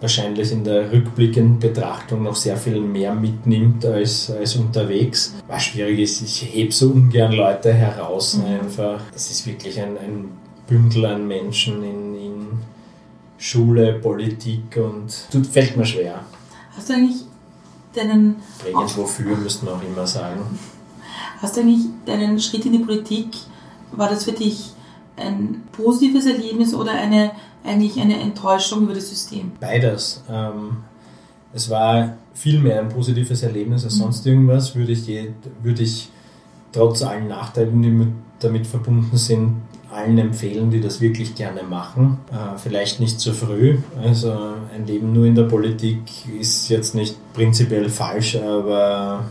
wahrscheinlich 0.00 0.52
in 0.52 0.64
der 0.64 0.92
rückblickenden 0.92 1.58
Betrachtung 1.58 2.22
noch 2.22 2.36
sehr 2.36 2.56
viel 2.56 2.80
mehr 2.80 3.14
mitnimmt 3.14 3.84
als, 3.84 4.30
als 4.30 4.56
unterwegs. 4.56 5.34
Was 5.46 5.64
schwierig 5.64 5.98
ist, 5.98 6.22
ich 6.22 6.42
hebe 6.42 6.72
so 6.72 6.90
ungern 6.90 7.32
Leute 7.32 7.72
heraus 7.72 8.40
einfach. 8.44 9.00
Es 9.14 9.30
ist 9.30 9.46
wirklich 9.46 9.80
ein, 9.80 9.98
ein 9.98 10.28
Bündel 10.66 11.06
an 11.06 11.26
Menschen 11.26 11.82
in, 11.82 12.14
in 12.14 12.46
Schule, 13.38 13.94
Politik 13.94 14.76
und 14.76 15.12
tut, 15.30 15.46
fällt 15.46 15.76
mir 15.76 15.86
schwer. 15.86 16.20
Hast 16.76 16.90
du 16.90 16.94
eigentlich 16.94 17.22
deinen, 17.94 18.36
Prägend 18.58 18.96
wofür, 18.96 19.36
müsste 19.36 19.64
man 19.64 19.74
auch 19.74 19.82
immer 19.82 20.06
sagen. 20.06 20.40
hast 21.40 21.56
du 21.56 21.60
eigentlich 21.60 21.86
deinen 22.04 22.38
Schritt 22.38 22.66
in 22.66 22.72
die 22.72 22.78
Politik, 22.80 23.28
war 23.92 24.08
das 24.08 24.24
für 24.24 24.32
dich 24.32 24.72
ein 25.16 25.62
positives 25.72 26.26
Erlebnis 26.26 26.74
oder 26.74 26.92
eine, 26.92 27.32
eigentlich 27.64 28.00
eine 28.00 28.20
Enttäuschung 28.20 28.84
über 28.84 28.94
das 28.94 29.08
System? 29.08 29.52
Beides. 29.60 30.22
Ähm, 30.30 30.78
es 31.52 31.70
war 31.70 32.16
viel 32.34 32.60
mehr 32.60 32.80
ein 32.80 32.88
positives 32.88 33.42
Erlebnis 33.42 33.84
als 33.84 33.96
sonst 33.96 34.26
irgendwas, 34.26 34.74
würde 34.74 34.92
ich, 34.92 35.06
je, 35.06 35.30
würde 35.62 35.82
ich 35.82 36.08
trotz 36.72 37.02
allen 37.02 37.28
Nachteilen, 37.28 37.82
die 37.82 37.90
mit, 37.90 38.08
damit 38.40 38.66
verbunden 38.66 39.16
sind, 39.16 39.56
allen 39.90 40.18
empfehlen, 40.18 40.70
die 40.70 40.80
das 40.80 41.00
wirklich 41.00 41.34
gerne 41.34 41.62
machen. 41.62 42.18
Äh, 42.30 42.58
vielleicht 42.58 43.00
nicht 43.00 43.18
zu 43.18 43.32
früh. 43.32 43.78
Also 44.02 44.32
ein 44.74 44.86
Leben 44.86 45.12
nur 45.12 45.24
in 45.24 45.34
der 45.34 45.44
Politik 45.44 46.00
ist 46.38 46.68
jetzt 46.68 46.94
nicht 46.94 47.16
prinzipiell 47.32 47.88
falsch, 47.88 48.36
aber 48.36 49.24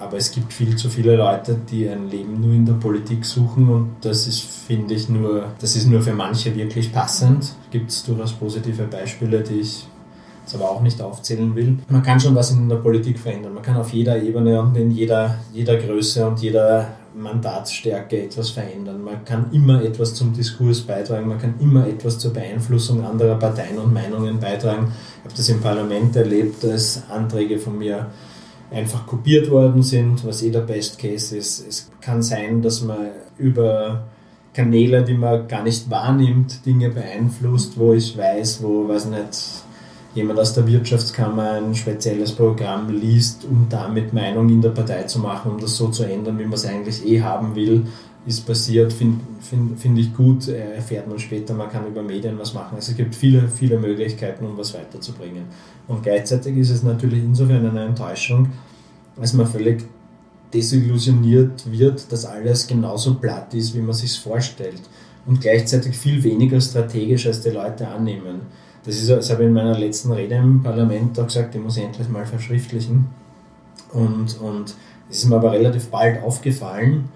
aber 0.00 0.16
es 0.16 0.30
gibt 0.32 0.52
viel 0.52 0.76
zu 0.76 0.88
viele 0.88 1.16
Leute, 1.16 1.56
die 1.70 1.88
ein 1.88 2.10
Leben 2.10 2.40
nur 2.40 2.52
in 2.52 2.66
der 2.66 2.74
Politik 2.74 3.24
suchen 3.24 3.68
und 3.68 3.90
das 4.00 4.26
ist, 4.26 4.40
finde 4.40 4.94
ich, 4.94 5.08
nur, 5.08 5.52
das 5.60 5.76
ist 5.76 5.86
nur 5.86 6.02
für 6.02 6.14
manche 6.14 6.54
wirklich 6.54 6.92
passend. 6.92 7.54
Gibt 7.70 7.90
es 7.90 8.04
durchaus 8.04 8.32
positive 8.32 8.84
Beispiele, 8.84 9.42
die 9.42 9.60
ich 9.60 9.86
jetzt 10.44 10.54
aber 10.54 10.70
auch 10.70 10.82
nicht 10.82 11.00
aufzählen 11.00 11.54
will. 11.54 11.78
Man 11.88 12.02
kann 12.02 12.20
schon 12.20 12.34
was 12.34 12.50
in 12.50 12.68
der 12.68 12.76
Politik 12.76 13.18
verändern. 13.18 13.54
Man 13.54 13.62
kann 13.62 13.76
auf 13.76 13.92
jeder 13.92 14.22
Ebene 14.22 14.60
und 14.60 14.76
in 14.76 14.90
jeder, 14.90 15.38
jeder 15.52 15.76
Größe 15.76 16.26
und 16.26 16.40
jeder 16.40 16.88
Mandatsstärke 17.14 18.24
etwas 18.24 18.50
verändern. 18.50 19.02
Man 19.02 19.24
kann 19.24 19.46
immer 19.52 19.82
etwas 19.82 20.14
zum 20.14 20.32
Diskurs 20.34 20.82
beitragen, 20.82 21.28
man 21.28 21.38
kann 21.38 21.54
immer 21.60 21.86
etwas 21.86 22.18
zur 22.18 22.32
Beeinflussung 22.32 23.04
anderer 23.04 23.36
Parteien 23.36 23.78
und 23.78 23.94
Meinungen 23.94 24.38
beitragen. 24.38 24.92
Ich 25.18 25.24
habe 25.24 25.34
das 25.36 25.48
im 25.48 25.60
Parlament 25.60 26.14
erlebt, 26.16 26.62
dass 26.62 27.02
Anträge 27.08 27.58
von 27.58 27.78
mir 27.78 28.06
einfach 28.70 29.06
kopiert 29.06 29.50
worden 29.50 29.82
sind, 29.82 30.24
was 30.24 30.42
eh 30.42 30.50
der 30.50 30.60
Best 30.60 30.98
Case 30.98 31.36
ist. 31.36 31.66
Es 31.66 31.90
kann 32.00 32.22
sein, 32.22 32.62
dass 32.62 32.82
man 32.82 33.08
über 33.38 34.04
Kanäle, 34.52 35.02
die 35.02 35.14
man 35.14 35.48
gar 35.48 35.62
nicht 35.62 35.90
wahrnimmt, 35.90 36.64
Dinge 36.64 36.90
beeinflusst, 36.90 37.78
wo 37.78 37.92
ich 37.92 38.16
weiß, 38.16 38.62
wo, 38.62 38.88
weiß 38.88 39.06
nicht, 39.06 39.64
jemand 40.14 40.38
aus 40.38 40.54
der 40.54 40.66
Wirtschaftskammer 40.66 41.52
ein 41.54 41.74
spezielles 41.74 42.32
Programm 42.32 42.88
liest, 42.88 43.44
um 43.44 43.66
damit 43.68 44.12
Meinung 44.12 44.48
in 44.48 44.62
der 44.62 44.70
Partei 44.70 45.02
zu 45.04 45.18
machen, 45.18 45.52
um 45.52 45.60
das 45.60 45.76
so 45.76 45.88
zu 45.88 46.04
ändern, 46.04 46.38
wie 46.38 46.44
man 46.44 46.54
es 46.54 46.66
eigentlich 46.66 47.04
eh 47.04 47.20
haben 47.20 47.54
will, 47.54 47.86
ist 48.26 48.46
passiert, 48.46 48.92
finde 48.92 49.20
find, 49.40 49.78
find 49.78 49.98
ich 49.98 50.14
gut, 50.14 50.48
erfährt 50.48 51.06
man 51.06 51.18
später, 51.18 51.52
man 51.54 51.68
kann 51.70 51.86
über 51.86 52.02
Medien 52.02 52.38
was 52.38 52.54
machen. 52.54 52.76
Also 52.76 52.92
es 52.92 52.96
gibt 52.96 53.14
viele, 53.14 53.48
viele 53.48 53.78
Möglichkeiten, 53.78 54.46
um 54.46 54.56
was 54.56 54.74
weiterzubringen. 54.74 55.44
Und 55.86 56.02
gleichzeitig 56.02 56.56
ist 56.56 56.70
es 56.70 56.82
natürlich 56.82 57.22
insofern 57.22 57.66
eine 57.66 57.84
Enttäuschung, 57.84 58.48
als 59.20 59.34
man 59.34 59.46
völlig 59.46 59.84
desillusioniert 60.52 61.70
wird, 61.70 62.10
dass 62.10 62.24
alles 62.24 62.66
genauso 62.66 63.14
platt 63.14 63.52
ist, 63.54 63.74
wie 63.74 63.80
man 63.80 63.92
sich 63.92 64.18
vorstellt. 64.18 64.80
Und 65.26 65.40
gleichzeitig 65.40 65.96
viel 65.96 66.22
weniger 66.22 66.60
strategisch, 66.60 67.26
als 67.26 67.40
die 67.40 67.50
Leute 67.50 67.88
annehmen. 67.88 68.42
Das, 68.84 68.96
ist, 68.96 69.10
das 69.10 69.30
habe 69.30 69.42
ich 69.42 69.48
in 69.48 69.54
meiner 69.54 69.78
letzten 69.78 70.12
Rede 70.12 70.36
im 70.36 70.62
Parlament 70.62 71.18
auch 71.18 71.26
gesagt, 71.26 71.54
die 71.54 71.58
muss 71.58 71.76
ich 71.76 71.84
endlich 71.84 72.08
mal 72.08 72.26
verschriftlichen. 72.26 73.06
Und, 73.92 74.38
und 74.40 74.74
es 75.10 75.18
ist 75.18 75.28
mir 75.28 75.36
aber 75.36 75.52
relativ 75.52 75.88
bald 75.88 76.22
aufgefallen, 76.22 77.08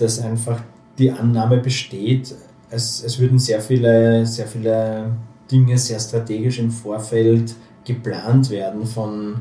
dass 0.00 0.20
einfach 0.20 0.62
die 0.98 1.10
Annahme 1.10 1.58
besteht, 1.58 2.34
es, 2.70 3.02
es 3.02 3.18
würden 3.18 3.38
sehr 3.38 3.60
viele, 3.60 4.24
sehr 4.26 4.46
viele 4.46 5.10
Dinge 5.50 5.76
sehr 5.76 5.98
strategisch 5.98 6.58
im 6.58 6.70
Vorfeld 6.70 7.54
geplant 7.84 8.50
werden 8.50 8.86
von, 8.86 9.40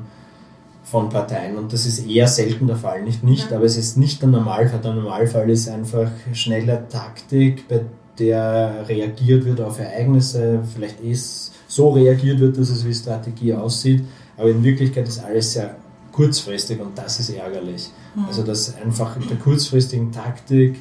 von 0.83 1.09
Parteien. 1.09 1.57
Und 1.57 1.71
das 1.71 1.85
ist 1.85 2.07
eher 2.07 2.27
selten 2.27 2.65
der 2.65 2.75
Fall. 2.75 3.03
Nicht 3.03 3.23
nicht, 3.23 3.51
ja. 3.51 3.57
aber 3.57 3.65
es 3.65 3.77
ist 3.77 3.97
nicht 3.97 4.21
der 4.21 4.29
Normalfall. 4.29 4.79
Der 4.79 4.93
Normalfall 4.93 5.49
ist 5.49 5.69
einfach 5.69 6.09
schnelle 6.33 6.87
Taktik, 6.89 7.67
bei 7.67 7.81
der 8.17 8.85
reagiert 8.87 9.45
wird 9.45 9.61
auf 9.61 9.79
Ereignisse, 9.79 10.59
vielleicht 10.73 10.99
ist 10.99 11.53
so 11.67 11.91
reagiert 11.91 12.39
wird, 12.39 12.57
dass 12.57 12.69
es 12.69 12.85
wie 12.85 12.93
Strategie 12.93 13.53
aussieht, 13.53 14.03
aber 14.35 14.49
in 14.49 14.61
Wirklichkeit 14.61 15.07
ist 15.07 15.23
alles 15.23 15.53
sehr 15.53 15.75
kurzfristig 16.19 16.81
und 16.81 16.97
das 16.97 17.17
ist 17.21 17.29
ärgerlich. 17.29 17.89
Mhm. 18.13 18.25
Also 18.25 18.43
dass 18.43 18.75
einfach 18.75 19.15
der 19.29 19.37
kurzfristigen 19.37 20.11
Taktik 20.11 20.75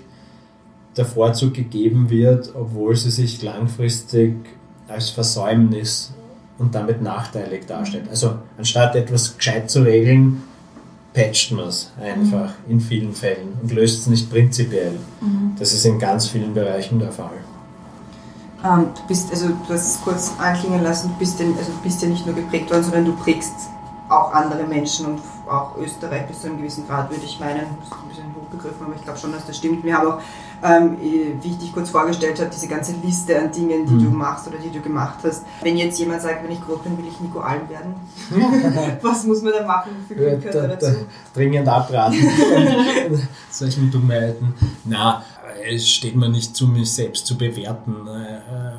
der 0.97 1.05
Vorzug 1.05 1.55
gegeben 1.55 2.11
wird, 2.11 2.53
obwohl 2.57 2.97
sie 2.97 3.11
sich 3.11 3.41
langfristig 3.41 4.35
als 4.89 5.11
Versäumnis 5.11 6.13
und 6.59 6.75
damit 6.75 7.03
nachteilig 7.03 7.67
darstellt. 7.67 8.07
Also 8.11 8.35
anstatt 8.57 8.97
etwas 8.97 9.37
gescheit 9.37 9.71
zu 9.71 9.83
regeln, 9.83 10.43
patcht 11.15 11.53
man 11.53 11.69
es 11.69 11.93
einfach 12.01 12.55
mhm. 12.67 12.73
in 12.73 12.81
vielen 12.81 13.13
Fällen 13.13 13.53
und 13.63 13.71
löst 13.71 14.01
es 14.01 14.07
nicht 14.09 14.29
prinzipiell. 14.29 14.99
Mhm. 15.21 15.53
Das 15.57 15.73
ist 15.73 15.85
in 15.87 16.01
ganz 16.01 16.27
vielen 16.27 16.53
Bereichen 16.53 16.99
der 16.99 17.13
Fall. 17.13 17.39
Ähm, 18.65 18.87
du 18.93 19.07
bist, 19.07 19.31
also 19.31 19.51
du 19.51 19.73
hast 19.73 19.95
es 19.95 20.01
kurz 20.03 20.33
anklingen 20.37 20.83
lassen, 20.83 21.11
du 21.11 21.19
bist, 21.21 21.39
denn, 21.39 21.57
also 21.57 21.71
du 21.71 21.79
bist 21.85 22.03
ja 22.03 22.09
nicht 22.09 22.27
nur 22.27 22.35
geprägt 22.35 22.73
worden, 22.73 22.83
sondern 22.83 23.05
du 23.05 23.13
prägst 23.13 23.53
auch 24.09 24.33
andere 24.33 24.65
Menschen 24.65 25.07
und 25.07 25.21
auch 25.49 25.77
Österreich 25.77 26.27
bis 26.27 26.41
zu 26.41 26.49
einem 26.49 26.59
gewissen 26.59 26.87
Grad, 26.87 27.11
würde 27.11 27.25
ich 27.25 27.39
meinen. 27.41 27.67
Das 27.81 27.89
ist 27.89 27.93
ein 27.93 28.09
bisschen 28.09 28.35
hochgegriffen, 28.35 28.87
aber 28.87 28.95
ich 28.95 29.03
glaube 29.03 29.19
schon, 29.19 29.33
dass 29.33 29.47
das 29.47 29.57
stimmt. 29.57 29.85
Wir 29.85 29.97
haben 29.97 30.09
auch, 30.09 30.21
ähm, 30.63 30.97
wie 31.01 31.49
ich 31.49 31.59
dich 31.59 31.73
kurz 31.73 31.91
vorgestellt 31.91 32.39
habe, 32.41 32.51
diese 32.53 32.69
ganze 32.69 32.93
Liste 33.03 33.39
an 33.39 33.51
Dingen, 33.51 33.87
die 33.87 33.95
mhm. 33.95 34.05
du 34.05 34.11
machst 34.11 34.49
oder 34.49 34.59
die 34.59 34.71
du 34.71 34.81
gemacht 34.81 35.19
hast. 35.23 35.45
Wenn 35.63 35.77
jetzt 35.77 35.99
jemand 35.99 36.23
sagt, 36.23 36.43
wenn 36.45 36.51
ich 36.51 36.65
groß 36.65 36.81
bin, 36.81 36.97
will 36.99 37.07
ich 37.07 37.21
Nico 37.21 37.41
Alm 37.41 37.69
werden, 37.69 37.95
was 39.03 39.25
muss 39.25 39.43
man 39.43 39.53
da 39.53 39.67
machen? 39.67 39.91
Wie 40.09 40.15
viel 40.15 40.39
Glück 40.39 40.45
ja, 40.55 40.67
da, 40.67 40.77
da, 40.77 40.93
dringend 41.35 41.69
abraten. 41.69 42.19
Solchen 43.51 43.91
Dummheiten. 43.91 44.55
Na, 44.85 45.23
es 45.71 45.89
steht 45.89 46.17
mir 46.17 46.29
nicht 46.29 46.57
zu, 46.57 46.67
mich 46.67 46.93
selbst 46.93 47.27
zu 47.27 47.37
bewerten. 47.37 48.07
Äh, 48.07 48.37
äh, 48.37 48.73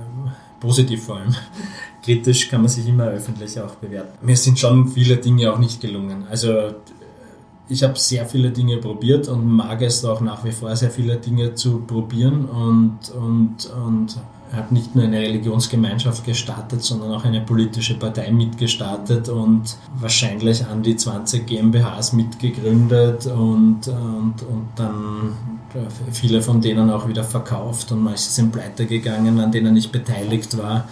positiv 0.59 1.05
vor 1.05 1.17
allem. 1.17 1.35
Kritisch 2.09 2.49
kann 2.49 2.61
man 2.61 2.69
sich 2.69 2.87
immer 2.87 3.05
öffentlich 3.05 3.59
auch 3.59 3.75
bewerten. 3.75 4.25
Mir 4.25 4.35
sind 4.35 4.57
schon 4.57 4.87
viele 4.87 5.17
Dinge 5.17 5.53
auch 5.53 5.59
nicht 5.59 5.79
gelungen. 5.79 6.23
Also 6.27 6.73
ich 7.67 7.83
habe 7.83 7.99
sehr 7.99 8.25
viele 8.25 8.49
Dinge 8.49 8.77
probiert 8.77 9.27
und 9.27 9.45
mag 9.45 9.83
es 9.83 10.03
auch 10.03 10.19
nach 10.19 10.43
wie 10.43 10.51
vor 10.51 10.75
sehr 10.75 10.89
viele 10.89 11.17
Dinge 11.17 11.53
zu 11.53 11.81
probieren 11.81 12.45
und, 12.45 12.97
und, 13.11 13.71
und 13.85 14.17
habe 14.51 14.73
nicht 14.73 14.95
nur 14.95 15.03
eine 15.03 15.19
Religionsgemeinschaft 15.19 16.25
gestartet, 16.25 16.81
sondern 16.81 17.11
auch 17.11 17.25
eine 17.25 17.41
politische 17.41 17.93
Partei 17.93 18.31
mitgestartet 18.31 19.29
und 19.29 19.77
wahrscheinlich 19.99 20.65
an 20.65 20.81
die 20.81 20.95
20 20.95 21.45
GmbHs 21.45 22.13
mitgegründet 22.13 23.27
und, 23.27 23.87
und, 23.87 24.33
und 24.49 24.67
dann 24.75 25.33
viele 26.11 26.41
von 26.41 26.59
denen 26.59 26.89
auch 26.89 27.07
wieder 27.07 27.23
verkauft 27.23 27.91
und 27.91 28.01
manche 28.01 28.31
sind 28.31 28.51
pleite 28.51 28.87
gegangen, 28.87 29.39
an 29.39 29.51
denen 29.51 29.77
ich 29.77 29.91
beteiligt 29.91 30.57
war. 30.57 30.87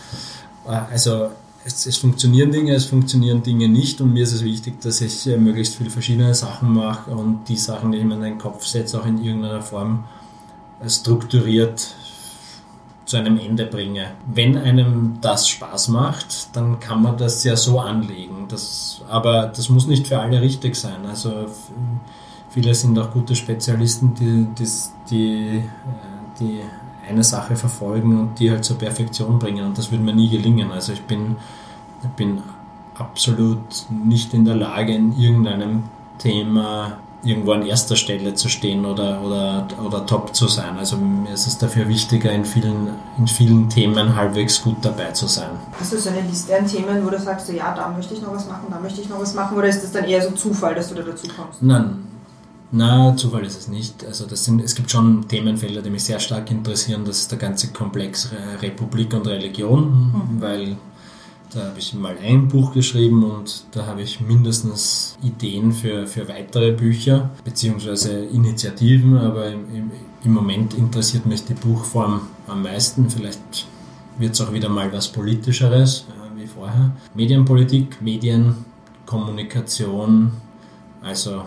Also 0.67 1.29
es, 1.65 1.85
es, 1.85 1.97
funktionieren 1.97 2.51
Dinge, 2.51 2.73
es 2.73 2.85
funktionieren 2.85 3.41
Dinge 3.43 3.67
nicht 3.67 4.01
und 4.01 4.13
mir 4.13 4.23
ist 4.23 4.33
es 4.33 4.43
wichtig, 4.43 4.81
dass 4.81 5.01
ich 5.01 5.25
möglichst 5.25 5.75
viele 5.75 5.89
verschiedene 5.89 6.33
Sachen 6.33 6.73
mache 6.73 7.11
und 7.11 7.47
die 7.47 7.57
Sachen, 7.57 7.91
die 7.91 7.99
ich 7.99 8.03
mir 8.03 8.15
in 8.15 8.21
den 8.21 8.37
Kopf 8.37 8.65
setze, 8.65 8.99
auch 8.99 9.05
in 9.05 9.23
irgendeiner 9.23 9.61
Form 9.61 10.03
strukturiert 10.85 11.95
zu 13.05 13.17
einem 13.17 13.39
Ende 13.39 13.65
bringe. 13.65 14.11
Wenn 14.31 14.57
einem 14.57 15.17
das 15.21 15.47
Spaß 15.47 15.87
macht, 15.87 16.55
dann 16.55 16.79
kann 16.79 17.01
man 17.01 17.17
das 17.17 17.43
ja 17.45 17.55
so 17.55 17.79
anlegen. 17.79 18.47
Das, 18.49 19.01
aber 19.07 19.47
das 19.47 19.69
muss 19.69 19.87
nicht 19.87 20.07
für 20.07 20.19
alle 20.19 20.41
richtig 20.41 20.75
sein. 20.75 21.05
Also 21.07 21.45
viele 22.49 22.75
sind 22.75 22.99
auch 22.99 23.11
gute 23.11 23.33
Spezialisten, 23.33 24.13
die, 24.13 24.47
die, 24.57 24.69
die, 25.09 25.63
die 26.39 26.59
eine 27.09 27.23
Sache 27.23 27.55
verfolgen 27.55 28.19
und 28.19 28.39
die 28.39 28.51
halt 28.51 28.65
zur 28.65 28.77
Perfektion 28.77 29.39
bringen. 29.39 29.65
Und 29.65 29.77
das 29.77 29.91
würde 29.91 30.03
mir 30.03 30.13
nie 30.13 30.29
gelingen. 30.29 30.71
Also 30.71 30.93
ich 30.93 31.01
bin, 31.03 31.37
bin 32.15 32.41
absolut 32.95 33.85
nicht 33.89 34.33
in 34.33 34.45
der 34.45 34.55
Lage, 34.55 34.93
in 34.93 35.17
irgendeinem 35.17 35.83
Thema 36.17 36.97
irgendwo 37.23 37.51
an 37.51 37.65
erster 37.65 37.95
Stelle 37.95 38.35
zu 38.35 38.47
stehen 38.47 38.85
oder, 38.85 39.21
oder, 39.21 39.67
oder 39.83 40.05
top 40.05 40.35
zu 40.35 40.47
sein. 40.47 40.77
Also 40.77 40.97
mir 40.97 41.33
ist 41.33 41.47
es 41.47 41.57
dafür 41.57 41.87
wichtiger, 41.87 42.31
in 42.31 42.45
vielen, 42.45 42.89
in 43.17 43.27
vielen 43.27 43.69
Themen 43.69 44.15
halbwegs 44.15 44.61
gut 44.61 44.77
dabei 44.81 45.11
zu 45.11 45.27
sein. 45.27 45.49
Hast 45.79 45.93
du 45.93 45.97
so 45.97 46.09
eine 46.09 46.21
Liste 46.21 46.55
an 46.55 46.67
Themen, 46.67 47.05
wo 47.05 47.09
du 47.09 47.19
sagst, 47.19 47.51
ja, 47.51 47.73
da 47.75 47.89
möchte 47.89 48.13
ich 48.13 48.21
noch 48.21 48.33
was 48.33 48.47
machen, 48.47 48.67
da 48.69 48.79
möchte 48.79 49.01
ich 49.01 49.09
noch 49.09 49.19
was 49.19 49.33
machen, 49.33 49.57
oder 49.57 49.67
ist 49.67 49.83
das 49.83 49.91
dann 49.91 50.05
eher 50.05 50.21
so 50.21 50.31
Zufall, 50.31 50.75
dass 50.75 50.89
du 50.89 50.95
da 50.95 51.01
dazu 51.01 51.27
kommst? 51.27 51.61
Nein. 51.61 52.07
Na, 52.71 53.15
Zufall 53.15 53.45
ist 53.45 53.57
es 53.57 53.67
nicht. 53.67 54.05
Also 54.05 54.25
das 54.25 54.43
sind, 54.43 54.61
es 54.61 54.75
gibt 54.75 54.91
schon 54.91 55.27
Themenfelder, 55.27 55.81
die 55.81 55.89
mich 55.89 56.03
sehr 56.03 56.19
stark 56.19 56.51
interessieren. 56.51 57.05
Das 57.05 57.19
ist 57.19 57.31
der 57.31 57.39
ganze 57.39 57.69
Komplex 57.69 58.29
Republik 58.61 59.13
und 59.13 59.25
Religion, 59.25 60.11
mhm. 60.11 60.41
weil 60.41 60.77
da 61.53 61.67
habe 61.67 61.79
ich 61.79 61.93
mal 61.93 62.17
ein 62.21 62.49
Buch 62.49 62.73
geschrieben 62.73 63.23
und 63.23 63.63
da 63.71 63.85
habe 63.85 64.01
ich 64.01 64.19
mindestens 64.19 65.17
Ideen 65.23 65.71
für, 65.71 66.05
für 66.05 66.27
weitere 66.27 66.73
Bücher 66.73 67.29
beziehungsweise 67.45 68.25
Initiativen, 68.25 69.17
aber 69.17 69.47
im, 69.47 69.73
im, 69.73 69.91
im 70.25 70.33
Moment 70.33 70.73
interessiert 70.73 71.25
mich 71.25 71.45
die 71.45 71.53
Buchform 71.53 72.19
am 72.47 72.63
meisten. 72.63 73.09
Vielleicht 73.09 73.65
wird 74.17 74.33
es 74.33 74.41
auch 74.41 74.51
wieder 74.51 74.67
mal 74.67 74.91
was 74.91 75.07
Politischeres 75.07 76.05
äh, 76.09 76.15
wie 76.37 76.47
vorher. 76.47 76.91
Medienpolitik, 77.15 78.01
Medienkommunikation, 78.01 80.33
also 81.01 81.31
äh, 81.31 81.43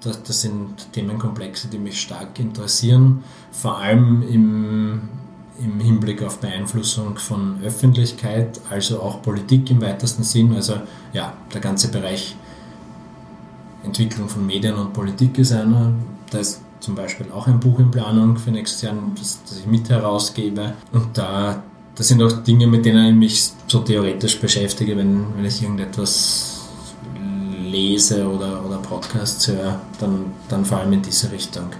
das, 0.00 0.22
das 0.22 0.42
sind 0.42 0.92
Themenkomplexe, 0.92 1.68
die 1.68 1.78
mich 1.78 2.00
stark 2.00 2.38
interessieren, 2.38 3.24
vor 3.50 3.78
allem 3.78 4.22
im 4.22 5.08
im 5.58 5.80
Hinblick 5.80 6.22
auf 6.22 6.38
Beeinflussung 6.38 7.16
von 7.16 7.62
Öffentlichkeit, 7.64 8.60
also 8.68 9.00
auch 9.00 9.22
Politik 9.22 9.70
im 9.70 9.80
weitesten 9.80 10.22
Sinn. 10.22 10.54
Also 10.54 10.74
ja, 11.12 11.32
der 11.52 11.62
ganze 11.62 11.88
Bereich 11.88 12.36
Entwicklung 13.82 14.28
von 14.28 14.46
Medien 14.46 14.74
und 14.74 14.92
Politik 14.92 15.38
ist 15.38 15.52
einer. 15.52 15.92
Da 16.30 16.38
ist 16.38 16.60
zum 16.80 16.94
Beispiel 16.94 17.30
auch 17.32 17.46
ein 17.46 17.58
Buch 17.58 17.78
in 17.78 17.90
Planung 17.90 18.36
für 18.36 18.50
nächstes 18.50 18.82
Jahr, 18.82 18.94
das, 19.18 19.40
das 19.44 19.60
ich 19.60 19.66
mit 19.66 19.88
herausgebe. 19.88 20.74
Und 20.92 21.16
da 21.16 21.62
das 21.94 22.08
sind 22.08 22.22
auch 22.22 22.32
Dinge, 22.42 22.66
mit 22.66 22.84
denen 22.84 23.06
ich 23.08 23.14
mich 23.14 23.50
so 23.66 23.78
theoretisch 23.78 24.38
beschäftige, 24.38 24.96
wenn, 24.98 25.34
wenn 25.34 25.46
ich 25.46 25.62
irgendetwas 25.62 26.68
lese 27.58 28.28
oder, 28.28 28.64
oder 28.64 28.75
Podcasts 28.88 29.48
höre, 29.48 29.80
dann, 29.98 30.32
dann 30.48 30.64
vor 30.64 30.78
allem 30.78 30.92
in 30.92 31.02
diese 31.02 31.30
Richtung. 31.30 31.70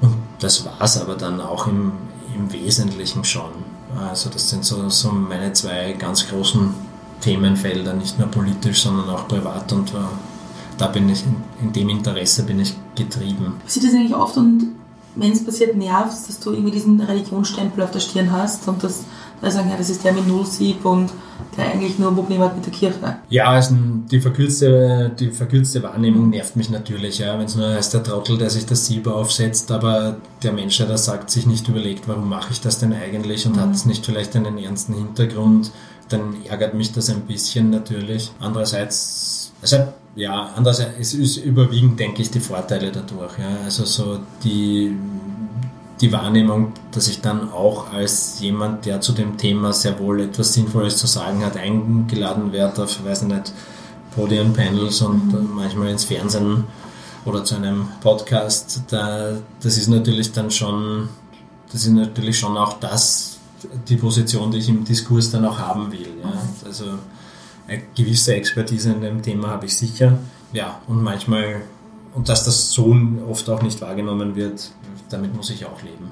Und 0.00 0.14
das 0.40 0.64
war 0.64 0.80
es 0.80 1.00
aber 1.00 1.14
dann 1.14 1.40
auch 1.40 1.66
im, 1.66 1.92
im 2.34 2.52
Wesentlichen 2.52 3.24
schon. 3.24 3.50
Also 3.98 4.30
das 4.30 4.48
sind 4.48 4.64
so, 4.64 4.88
so 4.88 5.10
meine 5.10 5.52
zwei 5.52 5.92
ganz 5.92 6.26
großen 6.28 6.74
Themenfelder, 7.20 7.92
nicht 7.94 8.18
nur 8.18 8.28
politisch, 8.28 8.82
sondern 8.82 9.08
auch 9.10 9.28
privat 9.28 9.72
und 9.72 9.90
äh, 9.90 9.98
da 10.78 10.88
bin 10.88 11.08
ich, 11.08 11.24
in, 11.60 11.72
dem 11.72 11.88
Interesse 11.88 12.42
bin 12.42 12.58
ich 12.58 12.74
getrieben. 12.94 13.54
Passiert 13.64 13.86
das 13.86 13.94
eigentlich 13.94 14.14
oft 14.14 14.36
und 14.36 14.72
wenn 15.14 15.32
es 15.32 15.44
passiert, 15.44 15.76
nervt 15.76 16.28
dass 16.28 16.40
du 16.40 16.52
irgendwie 16.52 16.72
diesen 16.72 17.00
Religionsstempel 17.00 17.84
auf 17.84 17.90
der 17.90 18.00
Stirn 18.00 18.32
hast 18.32 18.66
und 18.66 18.82
das 18.82 19.04
da 19.42 19.50
sagen, 19.50 19.68
ja, 19.68 19.76
das 19.76 19.90
ist 19.90 20.04
der 20.04 20.12
mit 20.12 20.26
Nullsieb 20.26 20.84
und 20.84 21.10
der 21.56 21.72
eigentlich 21.72 21.98
nur 21.98 22.14
Probleme 22.14 22.44
hat 22.44 22.54
mit 22.54 22.64
der 22.64 22.72
Kirche. 22.72 23.16
Ja, 23.28 23.50
also 23.50 23.74
die 24.10 24.20
verkürzte, 24.20 25.10
die 25.18 25.30
verkürzte 25.30 25.82
Wahrnehmung 25.82 26.30
nervt 26.30 26.54
mich 26.54 26.70
natürlich, 26.70 27.18
ja, 27.18 27.36
wenn 27.36 27.46
es 27.46 27.56
nur 27.56 27.68
heißt, 27.68 27.92
der 27.92 28.04
Trottel, 28.04 28.38
der 28.38 28.50
sich 28.50 28.66
das 28.66 28.86
Sieb 28.86 29.08
aufsetzt, 29.08 29.72
aber 29.72 30.16
der 30.44 30.52
Mensch, 30.52 30.76
der 30.78 30.86
das 30.86 31.06
sagt, 31.06 31.30
sich 31.30 31.46
nicht 31.46 31.68
überlegt, 31.68 32.06
warum 32.06 32.28
mache 32.28 32.52
ich 32.52 32.60
das 32.60 32.78
denn 32.78 32.92
eigentlich 32.92 33.44
und 33.46 33.56
mhm. 33.56 33.60
hat 33.60 33.74
es 33.74 33.84
nicht 33.84 34.06
vielleicht 34.06 34.36
einen 34.36 34.58
ernsten 34.58 34.94
Hintergrund, 34.94 35.72
dann 36.08 36.36
ärgert 36.48 36.74
mich 36.74 36.92
das 36.92 37.10
ein 37.10 37.22
bisschen 37.22 37.70
natürlich. 37.70 38.30
Andererseits, 38.38 39.52
also 39.60 39.88
ja, 40.14 40.50
andererseits 40.54 40.98
es 41.00 41.14
ist 41.14 41.36
überwiegend, 41.38 41.98
denke 41.98 42.22
ich, 42.22 42.30
die 42.30 42.40
Vorteile 42.40 42.92
dadurch. 42.92 43.38
Ja. 43.38 43.64
Also 43.64 43.84
so 43.86 44.20
die 44.44 44.94
die 46.00 46.12
Wahrnehmung, 46.12 46.72
dass 46.90 47.08
ich 47.08 47.20
dann 47.20 47.52
auch 47.52 47.92
als 47.92 48.40
jemand, 48.40 48.86
der 48.86 49.00
zu 49.00 49.12
dem 49.12 49.36
Thema 49.36 49.72
sehr 49.72 49.98
wohl 49.98 50.20
etwas 50.20 50.54
Sinnvolles 50.54 50.96
zu 50.96 51.06
sagen 51.06 51.44
hat, 51.44 51.56
eingeladen 51.56 52.52
werde 52.52 52.84
auf, 52.84 53.04
weiß 53.04 53.22
ich 53.22 53.28
nicht, 53.28 53.52
Podium-Panels 54.14 55.02
und 55.02 55.32
mhm. 55.32 55.54
manchmal 55.54 55.88
ins 55.88 56.04
Fernsehen 56.04 56.64
oder 57.24 57.44
zu 57.44 57.56
einem 57.56 57.86
Podcast. 58.00 58.82
Da, 58.88 59.36
das 59.60 59.76
ist 59.76 59.88
natürlich 59.88 60.32
dann 60.32 60.50
schon, 60.50 61.08
das 61.72 61.84
ist 61.84 61.92
natürlich 61.92 62.38
schon 62.38 62.56
auch 62.56 62.74
das, 62.74 63.38
die 63.88 63.96
Position, 63.96 64.50
die 64.50 64.58
ich 64.58 64.68
im 64.68 64.84
Diskurs 64.84 65.30
dann 65.30 65.44
auch 65.44 65.58
haben 65.58 65.92
will. 65.92 66.08
Ja. 66.22 66.28
Mhm. 66.28 66.66
Also 66.66 66.84
eine 67.68 67.82
gewisse 67.94 68.34
Expertise 68.34 68.92
in 68.92 69.00
dem 69.00 69.22
Thema 69.22 69.48
habe 69.48 69.66
ich 69.66 69.76
sicher. 69.76 70.18
Ja, 70.52 70.80
und 70.86 71.02
manchmal, 71.02 71.62
und 72.14 72.28
dass 72.28 72.44
das 72.44 72.72
so 72.72 72.94
oft 73.28 73.48
auch 73.48 73.62
nicht 73.62 73.80
wahrgenommen 73.80 74.36
wird, 74.36 74.70
damit 75.12 75.34
muss 75.34 75.50
ich 75.50 75.64
auch 75.66 75.82
leben. 75.82 76.10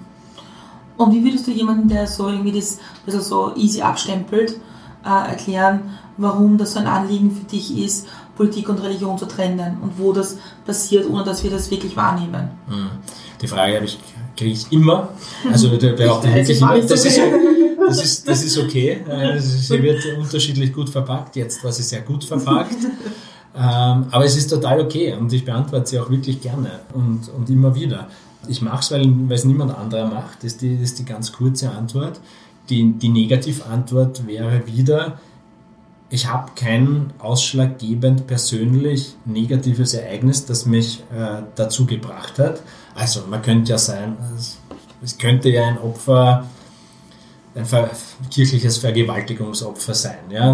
Und 0.96 1.14
wie 1.14 1.24
würdest 1.24 1.46
du 1.46 1.50
jemanden, 1.50 1.88
der 1.88 2.06
so 2.06 2.28
irgendwie 2.28 2.52
das 2.52 2.78
also 3.06 3.20
so 3.20 3.56
easy 3.56 3.80
abstempelt, 3.80 4.56
äh, 5.04 5.30
erklären, 5.30 5.98
warum 6.18 6.58
das 6.58 6.74
so 6.74 6.80
ein 6.80 6.86
Anliegen 6.86 7.30
für 7.30 7.44
dich 7.44 7.78
ist, 7.78 8.06
Politik 8.36 8.68
und 8.68 8.82
Religion 8.82 9.16
zu 9.16 9.26
trennen 9.26 9.78
und 9.82 9.98
wo 9.98 10.12
das 10.12 10.36
passiert, 10.66 11.08
ohne 11.08 11.24
dass 11.24 11.42
wir 11.42 11.50
das 11.50 11.70
wirklich 11.70 11.96
wahrnehmen? 11.96 12.50
Hm. 12.68 12.90
Die 13.40 13.46
Frage 13.46 13.76
habe 13.76 13.86
ich, 13.86 13.98
kriege 14.36 14.52
ich 14.52 14.70
immer. 14.70 15.08
Also 15.50 15.74
der 15.76 15.92
behauptet 15.92 16.34
wirklich 16.34 16.60
immer, 16.60 16.78
das 16.80 17.04
ist, 17.04 17.18
das, 17.88 18.04
ist, 18.04 18.28
das 18.28 18.44
ist 18.44 18.58
okay. 18.58 19.00
Äh, 19.08 19.38
sie 19.40 19.82
wird 19.82 20.04
unterschiedlich 20.18 20.72
gut 20.72 20.90
verpackt. 20.90 21.36
Jetzt 21.36 21.64
war 21.64 21.72
sie 21.72 21.82
sehr 21.82 22.02
gut 22.02 22.24
verpackt. 22.24 22.76
Ähm, 23.52 24.06
aber 24.12 24.24
es 24.24 24.36
ist 24.36 24.48
total 24.48 24.80
okay 24.80 25.12
und 25.12 25.32
ich 25.32 25.44
beantworte 25.44 25.84
sie 25.84 25.98
auch 25.98 26.08
wirklich 26.08 26.40
gerne 26.40 26.80
und, 26.94 27.28
und 27.36 27.50
immer 27.50 27.74
wieder. 27.74 28.06
Ich 28.48 28.62
mache 28.62 28.80
es, 28.80 28.90
weil, 28.90 29.30
es 29.30 29.44
niemand 29.44 29.76
anderer 29.76 30.06
macht. 30.06 30.38
Das 30.38 30.52
ist 30.52 30.62
die, 30.62 30.76
das 30.76 30.90
ist 30.90 30.98
die 30.98 31.04
ganz 31.04 31.32
kurze 31.32 31.70
Antwort. 31.70 32.20
Die, 32.68 32.92
die 32.92 33.08
Negativantwort 33.08 34.26
wäre 34.26 34.66
wieder, 34.66 35.18
ich 36.08 36.26
habe 36.26 36.50
kein 36.56 37.12
ausschlaggebend 37.18 38.26
persönlich 38.26 39.14
negatives 39.24 39.94
Ereignis, 39.94 40.44
das 40.44 40.66
mich 40.66 41.04
äh, 41.14 41.42
dazu 41.54 41.86
gebracht 41.86 42.38
hat. 42.38 42.62
Also 42.94 43.22
man 43.30 43.42
könnte 43.42 43.70
ja 43.70 43.78
sein, 43.78 44.16
es 45.02 45.18
könnte 45.18 45.50
ja 45.50 45.68
ein 45.68 45.78
Opfer 45.78 46.46
ein 47.54 47.66
kirchliches 48.30 48.78
Vergewaltigungsopfer 48.78 49.94
sein 49.94 50.30
ja, 50.30 50.52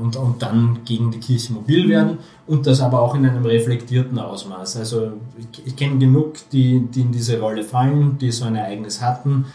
und, 0.00 0.16
und 0.16 0.42
dann 0.42 0.78
gegen 0.84 1.10
die 1.10 1.18
Kirche 1.18 1.52
mobil 1.52 1.88
werden 1.88 2.18
und 2.46 2.66
das 2.66 2.80
aber 2.80 3.00
auch 3.00 3.14
in 3.14 3.26
einem 3.26 3.44
reflektierten 3.44 4.18
Ausmaß. 4.18 4.76
Also 4.76 5.12
ich, 5.38 5.66
ich 5.66 5.76
kenne 5.76 5.98
genug, 5.98 6.34
die, 6.52 6.80
die 6.80 7.00
in 7.00 7.12
diese 7.12 7.40
Rolle 7.40 7.64
fallen, 7.64 8.18
die 8.18 8.30
so 8.30 8.44
ein 8.44 8.54
Ereignis 8.54 9.00
hatten, 9.00 9.46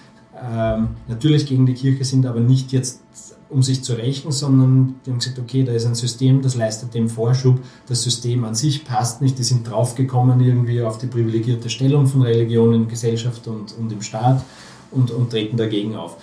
ähm, 0.42 0.90
natürlich 1.08 1.46
gegen 1.46 1.66
die 1.66 1.74
Kirche 1.74 2.04
sind, 2.04 2.26
aber 2.26 2.40
nicht 2.40 2.72
jetzt 2.72 3.02
um 3.50 3.64
sich 3.64 3.84
zu 3.84 3.94
rächen, 3.94 4.32
sondern 4.32 4.96
die 5.06 5.12
haben 5.12 5.20
gesagt, 5.20 5.40
okay, 5.40 5.64
da 5.64 5.72
ist 5.72 5.86
ein 5.86 5.96
System, 5.96 6.42
das 6.42 6.56
leistet 6.56 6.94
dem 6.94 7.10
Vorschub, 7.10 7.60
das 7.88 8.04
System 8.04 8.44
an 8.44 8.54
sich 8.54 8.86
passt 8.86 9.22
nicht, 9.22 9.40
die 9.40 9.44
sind 9.44 9.68
draufgekommen 9.68 10.40
irgendwie 10.40 10.84
auf 10.84 11.00
die 11.00 11.08
privilegierte 11.08 11.70
Stellung 11.70 12.06
von 12.06 12.22
Religion 12.22 12.74
in 12.74 12.88
Gesellschaft 12.88 13.48
und, 13.48 13.76
und 13.78 13.92
im 13.92 14.04
Staat 14.04 14.44
und, 14.92 15.10
und 15.10 15.32
treten 15.32 15.58
dagegen 15.58 15.96
auf 15.96 16.18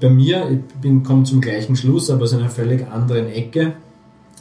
bei 0.00 0.10
mir, 0.10 0.60
ich 0.82 1.04
komme 1.04 1.24
zum 1.24 1.40
gleichen 1.40 1.76
Schluss, 1.76 2.10
aber 2.10 2.22
aus 2.24 2.34
einer 2.34 2.48
völlig 2.48 2.86
anderen 2.90 3.26
Ecke. 3.26 3.74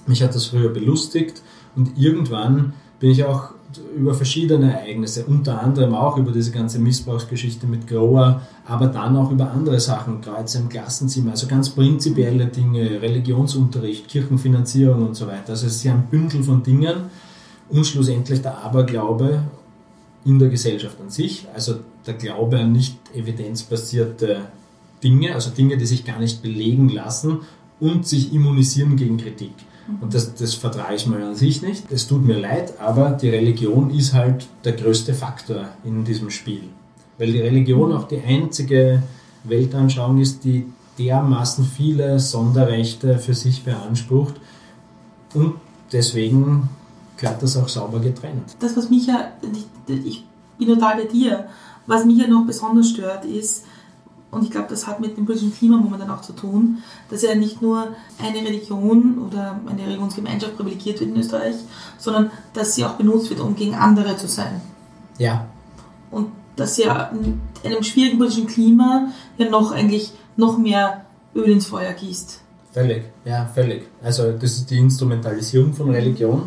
Mich 0.08 0.22
hat 0.24 0.36
das 0.36 0.48
früher 0.48 0.70
belustigt 0.70 1.42
und 1.76 1.98
irgendwann 1.98 2.74
bin 3.00 3.12
ich 3.12 3.24
auch 3.24 3.52
über 3.96 4.14
verschiedene 4.14 4.74
Ereignisse, 4.74 5.26
unter 5.26 5.62
anderem 5.62 5.96
auch 5.96 6.18
über 6.18 6.32
diese 6.32 6.52
ganze 6.52 6.80
Missbrauchsgeschichte 6.80 7.66
mit 7.68 7.88
Grower, 7.88 8.42
aber 8.66 8.88
dann 8.88 9.16
auch 9.16 9.32
über 9.32 9.50
andere 9.52 9.80
Sachen, 9.80 10.22
Kreuze 10.22 10.60
im 10.60 10.70
Klassenzimmer, 10.70 11.32
also 11.32 11.48
ganz 11.48 11.70
prinzipielle 11.70 12.48
Dinge, 12.48 13.02
Religionsunterricht, 13.02 14.08
Kirchenfinanzierung 14.08 15.08
und 15.08 15.16
so 15.16 15.28
weiter. 15.28 15.52
Also 15.52 15.68
es 15.68 15.78
ist 15.78 15.84
ja 15.84 15.94
ein 15.94 16.08
Bündel 16.08 16.44
von 16.44 16.64
Dingen 16.64 16.96
und 17.70 17.86
schlussendlich 17.86 18.42
der 18.42 18.58
Aberglaube 18.58 19.44
in 20.26 20.38
der 20.38 20.50
Gesellschaft 20.50 20.98
an 21.02 21.10
sich, 21.10 21.48
also 21.54 21.76
der 22.06 22.16
Glaube 22.16 22.60
an 22.60 22.74
nicht 22.74 22.98
evidenzbasierte 23.16 24.42
Dinge, 25.04 25.34
also 25.34 25.50
Dinge, 25.50 25.78
die 25.78 25.86
sich 25.86 26.06
gar 26.06 26.20
nicht 26.20 26.42
belegen 26.42 26.90
lassen 26.90 27.40
und 27.80 28.08
sich 28.08 28.34
immunisieren 28.34 28.96
gegen 28.96 29.18
Kritik. 29.18 29.54
Und 30.00 30.14
das, 30.14 30.36
das 30.36 30.54
vertrage 30.54 30.96
ich 30.96 31.08
mal 31.08 31.22
an 31.22 31.36
sich 31.36 31.62
nicht. 31.62 31.92
Es 31.92 32.08
tut 32.08 32.26
mir 32.26 32.40
leid, 32.40 32.80
aber 32.80 33.12
die 33.12 33.30
Religion 33.30 33.90
ist 33.90 34.14
halt 34.14 34.48
der 34.64 34.74
größte 34.74 35.14
Faktor 35.14 35.66
in 35.84 36.06
diesem 36.06 36.30
Spiel. 36.30 36.64
Weil 37.18 37.32
die 37.34 37.40
Religion 37.40 37.92
auch 37.92 38.08
die 38.08 38.22
einzige 38.22 39.04
Weltanschauung 39.44 40.20
ist, 40.20 40.44
die 40.44 40.66
dermaßen 40.98 41.66
viele 41.66 42.20
Sonderrechte 42.20 43.18
für 43.18 43.34
sich 43.34 43.64
beansprucht. 43.64 44.36
Und 45.34 45.56
deswegen 45.92 46.70
gehört 47.18 47.42
das 47.42 47.58
auch 47.58 47.68
sauber 47.68 48.00
getrennt. 48.00 48.56
Das, 48.60 48.78
was 48.78 48.90
mich 48.90 49.08
ja, 49.08 49.32
ich 49.88 50.24
bin 50.58 50.68
total 50.68 50.98
bei 50.98 51.06
dir, 51.06 51.48
was 51.88 52.06
mich 52.06 52.18
ja 52.18 52.28
noch 52.28 52.46
besonders 52.46 52.90
stört, 52.90 53.26
ist, 53.26 53.66
und 54.32 54.46
ich 54.46 54.52
glaube, 54.52 54.68
das 54.70 54.88
hat 54.88 55.02
mit 55.02 55.18
dem 55.18 55.26
politischen 55.26 55.54
Klima 55.54 55.78
momentan 55.78 56.10
auch 56.10 56.22
zu 56.22 56.32
tun, 56.32 56.78
dass 57.10 57.22
ja 57.22 57.36
nicht 57.36 57.62
nur 57.62 57.90
eine 58.18 58.40
Religion 58.40 59.18
oder 59.28 59.60
eine 59.68 59.86
Religionsgemeinschaft 59.86 60.56
privilegiert 60.56 61.02
wird 61.02 61.10
in 61.12 61.18
Österreich, 61.18 61.56
sondern 61.98 62.32
dass 62.54 62.76
sie 62.76 62.86
auch 62.86 62.94
benutzt 62.94 63.30
wird, 63.30 63.42
um 63.42 63.56
gegen 63.56 63.76
andere 63.76 64.16
zu 64.16 64.28
sein. 64.28 64.62
Ja. 65.18 65.48
Und 66.10 66.28
dass 66.56 66.78
ja 66.78 67.12
in 67.12 67.42
einem 67.64 67.84
schwierigen 67.84 68.18
politischen 68.18 68.48
Klima 68.48 69.10
ja 69.38 69.50
noch 69.50 69.74
eigentlich 69.74 70.14
noch 70.38 70.58
mehr 70.58 71.06
Öl 71.36 71.50
ins 71.50 71.66
Feuer 71.66 71.92
gießt. 71.92 72.40
Völlig, 72.72 73.04
ja, 73.26 73.50
völlig. 73.54 73.84
Also 74.02 74.32
das 74.32 74.54
ist 74.54 74.72
die 74.72 74.78
Instrumentalisierung 74.78 75.74
von 75.74 75.90
Religion 75.90 76.44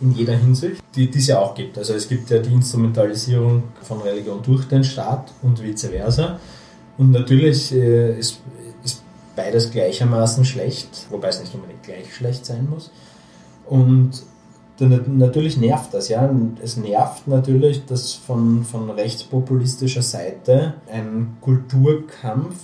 in 0.00 0.12
jeder 0.12 0.34
Hinsicht, 0.34 0.82
die, 0.94 1.10
die 1.10 1.18
es 1.18 1.26
ja 1.26 1.40
auch 1.40 1.54
gibt. 1.54 1.76
Also 1.76 1.92
es 1.92 2.08
gibt 2.08 2.30
ja 2.30 2.38
die 2.38 2.52
Instrumentalisierung 2.52 3.64
von 3.82 4.00
Religion 4.00 4.42
durch 4.42 4.66
den 4.66 4.84
Staat 4.84 5.32
und 5.42 5.62
vice 5.62 5.86
versa. 5.86 6.38
Und 6.98 7.12
natürlich 7.12 7.72
äh, 7.72 8.18
ist, 8.18 8.40
ist 8.84 9.02
beides 9.36 9.70
gleichermaßen 9.70 10.44
schlecht, 10.44 11.06
wobei 11.10 11.28
es 11.28 11.40
nicht 11.40 11.54
unbedingt 11.54 11.82
gleich 11.84 12.14
schlecht 12.14 12.44
sein 12.44 12.68
muss. 12.68 12.90
Und 13.66 14.22
natürlich 14.80 15.56
nervt 15.56 15.92
das, 15.94 16.08
ja. 16.08 16.30
Es 16.62 16.76
nervt 16.76 17.26
natürlich, 17.26 17.84
dass 17.86 18.14
von, 18.14 18.64
von 18.64 18.90
rechtspopulistischer 18.90 20.02
Seite 20.02 20.74
ein 20.92 21.36
Kulturkampf 21.40 22.56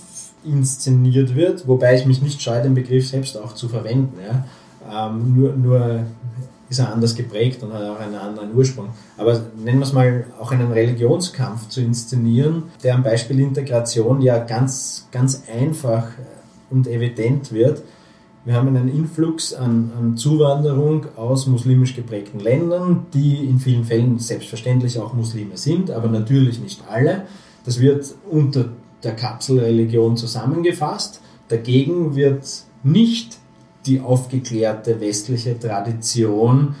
inszeniert 0.45 1.35
wird, 1.35 1.67
wobei 1.67 1.95
ich 1.95 2.05
mich 2.05 2.21
nicht 2.21 2.41
scheue, 2.41 2.61
den 2.61 2.75
Begriff 2.75 3.07
selbst 3.07 3.37
auch 3.37 3.53
zu 3.53 3.67
verwenden. 3.67 4.19
Ja. 4.21 5.07
Ähm, 5.07 5.35
nur, 5.35 5.53
nur 5.53 6.05
ist 6.69 6.79
er 6.79 6.91
anders 6.91 7.15
geprägt 7.15 7.61
und 7.63 7.73
hat 7.73 7.83
auch 7.83 7.99
einen 7.99 8.15
anderen 8.15 8.55
Ursprung. 8.55 8.89
Aber 9.17 9.39
nennen 9.63 9.79
wir 9.79 9.85
es 9.85 9.93
mal 9.93 10.25
auch 10.39 10.51
einen 10.51 10.71
Religionskampf 10.71 11.69
zu 11.69 11.81
inszenieren, 11.81 12.63
der 12.83 12.95
am 12.95 13.03
Beispiel 13.03 13.39
Integration 13.39 14.21
ja 14.21 14.39
ganz, 14.39 15.07
ganz 15.11 15.43
einfach 15.51 16.07
und 16.69 16.87
evident 16.87 17.51
wird. 17.51 17.83
Wir 18.45 18.53
haben 18.53 18.67
einen 18.67 18.89
Influx 18.89 19.53
an, 19.53 19.91
an 19.97 20.17
Zuwanderung 20.17 21.07
aus 21.15 21.47
muslimisch 21.47 21.95
geprägten 21.95 22.39
Ländern, 22.39 23.07
die 23.13 23.43
in 23.43 23.59
vielen 23.59 23.85
Fällen 23.85 24.19
selbstverständlich 24.19 24.99
auch 24.99 25.13
Muslime 25.13 25.57
sind, 25.57 25.89
aber 25.89 26.09
natürlich 26.09 26.59
nicht 26.59 26.83
alle. 26.87 27.23
Das 27.65 27.79
wird 27.79 28.13
unter 28.29 28.69
der 29.03 29.15
Kapselreligion 29.15 30.15
zusammengefasst. 30.15 31.21
Dagegen 31.47 32.15
wird 32.15 32.45
nicht 32.83 33.37
die 33.85 33.99
aufgeklärte 33.99 34.99
westliche 34.99 35.59
Tradition 35.59 36.75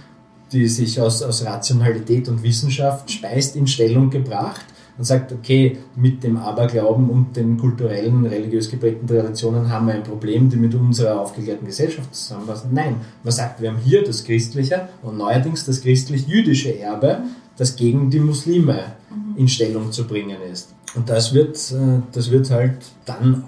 die 0.51 0.67
sich 0.67 0.99
aus, 0.99 1.21
aus 1.23 1.45
Rationalität 1.45 2.29
und 2.29 2.43
Wissenschaft 2.43 3.11
speist, 3.11 3.55
in 3.55 3.67
Stellung 3.67 4.09
gebracht 4.09 4.65
und 4.97 5.03
sagt, 5.03 5.33
okay, 5.33 5.79
mit 5.95 6.23
dem 6.23 6.37
Aberglauben 6.37 7.09
und 7.09 7.35
den 7.35 7.57
kulturellen, 7.57 8.25
religiös 8.25 8.69
geprägten 8.69 9.07
Traditionen 9.07 9.69
haben 9.69 9.87
wir 9.87 9.95
ein 9.95 10.03
Problem, 10.03 10.49
die 10.49 10.55
mit 10.55 10.73
unserer 10.73 11.19
aufgeklärten 11.19 11.65
Gesellschaft 11.65 12.15
zusammenpassen. 12.15 12.69
Nein, 12.73 12.97
man 13.23 13.33
sagt, 13.33 13.61
wir 13.61 13.71
haben 13.71 13.79
hier 13.83 14.03
das 14.03 14.23
christliche 14.23 14.87
und 15.01 15.17
neuerdings 15.17 15.65
das 15.65 15.81
christlich-jüdische 15.81 16.79
Erbe, 16.79 17.23
das 17.57 17.75
gegen 17.75 18.09
die 18.09 18.19
Muslime 18.19 18.93
in 19.35 19.47
Stellung 19.47 19.91
zu 19.91 20.07
bringen 20.07 20.37
ist. 20.51 20.73
Und 20.95 21.09
das 21.09 21.33
wird, 21.33 21.57
äh, 21.71 22.01
das 22.13 22.31
wird 22.31 22.49
halt 22.51 22.77
dann 23.05 23.43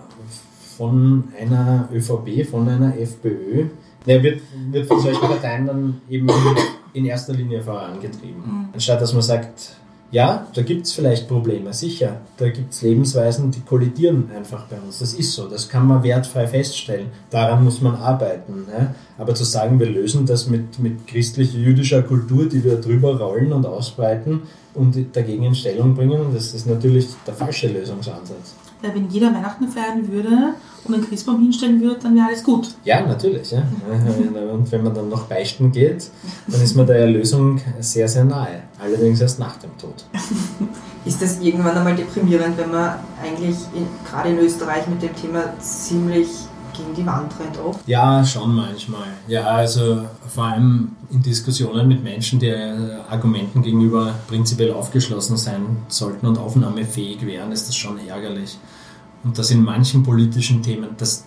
von 0.78 1.26
einer 1.40 1.90
ÖVP, 1.92 2.48
von 2.50 2.68
einer 2.70 2.98
FPÖ, 2.98 3.66
der 4.06 4.24
wird, 4.24 4.42
wird 4.72 4.88
von 4.88 5.00
solchen 5.00 5.22
Parteien 5.22 5.66
dann 5.66 6.02
eben 6.10 6.28
in 6.94 7.06
erster 7.06 7.34
Linie 7.34 7.62
vorangetrieben. 7.62 8.70
Anstatt 8.74 9.02
dass 9.02 9.14
man 9.14 9.22
sagt, 9.22 9.76
ja, 10.10 10.48
da 10.54 10.62
gibt 10.62 10.86
es 10.86 10.94
vielleicht 10.94 11.28
Probleme, 11.28 11.74
sicher. 11.74 12.22
Da 12.38 12.48
gibt 12.50 12.72
es 12.72 12.82
Lebensweisen, 12.82 13.52
die 13.52 13.60
kollidieren 13.60 14.30
einfach 14.34 14.66
bei 14.68 14.78
uns. 14.78 15.00
Das 15.00 15.14
ist 15.14 15.34
so, 15.34 15.50
das 15.50 15.68
kann 15.68 15.86
man 15.86 16.02
wertfrei 16.02 16.48
feststellen. 16.48 17.08
Daran 17.30 17.66
muss 17.66 17.82
man 17.82 17.96
arbeiten. 17.96 18.66
Ne? 18.68 18.96
Aber 19.18 19.36
zu 19.36 19.44
sagen, 19.44 19.80
wir 19.80 19.88
lösen 19.88 20.26
das 20.26 20.48
mit, 20.48 20.80
mit 20.80 21.08
christlich-jüdischer 21.08 22.04
Kultur, 22.04 22.46
die 22.46 22.64
wir 22.64 22.78
drüber 22.78 23.20
rollen 23.20 23.52
und 23.52 23.66
ausbreiten 23.66 24.44
und 24.74 24.96
dagegen 25.14 25.44
in 25.44 25.56
Stellung 25.56 25.96
bringen, 25.96 26.34
das 26.34 26.54
ist 26.54 26.68
natürlich 26.68 27.08
der 27.26 27.34
falsche 27.34 27.68
Lösungsansatz. 27.68 28.56
Weil 28.82 28.96
wenn 28.96 29.10
jeder 29.10 29.34
Weihnachten 29.34 29.68
feiern 29.68 30.08
würde 30.12 30.54
und 30.84 30.94
einen 30.94 31.08
Christbaum 31.08 31.42
hinstellen 31.42 31.82
würde, 31.82 32.00
dann 32.04 32.16
wäre 32.16 32.28
alles 32.28 32.44
gut. 32.44 32.70
Ja, 32.84 33.06
natürlich. 33.06 33.52
Ja. 33.52 33.64
Und 34.54 34.72
wenn 34.72 34.84
man 34.84 34.94
dann 34.94 35.10
noch 35.10 35.24
beichten 35.24 35.72
geht, 35.72 36.10
dann 36.48 36.62
ist 36.62 36.76
man 36.76 36.86
der 36.86 36.98
Erlösung 36.98 37.60
sehr, 37.80 38.08
sehr 38.08 38.26
nahe. 38.26 38.64
Allerdings 38.80 39.20
erst 39.22 39.40
nach 39.40 39.58
dem 39.58 39.76
Tod. 39.78 40.06
Ist 41.06 41.22
das 41.22 41.40
irgendwann 41.40 41.78
einmal 41.78 41.96
deprimierend, 41.96 42.58
wenn 42.58 42.70
man 42.70 42.96
eigentlich 43.24 43.56
in, 43.74 43.88
gerade 44.10 44.30
in 44.30 44.40
Österreich 44.40 44.88
mit 44.88 45.02
dem 45.02 45.16
Thema 45.16 45.54
ziemlich 45.58 46.28
gegen 46.78 46.94
die 46.96 47.06
Wand 47.06 47.32
rennt 47.40 47.58
oft? 47.58 47.88
Ja, 47.88 48.24
schon 48.24 48.56
manchmal. 48.56 49.08
Ja, 49.28 49.46
also 49.46 50.04
vor 50.28 50.46
allem 50.46 50.96
in 51.12 51.22
Diskussionen 51.22 51.88
mit 51.88 52.04
Menschen, 52.04 52.40
die 52.40 52.48
äh, 52.48 52.98
Argumenten 53.10 53.62
gegenüber 53.62 54.16
prinzipiell 54.28 54.74
aufgeschlossen 54.74 55.38
sein 55.38 55.78
sollten 55.88 56.26
und 56.28 56.38
aufnahmefähig 56.38 57.26
wären, 57.26 57.52
ist 57.52 57.68
das 57.68 57.76
schon 57.76 57.98
ärgerlich. 58.08 58.58
Und 59.24 59.38
das 59.38 59.52
in 59.52 59.64
manchen 59.64 60.04
politischen 60.04 60.62
Themen, 60.62 60.90
das, 60.98 61.26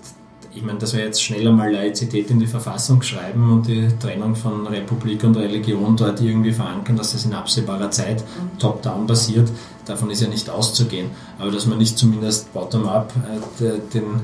ich 0.54 0.62
meine, 0.62 0.78
dass 0.78 0.94
wir 0.94 1.04
jetzt 1.04 1.22
schneller 1.22 1.52
mal 1.52 1.72
Laizität 1.72 2.30
in 2.30 2.38
die 2.38 2.46
Verfassung 2.46 3.02
schreiben 3.02 3.52
und 3.52 3.66
die 3.66 3.88
Trennung 3.98 4.34
von 4.36 4.66
Republik 4.66 5.24
und 5.24 5.36
Religion 5.36 5.96
dort 5.96 6.20
irgendwie 6.20 6.52
verankern, 6.52 6.96
dass 6.96 7.12
das 7.12 7.24
in 7.24 7.34
absehbarer 7.34 7.90
Zeit 7.90 8.24
top-down 8.58 9.06
passiert, 9.06 9.50
davon 9.86 10.10
ist 10.10 10.22
ja 10.22 10.28
nicht 10.28 10.48
auszugehen. 10.50 11.10
Aber 11.38 11.50
dass 11.50 11.66
man 11.66 11.78
nicht 11.78 11.98
zumindest 11.98 12.52
bottom-up 12.52 13.12
äh, 13.60 13.80
den 13.92 14.22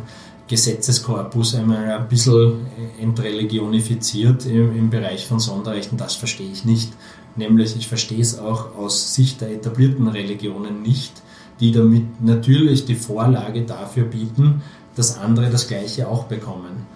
Gesetzeskorpus 0.49 1.57
einmal 1.57 1.91
ein 1.91 2.09
bisschen 2.09 2.67
entreligionifiziert 3.01 4.47
im, 4.47 4.77
im 4.77 4.91
Bereich 4.91 5.27
von 5.27 5.41
Sonderrechten, 5.41 5.99
das 5.99 6.15
verstehe 6.15 6.51
ich 6.51 6.65
nicht. 6.65 6.93
Nämlich, 7.35 7.77
ich 7.77 7.89
verstehe 7.89 8.21
es 8.21 8.39
auch 8.39 8.77
aus 8.77 9.15
Sicht 9.15 9.41
der 9.41 9.51
etablierten 9.51 10.09
Religionen 10.09 10.83
nicht, 10.83 11.23
die 11.61 11.73
damit 11.73 12.23
natürlich 12.23 12.85
die 12.85 12.95
Vorlage 12.95 13.63
dafür 13.63 14.05
bieten, 14.05 14.63
dass 14.95 15.19
andere 15.19 15.51
das 15.51 15.69
Gleiche 15.69 16.09
auch 16.09 16.25
bekommen. 16.25 16.87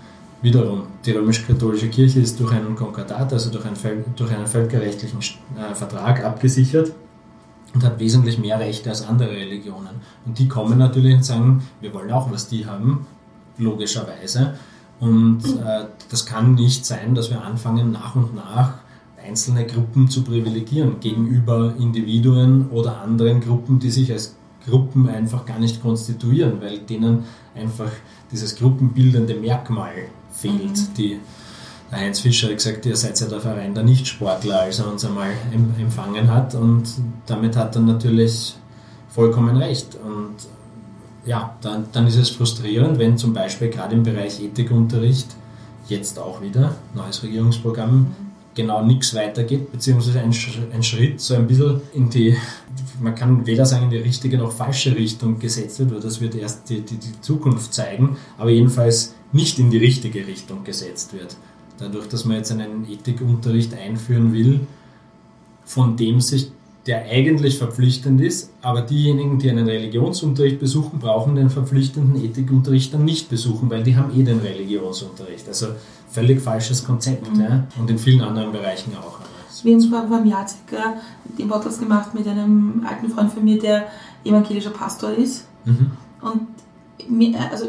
Wiederum, 0.42 0.84
die 1.04 1.10
römisch-katholische 1.10 1.88
Kirche 1.88 2.20
ist 2.20 2.40
durch 2.40 2.52
einen 2.52 2.74
Konkordat, 2.74 3.32
also 3.32 3.50
durch 3.50 3.66
einen, 3.66 3.76
durch 4.16 4.30
einen 4.30 4.46
völkerrechtlichen 4.46 5.18
äh, 5.18 5.74
Vertrag 5.74 6.24
abgesichert 6.24 6.92
und 7.74 7.84
hat 7.84 8.00
wesentlich 8.00 8.38
mehr 8.38 8.58
Rechte 8.58 8.88
als 8.88 9.06
andere 9.06 9.32
Religionen. 9.32 10.00
Und 10.24 10.38
die 10.38 10.48
kommen 10.48 10.78
natürlich 10.78 11.14
und 11.14 11.24
sagen, 11.24 11.62
wir 11.82 11.92
wollen 11.92 12.10
auch, 12.10 12.30
was 12.32 12.48
die 12.48 12.64
haben, 12.64 13.06
logischerweise. 13.60 14.54
Und 14.98 15.44
äh, 15.44 15.86
das 16.10 16.26
kann 16.26 16.54
nicht 16.54 16.84
sein, 16.84 17.14
dass 17.14 17.30
wir 17.30 17.42
anfangen, 17.42 17.90
nach 17.90 18.16
und 18.16 18.34
nach 18.34 18.74
einzelne 19.26 19.66
Gruppen 19.66 20.08
zu 20.08 20.22
privilegieren 20.22 21.00
gegenüber 21.00 21.74
Individuen 21.78 22.68
oder 22.70 23.00
anderen 23.00 23.40
Gruppen, 23.40 23.78
die 23.78 23.90
sich 23.90 24.12
als 24.12 24.34
Gruppen 24.66 25.08
einfach 25.08 25.46
gar 25.46 25.58
nicht 25.58 25.80
konstituieren, 25.80 26.60
weil 26.60 26.78
denen 26.80 27.24
einfach 27.54 27.90
dieses 28.30 28.56
gruppenbildende 28.56 29.34
Merkmal 29.34 29.92
fehlt. 30.32 30.76
Mhm. 30.76 30.94
Die, 30.96 31.20
der 31.90 31.98
Heinz 31.98 32.20
Fischer 32.20 32.48
hat 32.48 32.56
gesagt, 32.56 32.86
ihr 32.86 32.96
seid 32.96 33.18
ja 33.20 33.26
der 33.26 33.40
Verein 33.40 33.74
der 33.74 33.82
Nichtsportler, 33.84 34.60
als 34.60 34.78
er 34.78 34.90
uns 34.90 35.04
einmal 35.04 35.30
empfangen 35.78 36.32
hat 36.32 36.54
und 36.54 36.84
damit 37.26 37.56
hat 37.56 37.74
er 37.74 37.82
natürlich 37.82 38.56
vollkommen 39.08 39.56
recht. 39.56 39.96
Und 39.96 40.36
ja, 41.26 41.56
dann, 41.60 41.86
dann 41.92 42.06
ist 42.06 42.16
es 42.16 42.30
frustrierend, 42.30 42.98
wenn 42.98 43.18
zum 43.18 43.32
Beispiel 43.32 43.68
gerade 43.68 43.94
im 43.94 44.02
Bereich 44.02 44.40
Ethikunterricht 44.40 45.28
jetzt 45.88 46.18
auch 46.18 46.40
wieder, 46.40 46.76
neues 46.94 47.22
Regierungsprogramm, 47.22 48.14
genau 48.54 48.84
nichts 48.84 49.14
weitergeht, 49.14 49.70
beziehungsweise 49.70 50.20
ein, 50.20 50.34
ein 50.72 50.82
Schritt 50.82 51.20
so 51.20 51.34
ein 51.34 51.46
bisschen 51.46 51.80
in 51.94 52.10
die, 52.10 52.36
man 53.00 53.14
kann 53.14 53.46
weder 53.46 53.64
sagen 53.64 53.84
in 53.84 53.90
die 53.90 53.98
richtige 53.98 54.38
noch 54.38 54.52
falsche 54.52 54.94
Richtung 54.96 55.38
gesetzt 55.38 55.78
wird, 55.78 55.92
weil 55.92 56.00
das 56.00 56.20
wird 56.20 56.34
erst 56.34 56.68
die, 56.68 56.80
die, 56.80 56.96
die 56.96 57.20
Zukunft 57.20 57.72
zeigen, 57.72 58.16
aber 58.38 58.50
jedenfalls 58.50 59.14
nicht 59.32 59.58
in 59.58 59.70
die 59.70 59.78
richtige 59.78 60.26
Richtung 60.26 60.64
gesetzt 60.64 61.12
wird. 61.12 61.36
Dadurch, 61.78 62.08
dass 62.08 62.24
man 62.24 62.36
jetzt 62.36 62.52
einen 62.52 62.86
Ethikunterricht 62.90 63.74
einführen 63.74 64.32
will, 64.32 64.60
von 65.64 65.96
dem 65.96 66.20
sich 66.20 66.50
der 66.86 67.04
eigentlich 67.04 67.58
verpflichtend 67.58 68.20
ist, 68.20 68.50
aber 68.62 68.82
diejenigen, 68.82 69.38
die 69.38 69.50
einen 69.50 69.66
Religionsunterricht 69.66 70.58
besuchen, 70.58 70.98
brauchen 70.98 71.34
den 71.34 71.50
verpflichtenden 71.50 72.24
Ethikunterricht 72.24 72.94
dann 72.94 73.04
nicht 73.04 73.28
besuchen, 73.28 73.68
weil 73.68 73.82
die 73.82 73.96
haben 73.96 74.18
eh 74.18 74.22
den 74.22 74.38
Religionsunterricht. 74.38 75.46
Also 75.46 75.68
völlig 76.10 76.40
falsches 76.40 76.84
Konzept 76.84 77.32
mhm. 77.32 77.40
ja? 77.40 77.66
und 77.78 77.90
in 77.90 77.98
vielen 77.98 78.22
anderen 78.22 78.52
Bereichen 78.52 78.92
auch. 78.96 79.18
Wir 79.62 79.74
haben 79.74 80.08
vor 80.08 80.16
einem 80.18 80.26
Jahr 80.26 80.46
circa 80.48 80.94
den 81.38 81.48
Podcast 81.48 81.80
gemacht 81.80 82.14
mit 82.14 82.26
einem 82.26 82.84
alten 82.88 83.10
Freund 83.10 83.30
von 83.30 83.44
mir, 83.44 83.58
der 83.58 83.88
evangelischer 84.24 84.70
Pastor 84.70 85.10
ist. 85.12 85.44
Mhm. 85.66 85.90
Und 86.22 86.48
mir, 87.08 87.38
also 87.50 87.66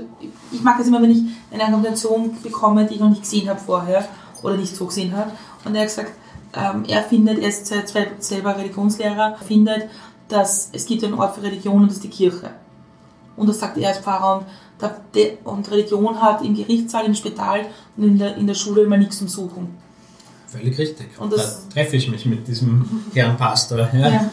ich 0.51 0.64
mag 0.64 0.80
es 0.80 0.88
immer, 0.88 1.01
wenn 1.01 1.12
ich 1.12 1.24
eine 1.51 1.64
Argumentation 1.64 2.32
bekomme, 2.41 2.86
die 2.86 2.95
ich 2.95 2.99
noch 2.99 3.09
nicht 3.09 3.24
gesehen 3.24 3.49
habe 3.49 3.59
vorher 3.59 4.07
oder 4.41 4.55
nicht 4.55 4.76
so 4.76 4.86
gesehen 4.86 5.16
habe. 5.16 5.32
Und 5.66 5.76
er 5.76 5.82
hat 5.82 5.89
gesagt, 5.89 6.12
ähm, 6.54 6.84
er 6.88 7.04
findet, 7.04 7.39
er 7.39 7.49
ist 7.49 7.74
selber 8.20 8.58
Religionslehrer, 8.58 9.38
findet, 9.45 9.89
dass 10.28 10.70
es 10.72 10.86
gibt 10.86 11.04
einen 11.04 11.14
Ort 11.14 11.36
für 11.36 11.43
Religion 11.43 11.82
und 11.82 11.88
das 11.88 11.97
ist 11.97 12.04
die 12.04 12.10
Kirche. 12.10 12.52
Und 13.36 13.47
das 13.47 13.60
sagt 13.60 13.78
er 13.78 13.89
als 13.89 13.99
Pfarrer 13.99 14.45
und, 14.82 15.45
und 15.45 15.72
Religion 15.72 16.22
hat 16.22 16.43
im 16.43 16.56
Gerichtssaal, 16.56 17.06
im 17.06 17.16
Spital 17.16 17.66
und 17.97 18.04
in 18.04 18.18
der, 18.18 18.36
in 18.36 18.47
der 18.47 18.56
Schule 18.56 18.84
immer 18.84 18.97
nichts 18.97 19.18
zum 19.18 19.28
Suchen. 19.28 19.78
Völlig 20.47 20.78
richtig. 20.78 21.08
Und 21.18 21.32
das, 21.32 21.68
da 21.68 21.74
treffe 21.74 21.95
ich 21.95 22.10
mich 22.10 22.26
mit 22.26 22.47
diesem 22.47 23.06
Herrn 23.14 23.38
Pastor. 23.38 23.80
Ja. 23.93 24.10
ja. 24.10 24.30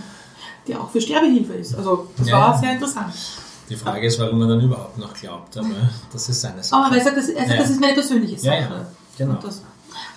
der 0.66 0.80
auch 0.80 0.90
für 0.90 1.00
Sterbehilfe 1.00 1.54
ist. 1.54 1.74
Also 1.76 2.08
das 2.16 2.28
ja. 2.28 2.38
war 2.38 2.58
sehr 2.58 2.72
interessant. 2.72 3.14
Die 3.68 3.76
Frage 3.76 4.06
ist, 4.06 4.18
warum 4.18 4.38
man 4.38 4.48
dann 4.48 4.60
überhaupt 4.60 4.98
noch 4.98 5.12
glaubt, 5.12 5.56
aber 5.56 5.68
das 6.12 6.28
ist 6.28 6.40
seine 6.40 6.62
Sache. 6.62 6.86
Aber 6.86 6.96
er 6.96 7.04
sagt, 7.04 7.16
das, 7.16 7.28
er 7.28 7.40
sagt, 7.40 7.50
ja. 7.50 7.56
das 7.58 7.70
ist 7.70 7.80
meine 7.80 7.94
persönliche 7.94 8.38
Sache. 8.38 8.56
Ja, 8.56 8.86
genau. 9.16 9.38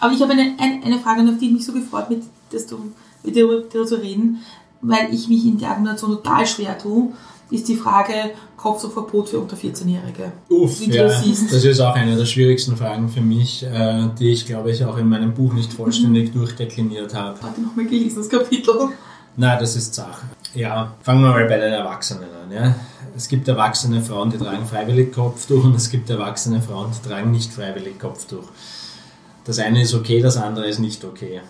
Aber 0.02 0.14
ich 0.14 0.22
habe 0.22 0.34
eine, 0.34 0.56
eine, 0.58 0.84
eine 0.84 1.00
Frage, 1.00 1.22
auf 1.22 1.38
die 1.40 1.46
ich 1.46 1.54
mich 1.54 1.66
so 1.66 1.72
gefreut 1.72 2.10
mit, 2.10 2.24
dass 2.52 2.68
du, 2.68 2.92
mit 3.24 3.36
dir 3.36 3.48
darüber 3.48 3.86
zu 3.86 4.02
reden, 4.02 4.40
weil 4.82 5.14
ich 5.14 5.30
mich 5.30 5.46
in 5.46 5.58
der 5.60 5.70
Argumentation 5.70 6.12
total 6.12 6.46
schwer 6.46 6.78
tue, 6.78 7.14
ist 7.52 7.68
die 7.68 7.76
Frage 7.76 8.32
Kopftuchverbot 8.58 9.30
für 9.30 9.40
unter 9.40 9.56
14-Jährige. 9.56 10.32
Uff, 10.50 10.82
ja, 10.88 11.04
das, 11.04 11.24
das 11.24 11.66
ist 11.66 11.80
auch 11.80 11.94
eine 11.96 12.16
der 12.16 12.26
schwierigsten 12.26 12.78
Fragen 12.78 13.10
für 13.10 13.22
mich, 13.22 13.64
äh, 13.64 14.08
die 14.18 14.32
ich, 14.32 14.46
glaube 14.46 14.72
ich, 14.72 14.84
auch 14.86 14.98
in 14.98 15.08
meinem 15.08 15.34
Buch 15.34 15.54
nicht 15.54 15.72
vollständig 15.74 16.34
mhm. 16.34 16.40
durchdekliniert 16.40 17.14
habe. 17.14 17.42
Warte 17.42 17.62
nochmal 17.62 17.86
gelesen, 17.86 18.18
das 18.18 18.30
Kapitel. 18.30 18.90
Nein, 19.36 19.58
das 19.60 19.76
ist 19.76 19.94
Sache. 19.94 20.26
Ja, 20.54 20.94
fangen 21.02 21.22
wir 21.22 21.30
mal 21.30 21.46
bei 21.46 21.58
den 21.58 21.74
Erwachsenen 21.74 22.24
an. 22.24 22.52
Ja. 22.52 22.76
Es 23.16 23.28
gibt 23.28 23.48
erwachsene 23.48 24.02
Frauen, 24.02 24.30
die 24.30 24.38
tragen 24.38 24.66
freiwillig 24.66 25.14
Kopftuch 25.14 25.64
und 25.64 25.76
es 25.76 25.90
gibt 25.90 26.10
erwachsene 26.10 26.62
Frauen, 26.62 26.92
die 26.92 27.08
tragen 27.08 27.32
nicht 27.32 27.52
freiwillig 27.52 28.00
Kopftuch. 28.00 28.48
Das 29.44 29.60
eine 29.60 29.82
ist 29.82 29.94
okay, 29.94 30.22
das 30.22 30.38
andere 30.38 30.68
ist 30.68 30.80
nicht 30.80 31.04
okay. 31.04 31.42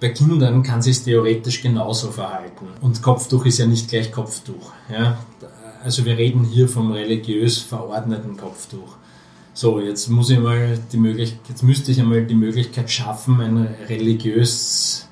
Bei 0.00 0.10
Kindern 0.10 0.62
kann 0.62 0.80
sich 0.80 1.02
theoretisch 1.02 1.60
genauso 1.60 2.10
verhalten. 2.10 2.68
Und 2.80 3.02
Kopftuch 3.02 3.46
ist 3.46 3.58
ja 3.58 3.66
nicht 3.66 3.88
gleich 3.88 4.12
Kopftuch. 4.12 4.72
Ja? 4.90 5.18
Also 5.82 6.04
wir 6.04 6.16
reden 6.16 6.44
hier 6.44 6.68
vom 6.68 6.92
religiös 6.92 7.58
verordneten 7.58 8.36
Kopftuch. 8.36 8.96
So, 9.54 9.80
jetzt 9.80 10.08
muss 10.08 10.30
ich 10.30 10.38
mal 10.38 10.78
die 10.92 10.98
Möglichkeit, 10.98 11.40
jetzt 11.48 11.62
müsste 11.62 11.90
ich 11.90 12.00
einmal 12.00 12.24
die 12.24 12.36
Möglichkeit 12.36 12.88
schaffen, 12.90 13.40
ein 13.40 13.66
religiös 13.88 15.08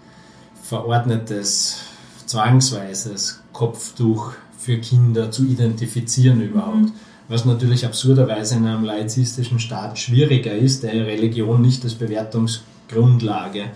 verordnetes, 0.63 1.79
zwangsweises 2.27 3.43
Kopftuch 3.53 4.33
für 4.57 4.79
Kinder 4.79 5.33
zu 5.33 5.45
identifizieren 5.45 6.41
überhaupt. 6.41 6.77
Mhm 6.77 6.93
was 7.29 7.45
natürlich 7.45 7.85
absurderweise 7.85 8.57
in 8.57 8.67
einem 8.67 8.85
laizistischen 8.85 9.59
Staat 9.59 9.99
schwieriger 9.99 10.55
ist, 10.55 10.83
der 10.83 11.07
Religion 11.07 11.61
nicht 11.61 11.83
als 11.85 11.95
Bewertungsgrundlage 11.95 13.71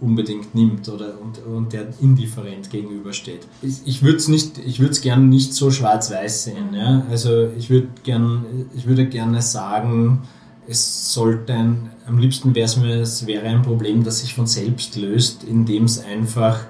unbedingt 0.00 0.54
nimmt 0.54 0.88
oder 0.88 1.14
und, 1.20 1.44
und 1.46 1.72
der 1.72 1.88
indifferent 2.00 2.70
gegenübersteht. 2.70 3.46
Ich, 3.62 3.86
ich 3.86 4.02
würde 4.02 4.18
es 4.18 4.28
nicht, 4.28 4.56
gerne 5.02 5.24
nicht 5.24 5.54
so 5.54 5.70
schwarz-weiß 5.70 6.44
sehen. 6.44 6.74
Ja? 6.74 7.06
Also 7.08 7.48
ich 7.56 7.70
würde 7.70 7.88
gern, 8.02 8.66
ich 8.76 8.86
würde 8.86 9.06
gerne 9.06 9.40
sagen, 9.42 10.22
es 10.66 11.12
sollte 11.12 11.54
ein, 11.54 11.90
am 12.06 12.18
liebsten 12.18 12.54
wäre 12.54 12.66
es 12.66 12.76
mir, 12.76 13.00
es 13.00 13.26
wäre 13.26 13.46
ein 13.46 13.62
Problem, 13.62 14.04
das 14.04 14.20
sich 14.20 14.34
von 14.34 14.46
selbst 14.46 14.96
löst, 14.96 15.44
indem 15.44 15.84
es 15.84 16.04
einfach, 16.04 16.60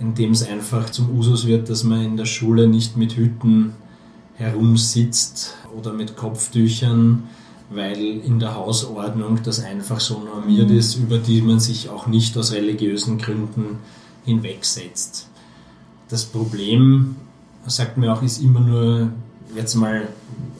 indem 0.00 0.32
es 0.32 0.46
einfach 0.46 0.90
zum 0.90 1.16
Usus 1.16 1.46
wird, 1.46 1.70
dass 1.70 1.84
man 1.84 2.04
in 2.04 2.16
der 2.16 2.26
Schule 2.26 2.66
nicht 2.68 2.96
mit 2.96 3.16
Hüten 3.16 3.74
herumsitzt 4.36 5.54
oder 5.76 5.92
mit 5.92 6.16
Kopftüchern, 6.16 7.24
weil 7.70 7.98
in 7.98 8.38
der 8.38 8.54
Hausordnung 8.54 9.40
das 9.42 9.60
einfach 9.62 10.00
so 10.00 10.20
normiert 10.20 10.70
ist, 10.70 10.96
über 10.96 11.18
die 11.18 11.42
man 11.42 11.58
sich 11.58 11.88
auch 11.88 12.06
nicht 12.06 12.36
aus 12.38 12.52
religiösen 12.52 13.18
Gründen 13.18 13.78
hinwegsetzt. 14.24 15.28
Das 16.08 16.24
Problem, 16.24 17.16
sagt 17.66 17.96
mir 17.96 18.12
auch, 18.12 18.22
ist 18.22 18.40
immer 18.40 18.60
nur, 18.60 19.10
jetzt 19.56 19.74
mal 19.74 20.08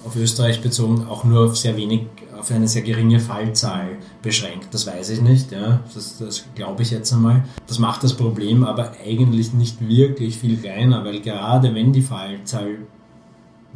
auf 0.04 0.16
Österreich 0.16 0.60
bezogen, 0.60 1.06
auch 1.06 1.24
nur 1.24 1.46
auf 1.46 1.56
sehr 1.56 1.76
wenig, 1.76 2.06
auf 2.38 2.50
eine 2.50 2.66
sehr 2.66 2.82
geringe 2.82 3.20
Fallzahl 3.20 3.98
beschränkt. 4.22 4.68
Das 4.72 4.86
weiß 4.86 5.10
ich 5.10 5.20
nicht, 5.20 5.52
ja. 5.52 5.80
Das, 5.94 6.18
das 6.18 6.44
glaube 6.54 6.82
ich 6.82 6.90
jetzt 6.90 7.12
einmal. 7.12 7.44
Das 7.66 7.78
macht 7.78 8.02
das 8.02 8.14
Problem 8.14 8.64
aber 8.64 8.92
eigentlich 9.04 9.52
nicht 9.52 9.86
wirklich 9.86 10.38
viel 10.38 10.56
kleiner, 10.56 11.04
weil 11.04 11.20
gerade 11.20 11.74
wenn 11.74 11.92
die 11.92 12.02
Fallzahl 12.02 12.78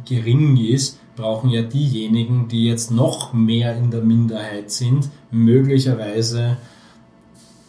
gering 0.05 0.57
ist, 0.57 0.99
brauchen 1.15 1.49
ja 1.49 1.61
diejenigen, 1.61 2.47
die 2.47 2.65
jetzt 2.65 2.91
noch 2.91 3.33
mehr 3.33 3.75
in 3.77 3.91
der 3.91 4.01
Minderheit 4.01 4.71
sind, 4.71 5.09
möglicherweise 5.29 6.57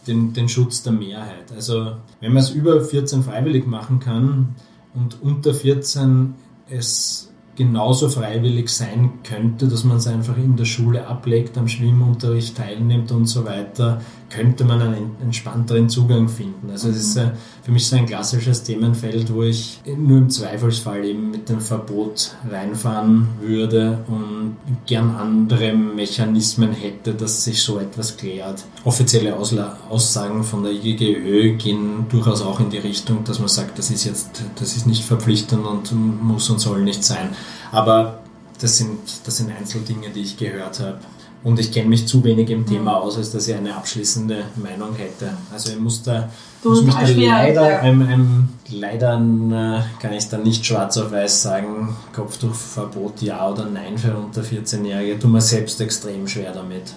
den, 0.07 0.33
den 0.33 0.49
Schutz 0.49 0.83
der 0.83 0.93
Mehrheit. 0.93 1.51
Also 1.55 1.93
wenn 2.19 2.33
man 2.33 2.43
es 2.43 2.49
über 2.49 2.81
14 2.81 3.23
freiwillig 3.23 3.67
machen 3.67 3.99
kann 3.99 4.55
und 4.93 5.21
unter 5.21 5.53
14 5.53 6.35
es 6.69 7.29
genauso 7.55 8.09
freiwillig 8.09 8.69
sein 8.69 9.11
könnte, 9.23 9.67
dass 9.67 9.83
man 9.83 9.97
es 9.97 10.07
einfach 10.07 10.37
in 10.37 10.55
der 10.55 10.65
Schule 10.65 11.07
ablegt, 11.07 11.57
am 11.57 11.67
Schwimmunterricht 11.67 12.57
teilnimmt 12.57 13.11
und 13.11 13.27
so 13.27 13.45
weiter, 13.45 14.01
könnte 14.33 14.63
man 14.63 14.81
einen 14.81 15.15
entspannteren 15.21 15.89
Zugang 15.89 16.27
finden. 16.27 16.69
Also 16.71 16.89
es 16.89 16.97
ist 16.97 17.17
äh, 17.17 17.31
für 17.61 17.71
mich 17.71 17.87
so 17.87 17.95
ein 17.95 18.05
klassisches 18.05 18.63
Themenfeld, 18.63 19.33
wo 19.33 19.43
ich 19.43 19.79
nur 19.85 20.17
im 20.17 20.29
Zweifelsfall 20.29 21.05
eben 21.05 21.29
mit 21.29 21.49
dem 21.49 21.61
Verbot 21.61 22.35
reinfahren 22.49 23.27
würde 23.41 24.03
und 24.07 24.57
gern 24.85 25.15
andere 25.15 25.73
Mechanismen 25.73 26.71
hätte, 26.71 27.13
dass 27.13 27.43
sich 27.43 27.61
so 27.61 27.79
etwas 27.79 28.17
klärt. 28.17 28.63
Offizielle 28.83 29.35
Ausla 29.35 29.77
Aussagen 29.89 30.43
von 30.43 30.63
der 30.63 30.71
IGGÖ 30.71 31.55
gehen 31.57 32.05
durchaus 32.09 32.41
auch 32.41 32.59
in 32.59 32.69
die 32.69 32.79
Richtung, 32.79 33.23
dass 33.23 33.39
man 33.39 33.49
sagt, 33.49 33.77
das 33.77 33.91
ist 33.91 34.05
jetzt, 34.05 34.43
das 34.55 34.75
ist 34.75 34.87
nicht 34.87 35.03
verpflichtend 35.03 35.65
und 35.65 35.91
muss 36.23 36.49
und 36.49 36.59
soll 36.59 36.81
nicht 36.81 37.03
sein. 37.03 37.29
Aber 37.71 38.19
das 38.59 38.77
sind, 38.77 38.99
das 39.25 39.37
sind 39.37 39.51
Einzeldinge, 39.51 40.09
die 40.09 40.21
ich 40.21 40.37
gehört 40.37 40.79
habe. 40.79 40.99
Und 41.43 41.59
ich 41.59 41.73
kenne 41.73 41.89
mich 41.89 42.07
zu 42.07 42.23
wenig 42.23 42.49
im 42.49 42.65
Thema 42.65 42.95
aus, 42.97 43.17
als 43.17 43.31
dass 43.31 43.47
ich 43.49 43.55
eine 43.55 43.75
abschließende 43.75 44.45
Meinung 44.55 44.95
hätte. 44.95 45.33
Also 45.51 45.71
ich 45.71 45.79
muss 45.79 46.01
da, 46.01 46.29
Du 46.61 46.69
muss 46.69 46.83
mich 46.83 46.95
da 46.95 47.05
leider, 47.05 47.69
ja. 47.69 47.79
einem, 47.79 48.01
einem, 48.07 48.49
leider 48.69 49.15
äh, 49.15 50.01
kann 50.01 50.13
ich 50.13 50.29
da 50.29 50.37
nicht 50.37 50.65
schwarz 50.65 50.97
auf 50.97 51.11
weiß 51.11 51.41
sagen, 51.41 51.97
Kopftuchverbot 52.15 53.21
ja 53.21 53.49
oder 53.49 53.65
nein 53.65 53.97
für 53.97 54.15
unter 54.15 54.41
14-Jährige. 54.41 55.19
Tut 55.19 55.31
mir 55.31 55.41
selbst 55.41 55.81
extrem 55.81 56.27
schwer 56.29 56.53
damit. 56.53 56.93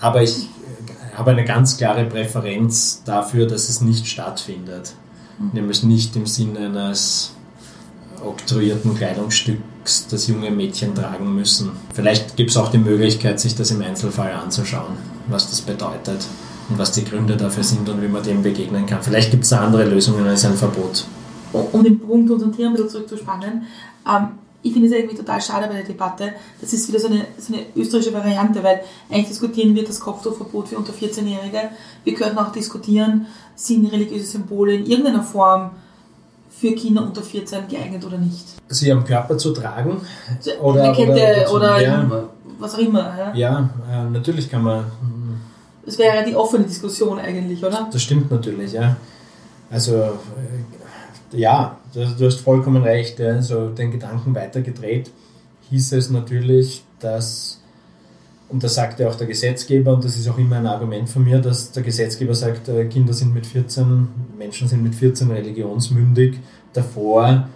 Aber 0.00 0.20
ich 0.20 0.36
äh, 0.36 1.16
habe 1.16 1.30
eine 1.30 1.44
ganz 1.44 1.76
klare 1.76 2.04
Präferenz 2.06 3.02
dafür, 3.04 3.46
dass 3.46 3.68
es 3.68 3.80
nicht 3.80 4.08
stattfindet. 4.08 4.94
Nämlich 5.52 5.82
nicht 5.84 6.16
im 6.16 6.26
Sinne 6.26 6.66
eines 6.66 7.34
oktroyierten 8.26 8.94
Kleidungsstücks, 8.96 10.08
das 10.08 10.26
junge 10.26 10.50
Mädchen 10.50 10.94
tragen 10.94 11.34
müssen. 11.34 11.70
Vielleicht 11.92 12.36
gibt 12.36 12.50
es 12.50 12.56
auch 12.56 12.70
die 12.70 12.78
Möglichkeit, 12.78 13.40
sich 13.40 13.54
das 13.54 13.70
im 13.70 13.82
Einzelfall 13.82 14.32
anzuschauen, 14.32 14.96
was 15.28 15.50
das 15.50 15.60
bedeutet 15.62 16.26
und 16.68 16.78
was 16.78 16.92
die 16.92 17.04
Gründe 17.04 17.36
dafür 17.36 17.64
sind 17.64 17.88
und 17.88 18.02
wie 18.02 18.08
man 18.08 18.22
dem 18.22 18.42
begegnen 18.42 18.86
kann. 18.86 19.02
Vielleicht 19.02 19.30
gibt 19.30 19.44
es 19.44 19.52
andere 19.52 19.84
Lösungen 19.84 20.26
als 20.26 20.44
ein 20.44 20.54
Verbot. 20.54 21.06
um 21.52 21.84
den 21.84 22.00
Punkt 22.00 22.28
zu 22.28 22.34
unserem 22.34 22.54
Thema 22.54 22.68
ein 22.68 22.74
bisschen 22.74 22.90
zurückzuspannen, 22.90 23.62
ähm, 24.08 24.28
ich 24.64 24.72
finde 24.72 24.88
es 24.88 24.94
irgendwie 24.94 25.16
total 25.16 25.40
schade 25.42 25.66
bei 25.68 25.74
der 25.74 25.84
Debatte. 25.84 26.32
Das 26.60 26.72
ist 26.72 26.88
wieder 26.88 26.98
so 26.98 27.08
eine, 27.08 27.26
so 27.38 27.52
eine 27.52 27.66
österreichische 27.76 28.14
Variante, 28.14 28.62
weil 28.62 28.80
eigentlich 29.10 29.28
diskutieren 29.28 29.74
wir 29.74 29.84
das 29.84 30.00
Kopftuchverbot 30.00 30.68
für 30.68 30.78
unter 30.78 30.94
14-Jährige. 30.94 31.68
Wir 32.02 32.14
könnten 32.14 32.38
auch 32.38 32.50
diskutieren, 32.50 33.26
sind 33.54 33.86
religiöse 33.92 34.24
Symbole 34.24 34.76
in 34.76 34.86
irgendeiner 34.86 35.22
Form 35.22 35.72
für 36.58 36.72
Kinder 36.74 37.02
unter 37.02 37.22
14 37.22 37.68
geeignet 37.68 38.04
oder 38.04 38.18
nicht. 38.18 38.44
Sie 38.68 38.90
am 38.90 39.04
Körper 39.04 39.36
zu 39.36 39.52
tragen 39.52 40.00
Oder, 40.60 40.84
eine 40.84 40.92
Kette 40.94 41.50
oder- 41.50 41.52
oder, 41.52 41.80
ja. 41.82 42.10
was 42.58 42.74
auch 42.74 42.78
immer. 42.78 43.14
Ja? 43.18 43.34
Ja, 43.34 43.70
äh, 43.90 44.10
natürlich 44.10 44.50
kann 44.50 44.62
man 44.62 44.84
Das 45.84 45.98
wäre 45.98 46.24
die 46.24 46.34
offene 46.34 46.64
Diskussion 46.64 47.18
eigentlich, 47.18 47.62
oder? 47.64 47.88
Das 47.92 48.02
stimmt 48.02 48.30
natürlich, 48.30 48.72
ja. 48.72 48.96
Also, 49.70 49.96
äh, 49.96 51.36
ja, 51.36 51.76
du, 51.92 52.06
du 52.06 52.26
hast 52.26 52.40
vollkommen 52.40 52.82
recht. 52.82 53.18
Ja. 53.18 53.42
So 53.42 53.68
den 53.68 53.90
Gedanken 53.90 54.34
weitergedreht 54.34 55.10
hieß 55.70 55.92
es 55.92 56.10
natürlich, 56.10 56.84
dass, 57.00 57.60
und 58.48 58.62
das 58.62 58.74
sagte 58.74 59.08
auch 59.08 59.14
der 59.14 59.26
Gesetzgeber, 59.26 59.94
und 59.94 60.04
das 60.04 60.16
ist 60.16 60.28
auch 60.28 60.38
immer 60.38 60.56
ein 60.56 60.66
Argument 60.66 61.08
von 61.08 61.24
mir, 61.24 61.38
dass 61.38 61.72
der 61.72 61.82
Gesetzgeber 61.82 62.34
sagt, 62.34 62.68
äh, 62.68 62.84
Kinder 62.86 63.12
sind 63.12 63.34
mit 63.34 63.46
14, 63.46 64.08
Menschen 64.38 64.68
sind 64.68 64.82
mit 64.82 64.94
14 64.94 65.30
religionsmündig. 65.30 66.38
Davor 66.72 67.48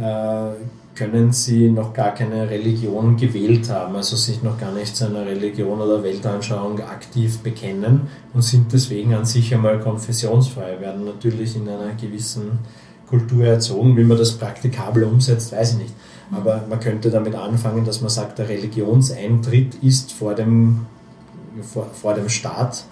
äh, 0.00 0.50
können 0.98 1.32
sie 1.32 1.70
noch 1.70 1.94
gar 1.94 2.12
keine 2.12 2.50
Religion 2.50 3.16
gewählt 3.16 3.70
haben, 3.70 3.94
also 3.94 4.16
sich 4.16 4.42
noch 4.42 4.58
gar 4.58 4.72
nicht 4.72 4.96
zu 4.96 5.06
einer 5.06 5.24
Religion 5.24 5.80
oder 5.80 6.02
Weltanschauung 6.02 6.80
aktiv 6.80 7.38
bekennen 7.38 8.08
und 8.34 8.42
sind 8.42 8.72
deswegen 8.72 9.14
an 9.14 9.24
sich 9.24 9.54
einmal 9.54 9.78
konfessionsfrei, 9.78 10.80
werden 10.80 11.04
natürlich 11.04 11.54
in 11.54 11.68
einer 11.68 11.94
gewissen 11.94 12.58
Kultur 13.08 13.44
erzogen. 13.44 13.96
Wie 13.96 14.02
man 14.02 14.18
das 14.18 14.32
praktikabel 14.32 15.04
umsetzt, 15.04 15.52
weiß 15.52 15.74
ich 15.74 15.78
nicht. 15.78 15.94
Aber 16.30 16.64
man 16.68 16.78
könnte 16.80 17.10
damit 17.10 17.34
anfangen, 17.34 17.84
dass 17.84 18.00
man 18.00 18.10
sagt, 18.10 18.38
der 18.38 18.48
Religionseintritt 18.48 19.76
ist 19.82 20.12
vor 20.12 20.34
dem, 20.34 20.86
vor, 21.62 21.86
vor 21.92 22.14
dem 22.14 22.28
Staat 22.28 22.84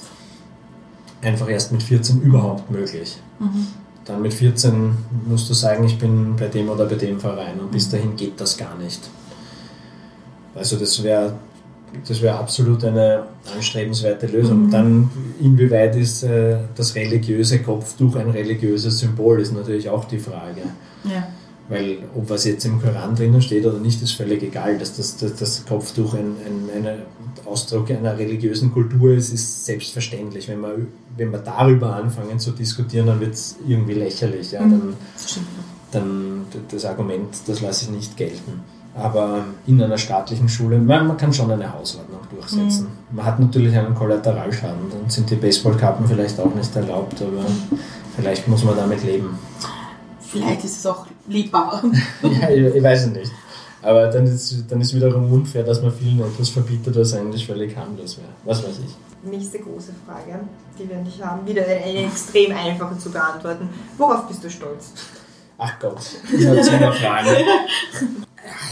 einfach 1.22 1.48
erst 1.48 1.72
mit 1.72 1.82
14 1.82 2.22
überhaupt 2.22 2.70
möglich. 2.70 3.18
Dann 4.04 4.22
mit 4.22 4.34
14 4.34 4.96
musst 5.28 5.50
du 5.50 5.54
sagen, 5.54 5.84
ich 5.84 5.98
bin 5.98 6.36
bei 6.36 6.48
dem 6.48 6.68
oder 6.68 6.86
bei 6.86 6.94
dem 6.94 7.20
Verein 7.20 7.60
und 7.60 7.72
bis 7.72 7.90
dahin 7.90 8.16
geht 8.16 8.40
das 8.40 8.56
gar 8.56 8.76
nicht. 8.78 9.00
Also 10.54 10.76
das 10.76 11.02
wäre 11.02 11.34
das 12.06 12.20
wäre 12.20 12.36
absolut 12.36 12.84
eine 12.84 13.24
anstrebenswerte 13.54 14.26
Lösung. 14.26 14.70
Dann, 14.70 15.10
inwieweit 15.40 15.96
ist 15.96 16.22
äh, 16.24 16.58
das 16.74 16.94
religiöse 16.94 17.62
Kopftuch 17.62 18.16
ein 18.16 18.30
religiöses 18.30 18.98
Symbol, 18.98 19.40
ist 19.40 19.54
natürlich 19.54 19.88
auch 19.88 20.04
die 20.04 20.18
Frage. 20.18 20.62
Ja. 21.04 21.28
Weil 21.68 21.98
ob 22.14 22.30
was 22.30 22.44
jetzt 22.44 22.64
im 22.64 22.80
Koran 22.80 23.16
drinnen 23.16 23.42
steht 23.42 23.66
oder 23.66 23.78
nicht, 23.78 24.00
ist 24.00 24.12
völlig 24.12 24.42
egal. 24.42 24.78
Dass 24.78 24.96
das, 24.96 25.16
das, 25.16 25.34
das 25.34 25.66
Kopftuch 25.66 26.14
ein, 26.14 26.36
ein, 26.46 26.86
ein 26.86 26.98
Ausdruck 27.44 27.90
einer 27.90 28.16
religiösen 28.16 28.72
Kultur 28.72 29.12
ist, 29.14 29.32
ist 29.32 29.64
selbstverständlich. 29.64 30.48
Wenn 30.48 30.60
wir, 30.60 30.76
wenn 31.16 31.32
wir 31.32 31.40
darüber 31.40 31.96
anfangen 31.96 32.38
zu 32.38 32.52
diskutieren, 32.52 33.06
dann 33.06 33.20
wird 33.20 33.34
es 33.34 33.56
irgendwie 33.66 33.94
lächerlich. 33.94 34.52
Ja? 34.52 34.60
Dann, 34.60 34.94
Das 35.14 35.30
stimmt. 35.30 35.46
dann 35.90 36.46
das 36.70 36.84
Argument, 36.84 37.34
das 37.46 37.60
lasse 37.60 37.86
ich 37.86 37.90
nicht 37.90 38.16
gelten. 38.16 38.60
Aber 38.94 39.44
in 39.66 39.82
einer 39.82 39.98
staatlichen 39.98 40.48
Schule, 40.48 40.78
man, 40.78 41.06
man 41.06 41.16
kann 41.18 41.30
schon 41.32 41.50
eine 41.50 41.70
Hausordnung 41.70 42.20
durchsetzen. 42.30 42.86
Man 43.10 43.26
hat 43.26 43.38
natürlich 43.38 43.76
einen 43.76 43.94
Kollateralschaden, 43.94 44.90
dann 44.90 45.10
sind 45.10 45.28
die 45.28 45.34
Baseballkappen 45.34 46.06
vielleicht 46.06 46.40
auch 46.40 46.54
nicht 46.54 46.74
erlaubt, 46.74 47.20
aber 47.20 47.44
vielleicht 48.16 48.48
muss 48.48 48.64
man 48.64 48.74
damit 48.74 49.04
leben. 49.04 49.38
Vielleicht 50.20 50.64
ist 50.64 50.78
es 50.78 50.86
auch 50.86 51.06
liebbar. 51.28 51.82
ja, 52.22 52.50
ich, 52.50 52.74
ich 52.74 52.82
weiß 52.82 53.06
es 53.06 53.12
nicht. 53.12 53.32
Aber 53.82 54.08
dann 54.08 54.26
ist, 54.26 54.64
dann 54.68 54.80
ist 54.80 54.94
wiederum 54.94 55.32
unfair, 55.32 55.62
dass 55.62 55.80
man 55.82 55.92
vielen 55.92 56.20
etwas 56.20 56.48
verbietet, 56.48 56.96
was 56.96 57.14
eigentlich 57.14 57.46
völlig 57.46 57.76
harmlos 57.76 58.18
wäre. 58.18 58.28
Was 58.44 58.62
weiß 58.62 58.80
ich. 58.84 59.30
Nächste 59.30 59.58
große 59.58 59.92
Frage, 60.04 60.40
die 60.78 60.88
wir 60.88 60.98
nicht 60.98 61.22
haben. 61.24 61.46
Wieder 61.46 61.64
eine 61.64 62.06
extrem 62.06 62.52
einfache 62.56 62.98
zu 62.98 63.10
beantworten. 63.10 63.68
Worauf 63.96 64.26
bist 64.26 64.42
du 64.42 64.50
stolz? 64.50 64.92
Ach 65.58 65.78
Gott, 65.80 66.00
ich 66.36 66.46
habe 66.46 66.62
so 66.62 66.70
eine 66.72 66.92
Frage. 66.92 67.30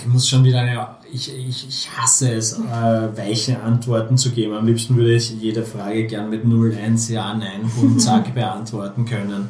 Ich 0.00 0.06
muss 0.06 0.28
schon 0.28 0.44
wieder 0.44 0.60
eine. 0.60 0.86
Ich, 1.12 1.34
ich, 1.36 1.68
ich 1.68 1.90
hasse 1.96 2.32
es, 2.32 2.52
äh, 2.52 3.16
weiche 3.16 3.60
Antworten 3.60 4.16
zu 4.16 4.30
geben. 4.30 4.54
Am 4.54 4.66
liebsten 4.66 4.96
würde 4.96 5.14
ich 5.14 5.30
jede 5.30 5.64
Frage 5.64 6.06
gern 6.06 6.30
mit 6.30 6.44
0, 6.44 6.76
1, 6.80 7.08
Ja, 7.08 7.34
Nein, 7.34 7.68
Punkt, 7.74 8.00
Zack 8.00 8.34
beantworten 8.36 9.04
können. 9.04 9.48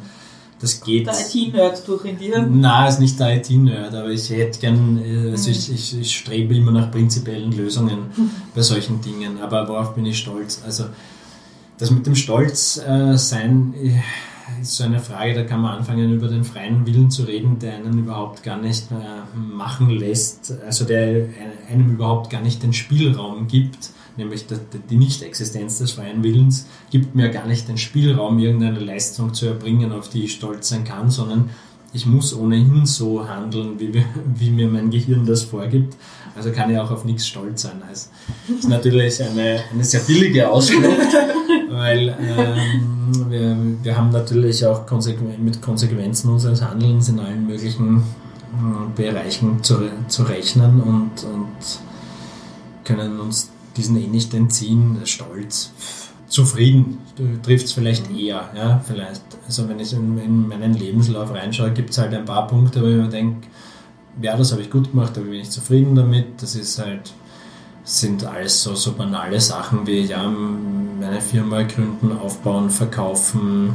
Das 0.61 0.80
geht. 0.80 1.07
Der 1.07 1.14
IT-Nerd 1.14 1.86
durch 1.86 2.05
in 2.05 2.18
dir. 2.18 2.46
Na, 2.50 2.88
ist 2.88 3.00
nicht 3.00 3.18
der 3.18 3.36
IT-Nerd, 3.36 3.94
aber 3.94 4.09
ich 4.09 4.30
hätte 4.30 4.59
gern, 4.59 5.02
äh, 5.05 5.30
also 5.32 5.50
ich, 5.50 5.72
ich, 5.72 6.00
ich 6.00 6.16
strebe 6.16 6.55
immer 6.55 6.70
nach 6.72 6.90
prinzipiellen 6.90 7.52
Lösungen 7.52 8.07
bei 8.55 8.62
solchen 8.62 9.00
Dingen. 9.00 9.40
Aber 9.40 9.68
worauf 9.68 9.94
bin 9.94 10.07
ich 10.07 10.18
stolz? 10.18 10.62
Also, 10.64 10.84
Das 11.78 11.90
mit 11.90 12.07
dem 12.07 12.14
Stolz 12.14 12.78
äh, 12.78 13.16
sein 13.16 13.74
äh, 13.82 14.00
ist 14.61 14.76
so 14.76 14.84
eine 14.84 15.00
Frage, 15.00 15.34
da 15.34 15.42
kann 15.42 15.61
man 15.61 15.78
anfangen, 15.78 16.12
über 16.12 16.28
den 16.28 16.44
freien 16.44 16.86
Willen 16.86 17.11
zu 17.11 17.24
reden, 17.24 17.59
der 17.59 17.74
einen 17.74 17.98
überhaupt 17.98 18.42
gar 18.42 18.59
nicht 18.59 18.90
äh, 18.90 19.36
machen 19.36 19.90
lässt, 19.90 20.55
also 20.66 20.84
der 20.84 21.26
einem 21.70 21.90
überhaupt 21.92 22.30
gar 22.30 22.42
nicht 22.42 22.62
den 22.62 22.72
Spielraum 22.72 23.48
gibt, 23.48 23.90
nämlich 24.17 24.47
die, 24.91 24.97
Nicht-Existenz 24.97 25.79
des 25.79 25.93
freien 25.93 26.23
Willens, 26.23 26.67
gibt 26.91 27.15
mir 27.15 27.31
gar 27.31 27.47
nicht 27.47 27.69
den 27.69 27.79
Spielraum, 27.79 28.39
irgendeine 28.39 28.81
Leistung 28.81 29.35
zu 29.35 29.47
erbringen, 29.47 29.93
auf 29.93 30.09
die 30.09 30.25
ich 30.25 30.35
stolz 30.35 30.69
sein 30.69 30.85
kann, 30.85 31.11
sondern 31.11 31.51
ich 31.93 32.07
muss 32.07 32.37
ohnehin 32.37 32.87
so 32.87 33.27
handeln, 33.27 33.79
wie, 33.79 33.93
wie, 34.37 34.51
mir 34.51 34.69
mein 34.69 34.91
Gehirn 34.91 35.25
das 35.25 35.43
vorgibt. 35.43 35.97
Also 36.37 36.51
kann 36.51 36.71
ich 36.71 36.79
auch 36.79 36.91
auf 36.91 37.05
nichts 37.05 37.27
stolz 37.27 37.62
sein. 37.62 37.81
Das 37.89 38.11
ist 38.49 38.69
natürlich 38.69 39.23
eine, 39.23 39.61
eine 39.73 39.85
sehr 39.85 40.01
billige 40.01 40.51
Ausflucht, 40.51 41.15
weil 41.71 42.17
ähm, 42.21 43.31
wir, 43.31 43.57
wir 43.83 43.97
haben 43.97 44.11
natürlich 44.11 44.67
auch 44.67 44.85
konsequen 44.85 45.45
mit 45.45 45.62
Konsequenzen 45.62 46.31
unseres 46.31 46.61
Handelns 46.61 47.09
in 47.09 47.21
allen 47.21 47.47
möglichen 47.47 47.99
äh, 47.99 49.01
Bereichen 49.01 49.62
zu, 49.62 49.77
zu 50.09 50.25
rechnen 50.25 50.81
und, 50.81 51.25
und 51.33 51.81
können 52.83 53.21
uns 53.21 53.51
diesen 53.77 53.97
eh 53.97 54.07
nicht 54.07 54.35
entziehen. 54.35 54.99
Stolz, 55.05 55.72
zufrieden 56.29 56.99
trifft 57.43 57.66
es 57.66 57.72
vielleicht 57.72 58.11
eher. 58.11 58.51
Ja, 58.57 58.83
vielleicht. 58.87 59.22
Also 59.47 59.68
wenn 59.68 59.79
ich 59.79 59.93
in, 59.93 60.18
in 60.18 60.49
meinen 60.49 60.75
Lebenslauf 60.75 61.33
reinschaue, 61.33 61.72
gibt 61.72 61.91
es 61.91 61.99
halt 61.99 62.14
ein 62.14 62.25
paar 62.25 62.47
Punkte, 62.47 62.83
wo 62.83 62.87
ich 62.87 62.97
mir 62.97 63.09
denke, 63.09 63.47
ja, 64.20 64.37
das 64.37 64.53
habe 64.53 64.62
ich 64.62 64.70
gut 64.70 64.91
gemacht, 64.91 65.16
da 65.16 65.20
bin 65.20 65.35
ich 65.35 65.51
zufrieden 65.51 65.95
damit. 65.95 66.43
Das 66.43 66.55
ist 66.55 66.79
halt, 66.79 67.12
sind 67.85 68.25
alles 68.25 68.62
so, 68.62 68.75
so 68.75 68.93
banale 68.93 69.41
Sachen 69.41 69.87
wie, 69.87 70.01
ja, 70.01 70.29
meine 70.29 71.20
Firma 71.20 71.62
gründen, 71.62 72.12
aufbauen, 72.12 72.70
verkaufen, 72.70 73.75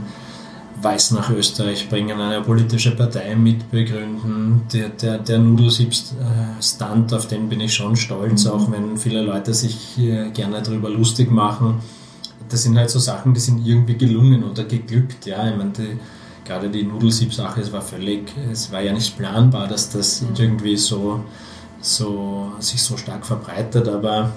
weiß 0.82 1.12
nach 1.12 1.30
Österreich 1.30 1.90
bringen, 1.90 2.20
eine 2.20 2.42
politische 2.42 2.92
Partei 2.96 3.36
mitbegründen. 3.36 4.62
Der, 4.72 4.90
der, 4.90 5.18
der 5.18 5.40
Nudelsieb-Stunt, 5.40 7.14
auf 7.14 7.28
den 7.28 7.50
bin 7.50 7.62
ich 7.62 7.74
schon 7.74 7.96
stolz, 7.96 8.46
mhm. 8.46 8.52
auch 8.52 8.72
wenn 8.72 8.98
viele 8.98 9.22
Leute 9.22 9.54
sich 9.54 9.98
gerne 10.34 10.62
darüber 10.62 10.90
lustig 10.90 11.32
machen. 11.32 11.76
Das 12.50 12.64
sind 12.64 12.78
halt 12.78 12.90
so 12.90 13.00
Sachen, 13.00 13.34
die 13.34 13.40
sind 13.40 13.66
irgendwie 13.66 13.96
gelungen 13.96 14.44
oder 14.44 14.64
geglückt. 14.64 15.26
Ja, 15.26 15.50
ich 15.50 15.56
meine, 15.56 15.72
die, 15.72 16.00
gerade 16.46 16.70
die 16.70 16.84
Nudelsieb-Sache, 16.84 17.62
es 17.62 17.72
war 17.72 17.82
völlig, 17.82 18.34
es 18.52 18.72
war 18.72 18.82
ja 18.82 18.94
nicht 18.94 19.18
planbar, 19.18 19.68
dass 19.68 19.90
das 19.90 20.22
mhm. 20.22 20.30
irgendwie 20.38 20.78
so, 20.78 21.24
so 21.82 22.52
sich 22.60 22.82
so 22.82 22.98
stark 22.98 23.26
verbreitet, 23.26 23.88
aber 23.88 24.32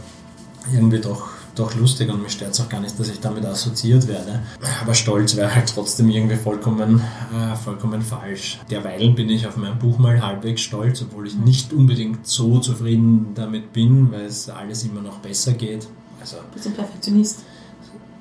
irgendwie 0.72 1.00
doch, 1.00 1.28
doch 1.54 1.74
lustig 1.74 2.10
und 2.10 2.22
mich 2.22 2.32
stört 2.32 2.52
es 2.52 2.60
auch 2.60 2.68
gar 2.68 2.80
nicht, 2.80 2.98
dass 2.98 3.08
ich 3.08 3.20
damit 3.20 3.44
assoziiert 3.44 4.08
werde. 4.08 4.40
Aber 4.80 4.94
stolz 4.94 5.36
wäre 5.36 5.54
halt 5.54 5.68
trotzdem 5.68 6.08
irgendwie 6.08 6.36
vollkommen, 6.36 7.00
äh, 7.32 7.54
vollkommen 7.56 8.02
falsch. 8.02 8.58
Derweilen 8.70 9.14
bin 9.14 9.28
ich 9.28 9.46
auf 9.46 9.56
mein 9.56 9.78
Buch 9.78 9.98
mal 9.98 10.20
halbwegs 10.22 10.62
stolz, 10.62 11.02
obwohl 11.02 11.26
ich 11.26 11.34
nicht 11.34 11.72
unbedingt 11.72 12.26
so 12.26 12.58
zufrieden 12.58 13.32
damit 13.34 13.72
bin, 13.72 14.10
weil 14.12 14.26
es 14.26 14.48
alles 14.48 14.84
immer 14.84 15.02
noch 15.02 15.18
besser 15.18 15.52
geht. 15.52 15.86
Also, 16.20 16.36
Bist 16.52 16.66
du 16.66 16.70
ein 16.70 16.76
Perfektionist? 16.76 17.40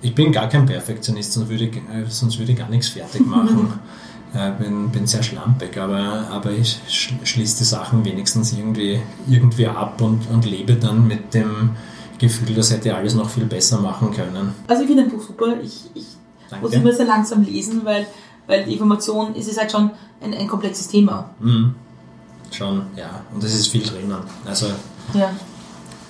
Ich 0.02 0.16
bin 0.16 0.32
gar 0.32 0.50
kein 0.50 0.66
Perfektionist, 0.66 1.34
sonst 1.34 1.50
würde 1.50 1.66
ich, 1.66 1.78
äh, 1.78 2.06
sonst 2.08 2.40
würde 2.40 2.52
ich 2.52 2.58
gar 2.58 2.70
nichts 2.70 2.90
fertig 2.90 3.26
machen. 3.26 3.74
äh, 4.34 4.52
bin, 4.52 4.90
bin 4.90 5.08
sehr 5.08 5.24
schlampig, 5.24 5.78
aber, 5.78 6.28
aber 6.30 6.52
ich 6.52 6.80
schließe 7.24 7.60
die 7.60 7.64
Sachen 7.64 8.04
wenigstens 8.06 8.54
irgendwie, 8.54 9.00
irgendwie 9.28 9.68
ab 9.68 10.02
und, 10.02 10.30
und 10.30 10.46
lebe 10.46 10.76
dann 10.76 11.08
mit 11.08 11.34
dem 11.34 11.72
Gefühl, 12.22 12.56
das 12.56 12.72
hätte 12.72 12.96
alles 12.96 13.16
noch 13.16 13.30
viel 13.30 13.46
besser 13.46 13.80
machen 13.80 14.12
können. 14.12 14.54
Also 14.68 14.84
ich 14.84 14.88
finde 14.88 15.04
ein 15.04 15.10
Buch 15.10 15.22
super. 15.22 15.60
Ich, 15.62 15.90
ich 15.94 16.06
muss 16.62 16.72
immer 16.74 16.94
sehr 16.94 17.06
langsam 17.06 17.44
lesen, 17.44 17.82
weil, 17.84 18.06
weil 18.48 18.64
die 18.64 18.74
Information 18.74 19.36
ist, 19.36 19.48
ist 19.48 19.60
halt 19.60 19.72
schon 19.72 19.92
ein, 20.22 20.34
ein 20.34 20.48
komplexes 20.48 20.88
Thema. 20.88 21.32
Mhm. 21.40 21.76
Schon, 22.52 22.84
ja. 22.96 23.22
Und 23.34 23.44
es 23.44 23.54
ist 23.54 23.68
viel 23.68 23.84
drinnen. 23.84 24.18
Also 24.46 24.68
ja. 25.14 25.32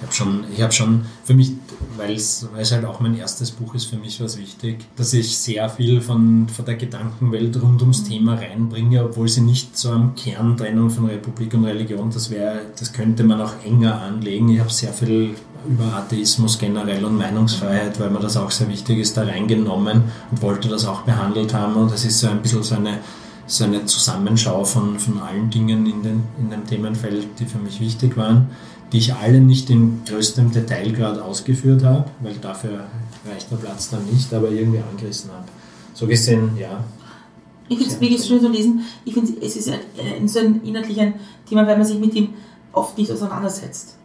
Ich 0.02 0.08
habe 0.08 0.14
schon, 0.14 0.46
hab 0.60 0.74
schon 0.74 1.06
für 1.24 1.34
mich 1.34 1.54
weil 1.98 2.16
es 2.16 2.72
halt 2.72 2.86
auch 2.86 3.00
mein 3.00 3.18
erstes 3.18 3.52
Buch 3.52 3.76
ist, 3.76 3.86
für 3.86 3.98
mich 3.98 4.22
was 4.22 4.38
wichtig, 4.38 4.86
dass 4.96 5.14
ich 5.14 5.38
sehr 5.38 5.70
viel 5.70 6.02
von, 6.02 6.48
von 6.48 6.66
der 6.66 6.76
Gedankenwelt 6.76 7.62
rund 7.62 7.82
ums 7.82 8.04
Thema 8.04 8.36
reinbringe, 8.36 9.04
obwohl 9.04 9.28
sie 9.28 9.42
nicht 9.42 9.78
so 9.78 9.92
am 9.92 10.16
Kerntrennung 10.16 10.90
von 10.90 11.06
Republik 11.06 11.54
und 11.54 11.66
Religion, 11.66 12.10
das 12.12 12.30
wäre, 12.30 12.62
das 12.78 12.94
könnte 12.94 13.24
man 13.24 13.42
auch 13.42 13.54
enger 13.66 14.02
anlegen. 14.02 14.50
Ich 14.50 14.60
habe 14.60 14.70
sehr 14.70 14.94
viel 14.94 15.36
über 15.68 15.86
Atheismus 15.96 16.58
generell 16.58 17.06
und 17.06 17.18
Meinungsfreiheit, 17.18 18.00
weil 18.00 18.10
mir 18.10 18.20
das 18.20 18.38
auch 18.38 18.52
sehr 18.52 18.68
wichtig 18.70 19.00
ist, 19.00 19.18
da 19.18 19.24
reingenommen 19.24 20.04
und 20.32 20.42
wollte 20.42 20.70
das 20.70 20.86
auch 20.86 21.02
behandelt 21.02 21.54
haben. 21.54 21.76
Und 21.76 21.92
das 21.92 22.04
ist 22.06 22.20
so 22.20 22.28
ein 22.28 22.42
bisschen 22.42 22.64
so 22.64 22.76
eine 22.76 23.00
so 23.48 23.66
eine 23.66 23.84
Zusammenschau 23.84 24.64
von, 24.64 24.98
von 24.98 25.20
allen 25.20 25.50
Dingen 25.50 25.86
in, 25.86 26.02
den, 26.02 26.24
in 26.40 26.50
dem 26.52 26.66
Themenfeld, 26.66 27.28
die 27.38 27.46
für 27.46 27.58
mich 27.58 27.82
wichtig 27.82 28.16
waren 28.16 28.48
die 28.92 28.98
ich 28.98 29.14
alle 29.14 29.40
nicht 29.40 29.70
in 29.70 30.02
größtem 30.06 30.52
Detailgrad 30.52 31.20
ausgeführt 31.20 31.84
habe, 31.84 32.06
weil 32.22 32.36
dafür 32.36 32.86
reicht 33.30 33.50
der 33.52 33.58
Platz 33.58 33.90
dann 33.90 34.06
nicht, 34.06 34.34
aber 34.34 34.50
irgendwie 34.50 34.80
angerissen 34.80 35.32
habe. 35.32 35.46
So 35.94 36.08
gesehen, 36.08 36.58
ja. 36.58 36.84
Ich 37.70 37.78
finde 37.78 37.94
es 37.94 38.02
wirklich 38.02 38.24
schön 38.26 38.42
zu 38.42 38.50
lesen. 38.50 38.82
Ich 39.06 39.14
finde, 39.14 39.34
es 39.42 39.56
ist 39.56 39.70
ein, 39.70 40.28
so 40.28 40.40
ein 40.40 40.62
inhaltliches 40.64 41.14
Thema, 41.48 41.66
weil 41.66 41.78
man 41.78 41.86
sich 41.86 42.00
mit 42.00 42.14
dem 42.16 42.30
oft 42.74 42.98
nicht 42.98 43.12
auseinandersetzt. 43.12 43.96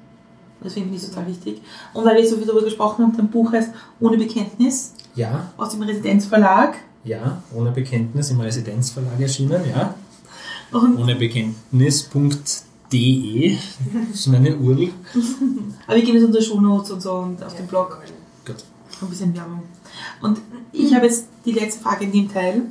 Deswegen 0.62 0.87
finde 0.87 0.99
ich 0.99 1.03
es 1.03 1.11
total 1.11 1.26
wichtig. 1.26 1.61
Und 1.93 2.05
weil 2.05 2.16
wir 2.16 2.28
so 2.28 2.37
viel 2.37 2.47
darüber 2.47 2.64
gesprochen 2.64 3.05
haben, 3.05 3.16
dein 3.16 3.28
Buch 3.28 3.53
heißt 3.53 3.70
Ohne 4.01 4.18
Bekenntnis. 4.18 4.95
Ja. 5.14 5.53
Aus 5.57 5.70
dem 5.70 5.82
Residenzverlag. 5.82 6.76
Ja, 7.05 7.43
ohne 7.55 7.70
Bekenntnis 7.70 8.30
im 8.30 8.41
Residenzverlag 8.41 9.20
erschienen, 9.20 9.62
ja. 9.70 9.95
Und 10.72 10.99
ohne 10.99 11.14
Bekenntnis 11.14 12.03
de. 12.93 13.57
Das 14.09 14.20
ist 14.20 14.26
meine 14.28 14.57
URL. 14.57 14.91
Aber 15.87 15.97
wir 15.97 16.05
geben 16.05 16.18
es 16.18 16.24
unter 16.24 16.41
Shownotes 16.41 16.91
und 16.91 17.03
so 17.03 17.12
und 17.14 17.43
auf 17.43 17.53
ja. 17.53 17.59
dem 17.59 17.66
Blog. 17.66 18.03
Gut. 18.45 18.57
Ein 19.03 19.09
bisschen 19.09 19.34
Werbung. 19.34 19.62
Und 20.22 20.41
ich 20.72 20.95
habe 20.95 21.07
jetzt 21.07 21.26
die 21.45 21.53
letzte 21.53 21.82
Frage 21.82 22.05
in 22.05 22.12
dem 22.12 22.32
Teil. 22.32 22.62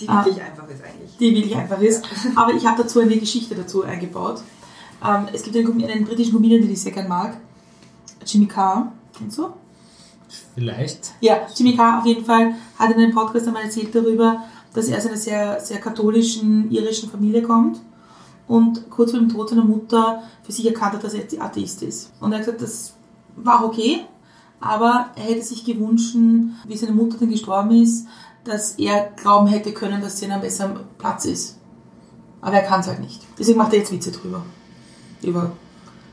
Die 0.00 0.06
wirklich 0.06 0.42
ah, 0.42 0.46
einfach 0.46 0.68
ist 0.68 0.84
eigentlich. 0.84 1.16
Die 1.18 1.34
wirklich 1.34 1.56
einfach 1.56 1.80
ist. 1.80 2.04
Aber 2.34 2.52
ich 2.52 2.66
habe 2.66 2.82
dazu 2.82 3.00
eine 3.00 3.16
Geschichte 3.16 3.54
dazu 3.54 3.82
eingebaut. 3.82 4.42
Ähm, 5.02 5.28
es 5.32 5.42
gibt 5.42 5.56
einen, 5.56 5.82
einen 5.84 6.04
britischen 6.04 6.34
Comedian, 6.34 6.62
den 6.62 6.70
ich 6.70 6.82
sehr 6.82 6.92
gerne 6.92 7.08
mag. 7.08 7.36
Jimmy 8.26 8.46
Carr. 8.46 8.92
Kennst 9.16 9.38
du? 9.38 9.48
Vielleicht. 10.54 11.12
Ja, 11.20 11.46
Jimmy 11.54 11.76
Carr 11.76 12.00
auf 12.00 12.06
jeden 12.06 12.24
Fall 12.24 12.54
hat 12.78 12.90
in 12.90 12.96
einem 12.96 13.14
Podcast 13.14 13.46
einmal 13.46 13.64
erzählt 13.64 13.94
darüber, 13.94 14.44
dass 14.74 14.88
er 14.88 14.98
aus 14.98 15.06
einer 15.06 15.16
sehr, 15.16 15.60
sehr 15.60 15.78
katholischen 15.78 16.70
irischen 16.70 17.08
Familie 17.08 17.42
kommt 17.42 17.80
und 18.48 18.90
kurz 18.90 19.10
vor 19.10 19.20
dem 19.20 19.28
Tod 19.28 19.48
seiner 19.48 19.64
Mutter 19.64 20.22
für 20.42 20.52
sich 20.52 20.66
erkannt 20.66 20.94
hat, 20.94 21.04
dass 21.04 21.14
er 21.14 21.20
jetzt 21.20 21.40
Atheist 21.40 21.82
ist. 21.82 22.12
Und 22.20 22.32
er 22.32 22.38
hat 22.38 22.46
gesagt, 22.46 22.62
das 22.62 22.94
war 23.36 23.64
okay, 23.64 24.00
aber 24.60 25.10
er 25.16 25.24
hätte 25.24 25.42
sich 25.42 25.64
gewünscht, 25.64 26.14
wie 26.14 26.76
seine 26.76 26.92
Mutter 26.92 27.18
dann 27.18 27.30
gestorben 27.30 27.70
ist, 27.82 28.06
dass 28.44 28.72
er 28.78 29.10
glauben 29.16 29.48
hätte 29.48 29.72
können, 29.72 30.00
dass 30.00 30.18
sie 30.18 30.26
in 30.26 30.32
einem 30.32 30.42
besseren 30.42 30.78
Platz 30.98 31.24
ist. 31.24 31.58
Aber 32.40 32.56
er 32.56 32.62
kann 32.62 32.80
es 32.80 32.86
halt 32.86 33.00
nicht. 33.00 33.22
Deswegen 33.38 33.58
macht 33.58 33.72
er 33.72 33.80
jetzt 33.80 33.92
Witze 33.92 34.12
drüber. 34.12 34.44
Über 35.22 35.52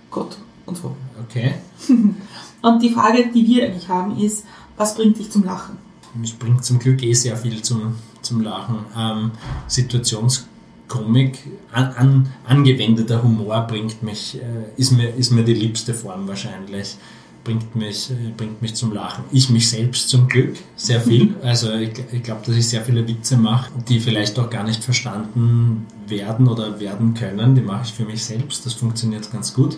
Gott 0.09 0.38
und 0.65 0.77
so. 0.77 0.95
Okay. 1.23 1.53
und 2.61 2.81
die 2.81 2.89
Frage, 2.89 3.29
die 3.34 3.45
wir 3.45 3.65
eigentlich 3.65 3.88
haben, 3.88 4.17
ist, 4.17 4.45
was 4.77 4.95
bringt 4.95 5.19
dich 5.19 5.29
zum 5.29 5.43
Lachen? 5.43 5.77
Mich 6.15 6.38
bringt 6.38 6.63
zum 6.63 6.79
Glück 6.79 7.01
eh 7.03 7.13
sehr 7.13 7.38
viel 7.38 7.61
zum, 7.61 7.95
zum 8.21 8.41
Lachen. 8.41 8.86
Ähm, 8.97 9.31
Situations 9.67 10.47
Comic, 10.88 11.39
an, 11.71 11.93
an, 11.95 12.29
angewendeter 12.45 13.23
Humor 13.23 13.61
bringt 13.67 14.03
mich, 14.03 14.36
äh, 14.36 14.79
ist, 14.79 14.91
mir, 14.91 15.09
ist 15.15 15.31
mir 15.31 15.43
die 15.43 15.53
liebste 15.53 15.93
Form 15.93 16.27
wahrscheinlich, 16.27 16.97
bringt 17.43 17.75
mich, 17.75 18.11
äh, 18.11 18.31
bringt 18.36 18.61
mich 18.61 18.75
zum 18.75 18.93
Lachen. 18.93 19.23
Ich 19.31 19.49
mich 19.49 19.69
selbst 19.69 20.09
zum 20.09 20.27
Glück 20.27 20.55
sehr 20.75 21.01
viel. 21.01 21.36
Also 21.43 21.73
ich, 21.73 21.91
ich 22.11 22.23
glaube, 22.23 22.41
dass 22.45 22.55
ich 22.55 22.67
sehr 22.67 22.81
viele 22.81 23.07
Witze 23.07 23.38
mache, 23.38 23.71
die 23.88 23.99
vielleicht 23.99 24.38
auch 24.39 24.49
gar 24.49 24.63
nicht 24.63 24.84
verstanden 24.84 25.86
werden 26.07 26.47
oder 26.47 26.79
werden 26.79 27.13
können. 27.13 27.55
Die 27.55 27.61
mache 27.61 27.84
ich 27.86 27.93
für 27.93 28.05
mich 28.05 28.23
selbst. 28.23 28.65
Das 28.65 28.73
funktioniert 28.73 29.31
ganz 29.31 29.53
gut. 29.53 29.77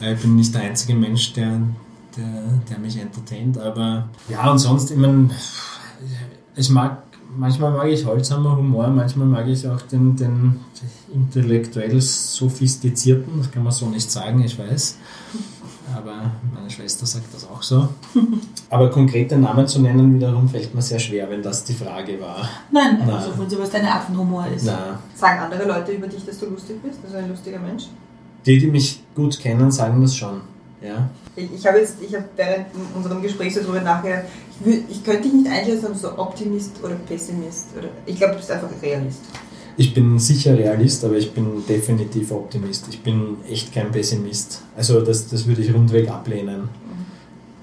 Äh, 0.00 0.14
ich 0.14 0.20
bin 0.20 0.36
nicht 0.36 0.54
der 0.54 0.62
einzige 0.62 0.94
Mensch, 0.94 1.32
der, 1.32 1.60
der, 2.16 2.60
der 2.70 2.78
mich 2.78 2.96
entertaint, 2.96 3.58
aber 3.58 4.08
ja, 4.28 4.50
und 4.50 4.58
sonst, 4.58 4.90
ich 4.90 4.96
meine, 4.96 5.30
ich 6.56 6.70
mag 6.70 7.02
manchmal 7.36 7.72
mag 7.72 7.88
ich 7.88 8.04
holzhammer 8.04 8.56
Humor, 8.56 8.88
manchmal 8.88 9.26
mag 9.26 9.46
ich 9.48 9.66
auch 9.68 9.80
den, 9.82 10.16
den 10.16 10.60
intellektuell 11.12 12.00
sophistizierten, 12.00 13.38
das 13.38 13.50
kann 13.50 13.62
man 13.62 13.72
so 13.72 13.86
nicht 13.86 14.10
sagen, 14.10 14.42
ich 14.42 14.58
weiß. 14.58 14.98
Aber 15.94 16.32
meine 16.52 16.70
Schwester 16.70 17.06
sagt 17.06 17.32
das 17.32 17.46
auch 17.48 17.62
so. 17.62 17.88
Aber 18.70 18.90
konkrete 18.90 19.36
Namen 19.36 19.66
zu 19.68 19.80
nennen 19.80 20.14
wiederum 20.14 20.48
fällt 20.48 20.74
mir 20.74 20.82
sehr 20.82 20.98
schwer, 20.98 21.28
wenn 21.30 21.42
das 21.42 21.62
die 21.64 21.74
Frage 21.74 22.20
war. 22.20 22.48
Nein, 22.72 23.02
Na. 23.06 23.18
also 23.18 23.38
wenn 23.38 23.48
sie 23.48 23.58
was 23.58 23.70
deine 23.70 23.92
Art 23.92 24.04
von 24.04 24.18
Humor 24.18 24.46
ist. 24.46 24.64
Na. 24.64 24.98
Sagen 25.14 25.40
andere 25.40 25.68
Leute 25.68 25.92
über 25.92 26.06
dich, 26.06 26.24
dass 26.24 26.38
du 26.38 26.46
lustig 26.46 26.82
bist, 26.82 27.04
dass 27.04 27.12
du 27.12 27.18
ein 27.18 27.28
lustiger 27.28 27.58
Mensch? 27.58 27.84
Die, 28.46 28.58
die 28.58 28.66
mich 28.66 29.02
gut 29.14 29.38
kennen, 29.38 29.70
sagen 29.70 30.00
das 30.00 30.16
schon. 30.16 30.40
Ja. 30.84 31.08
Ich, 31.34 31.52
ich 31.52 31.66
habe 31.66 31.78
jetzt, 31.78 31.96
ich 32.06 32.14
habe 32.14 32.26
während 32.36 32.66
unserem 32.94 33.22
Gespräch 33.22 33.54
so 33.54 33.62
drüber 33.62 33.80
nachgedacht, 33.80 34.24
ich, 34.50 34.66
würd, 34.66 34.84
ich 34.90 35.02
könnte 35.02 35.22
dich 35.22 35.32
nicht 35.32 35.50
einschätzen, 35.50 35.86
ob 35.86 35.96
so 35.96 36.18
Optimist 36.18 36.72
oder 36.82 36.94
Pessimist 36.94 37.68
oder. 37.76 37.88
Ich 38.06 38.16
glaube, 38.16 38.34
du 38.34 38.38
bist 38.38 38.50
einfach 38.50 38.68
Realist. 38.82 39.20
Ich 39.76 39.92
bin 39.92 40.18
sicher 40.18 40.56
Realist, 40.56 41.04
aber 41.04 41.16
ich 41.16 41.32
bin 41.32 41.64
definitiv 41.66 42.30
Optimist. 42.30 42.86
Ich 42.90 43.02
bin 43.02 43.38
echt 43.50 43.72
kein 43.72 43.90
Pessimist. 43.90 44.60
Also 44.76 45.00
das, 45.00 45.28
das 45.28 45.46
würde 45.46 45.62
ich 45.62 45.74
rundweg 45.74 46.08
ablehnen. 46.10 46.68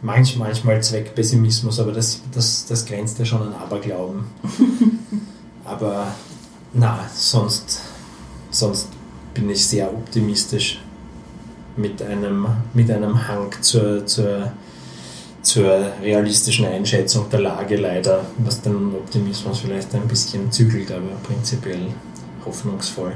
Manch, 0.01 0.35
manchmal 0.35 0.81
Zweck 0.81 1.13
Pessimismus, 1.13 1.79
aber 1.79 1.91
das, 1.91 2.21
das, 2.33 2.65
das 2.65 2.85
grenzt 2.85 3.19
ja 3.19 3.25
schon 3.25 3.43
an 3.43 3.53
Aberglauben. 3.53 4.25
aber 5.63 6.07
na, 6.73 7.07
sonst, 7.13 7.81
sonst 8.49 8.87
bin 9.33 9.49
ich 9.49 9.65
sehr 9.65 9.93
optimistisch 9.93 10.81
mit 11.81 12.01
einem, 12.01 12.47
mit 12.73 12.91
einem 12.91 13.27
Hang 13.27 13.51
zur, 13.61 14.05
zur, 14.05 14.51
zur 15.41 15.91
realistischen 16.01 16.65
Einschätzung 16.67 17.29
der 17.29 17.41
Lage 17.41 17.75
leider, 17.75 18.23
was 18.37 18.61
den 18.61 18.93
Optimismus 18.93 19.59
vielleicht 19.59 19.93
ein 19.95 20.07
bisschen 20.07 20.51
zügelt, 20.51 20.91
aber 20.91 21.15
prinzipiell 21.23 21.87
hoffnungsvoll. 22.45 23.13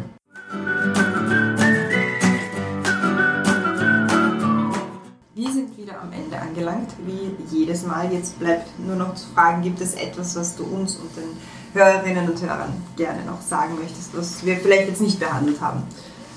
Wir 5.35 5.51
sind 5.51 5.77
wieder 5.77 6.01
am 6.01 6.11
Ende 6.11 6.39
angelangt, 6.41 6.89
wie 7.05 7.55
jedes 7.55 7.85
Mal. 7.85 8.11
Jetzt 8.11 8.39
bleibt 8.39 8.67
nur 8.79 8.95
noch 8.95 9.13
zu 9.13 9.27
fragen, 9.33 9.61
gibt 9.61 9.79
es 9.79 9.93
etwas, 9.93 10.35
was 10.35 10.55
du 10.55 10.63
uns 10.63 10.95
und 10.95 11.15
den 11.15 11.37
Hörerinnen 11.73 12.29
und 12.29 12.41
Hörern 12.41 12.73
gerne 12.95 13.23
noch 13.25 13.41
sagen 13.41 13.75
möchtest, 13.79 14.17
was 14.17 14.45
wir 14.45 14.55
vielleicht 14.57 14.87
jetzt 14.87 15.01
nicht 15.01 15.19
behandelt 15.19 15.59
haben? 15.61 15.83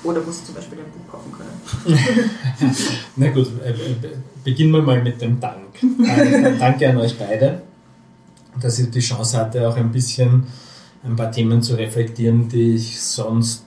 Oder 0.03 0.25
wo 0.25 0.31
sie 0.31 0.43
zum 0.45 0.55
Beispiel 0.55 0.79
ein 0.79 0.85
Buch 0.85 1.11
kaufen 1.11 1.31
können. 1.31 2.75
Na 3.17 3.29
gut, 3.29 3.47
äh, 3.63 3.71
äh, 3.71 3.75
beginnen 4.43 4.71
wir 4.71 4.81
mal 4.81 5.01
mit 5.01 5.21
dem 5.21 5.39
Dank. 5.39 5.83
Äh, 5.83 6.57
Danke 6.57 6.89
an 6.89 6.97
euch 6.97 7.17
beide, 7.17 7.61
dass 8.61 8.79
ich 8.79 8.89
die 8.89 9.01
Chance 9.01 9.37
hatte, 9.37 9.67
auch 9.67 9.75
ein 9.75 9.91
bisschen 9.91 10.43
ein 11.03 11.15
paar 11.15 11.31
Themen 11.31 11.61
zu 11.61 11.75
reflektieren, 11.75 12.49
die 12.49 12.75
ich 12.75 12.99
sonst 12.99 13.63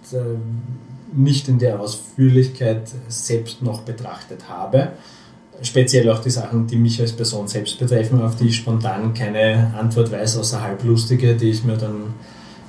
nicht 1.14 1.49
in 1.49 1.59
der 1.59 1.80
Ausführlichkeit 1.80 2.91
selbst 3.09 3.62
noch 3.62 3.83
betrachtet 3.83 4.49
habe. 4.49 4.93
Speziell 5.62 6.11
auch 6.11 6.18
die 6.20 6.30
Sachen, 6.30 6.66
die 6.66 6.76
mich 6.76 7.01
als 7.01 7.12
Person 7.12 7.49
selbst 7.49 7.78
betreffen, 7.78 8.20
auf 8.20 8.37
die 8.37 8.49
ich 8.49 8.57
spontan 8.57 9.14
keine 9.14 9.72
Antwort 9.78 10.11
weiß, 10.11 10.39
außer 10.39 10.61
halblustige, 10.61 11.35
die 11.35 11.51
ich 11.51 11.64
mir 11.64 11.76
dann 11.76 12.14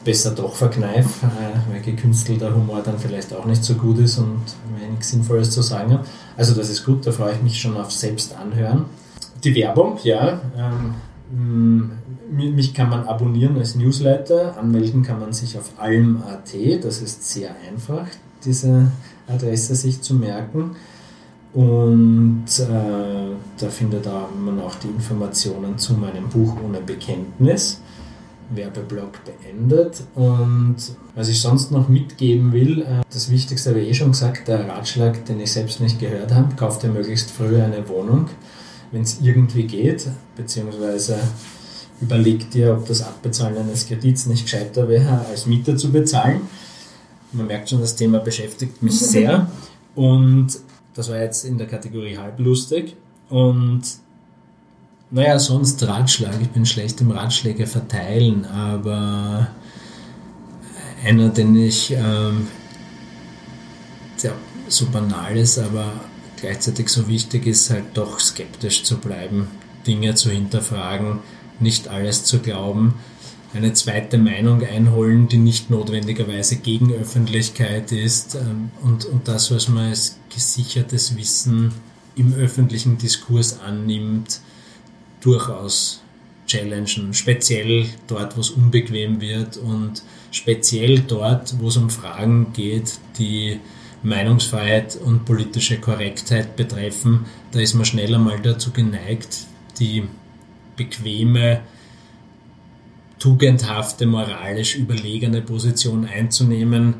besser 0.03 0.31
doch 0.31 0.55
verkneife, 0.55 1.29
weil 1.69 1.81
gekünstelter 1.81 2.53
Humor 2.53 2.81
dann 2.83 2.97
vielleicht 2.99 3.33
auch 3.33 3.45
nicht 3.45 3.63
so 3.63 3.75
gut 3.75 3.99
ist 3.99 4.17
und 4.17 4.41
wenig 4.79 5.03
Sinnvolles 5.03 5.51
zu 5.51 5.61
sagen 5.61 5.93
habe. 5.93 6.05
Also 6.37 6.53
das 6.53 6.69
ist 6.69 6.85
gut, 6.85 7.05
da 7.05 7.11
freue 7.11 7.33
ich 7.33 7.41
mich 7.41 7.59
schon 7.59 7.77
auf 7.77 7.91
selbst 7.91 8.35
anhören. 8.35 8.85
Die 9.43 9.55
Werbung, 9.55 9.97
ja. 10.03 10.41
Ähm, 10.57 11.91
mich 12.31 12.73
kann 12.73 12.89
man 12.89 13.07
abonnieren 13.07 13.57
als 13.57 13.75
Newsletter, 13.75 14.57
anmelden 14.57 15.03
kann 15.03 15.19
man 15.19 15.33
sich 15.33 15.57
auf 15.57 15.71
alm.at, 15.77 16.83
das 16.83 17.01
ist 17.01 17.29
sehr 17.29 17.51
einfach, 17.67 18.05
diese 18.43 18.91
Adresse 19.27 19.75
sich 19.75 20.01
zu 20.01 20.15
merken. 20.15 20.75
Und 21.53 22.45
äh, 22.59 23.35
da 23.59 23.69
findet 23.69 24.05
man 24.05 24.59
auch 24.59 24.75
die 24.75 24.87
Informationen 24.87 25.77
zu 25.77 25.93
meinem 25.93 26.27
Buch 26.29 26.55
Ohne 26.65 26.81
Bekenntnis. 26.81 27.79
Werbeblock 28.49 29.19
beendet. 29.25 30.03
Und 30.15 30.77
was 31.15 31.27
ich 31.27 31.41
sonst 31.41 31.71
noch 31.71 31.89
mitgeben 31.89 32.51
will, 32.51 32.81
äh, 32.81 33.01
das 33.11 33.29
Wichtigste 33.29 33.71
habe 33.71 33.81
ich 33.81 33.89
eh 33.89 33.93
schon 33.93 34.11
gesagt, 34.11 34.47
der 34.47 34.67
Ratschlag, 34.67 35.25
den 35.25 35.39
ich 35.39 35.51
selbst 35.51 35.79
nicht 35.79 35.99
gehört 35.99 36.33
habe, 36.33 36.55
kauft 36.55 36.83
ihr 36.83 36.89
möglichst 36.89 37.31
früh 37.31 37.61
eine 37.61 37.87
Wohnung, 37.87 38.27
wenn 38.91 39.01
es 39.01 39.19
irgendwie 39.21 39.63
geht, 39.63 40.07
beziehungsweise 40.35 41.17
überlegt 42.01 42.53
ihr, 42.55 42.73
ob 42.73 42.87
das 42.87 43.01
Abbezahlen 43.01 43.57
eines 43.57 43.87
Kredits 43.87 44.25
nicht 44.25 44.43
gescheiter 44.43 44.87
wäre, 44.87 45.25
als 45.29 45.45
Mieter 45.45 45.77
zu 45.77 45.91
bezahlen. 45.91 46.41
Man 47.31 47.47
merkt 47.47 47.69
schon, 47.69 47.81
das 47.81 47.95
Thema 47.95 48.19
beschäftigt 48.19 48.81
mich 48.83 48.99
sehr. 48.99 49.47
Und 49.95 50.59
das 50.93 51.09
war 51.09 51.19
jetzt 51.19 51.45
in 51.45 51.57
der 51.57 51.67
Kategorie 51.67 52.17
halblustig. 52.17 52.95
Und 53.29 53.81
naja, 55.13 55.37
sonst 55.37 55.81
Ratschlag. 55.83 56.41
Ich 56.41 56.49
bin 56.49 56.65
schlecht 56.65 56.99
im 56.99 57.11
Ratschläge 57.11 57.67
verteilen, 57.67 58.45
aber 58.45 59.47
einer, 61.05 61.29
den 61.29 61.55
ich, 61.55 61.91
ähm, 61.91 62.47
der 64.23 64.33
so 64.67 64.87
banal 64.87 65.37
ist, 65.37 65.59
aber 65.59 65.93
gleichzeitig 66.41 66.89
so 66.89 67.07
wichtig 67.07 67.45
ist, 67.45 67.69
halt 67.69 67.85
doch 67.93 68.19
skeptisch 68.19 68.83
zu 68.83 68.97
bleiben, 68.97 69.47
Dinge 69.85 70.15
zu 70.15 70.31
hinterfragen, 70.31 71.19
nicht 71.59 71.89
alles 71.89 72.23
zu 72.23 72.39
glauben, 72.39 72.95
eine 73.53 73.73
zweite 73.73 74.17
Meinung 74.17 74.63
einholen, 74.63 75.27
die 75.27 75.37
nicht 75.37 75.69
notwendigerweise 75.69 76.55
gegen 76.55 76.91
Öffentlichkeit 76.91 77.91
ist 77.91 78.33
ähm, 78.33 78.71
und, 78.81 79.05
und 79.05 79.27
das, 79.27 79.51
was 79.51 79.67
man 79.67 79.89
als 79.89 80.17
gesichertes 80.33 81.15
Wissen 81.15 81.71
im 82.15 82.33
öffentlichen 82.33 82.97
Diskurs 82.97 83.59
annimmt, 83.59 84.39
durchaus 85.23 86.01
challengen, 86.45 87.13
speziell 87.13 87.85
dort, 88.07 88.35
wo 88.35 88.41
es 88.41 88.51
unbequem 88.51 89.21
wird 89.21 89.57
und 89.57 90.03
speziell 90.31 90.99
dort, 90.99 91.59
wo 91.59 91.69
es 91.69 91.77
um 91.77 91.89
Fragen 91.89 92.53
geht, 92.53 92.99
die 93.17 93.59
Meinungsfreiheit 94.03 94.97
und 94.97 95.25
politische 95.25 95.79
Korrektheit 95.79 96.55
betreffen, 96.55 97.25
da 97.51 97.59
ist 97.59 97.73
man 97.73 97.85
schneller 97.85 98.19
mal 98.19 98.39
dazu 98.41 98.71
geneigt, 98.71 99.37
die 99.79 100.03
bequeme, 100.75 101.61
tugendhafte, 103.19 104.05
moralisch 104.05 104.75
überlegene 104.75 105.41
Position 105.41 106.05
einzunehmen, 106.05 106.95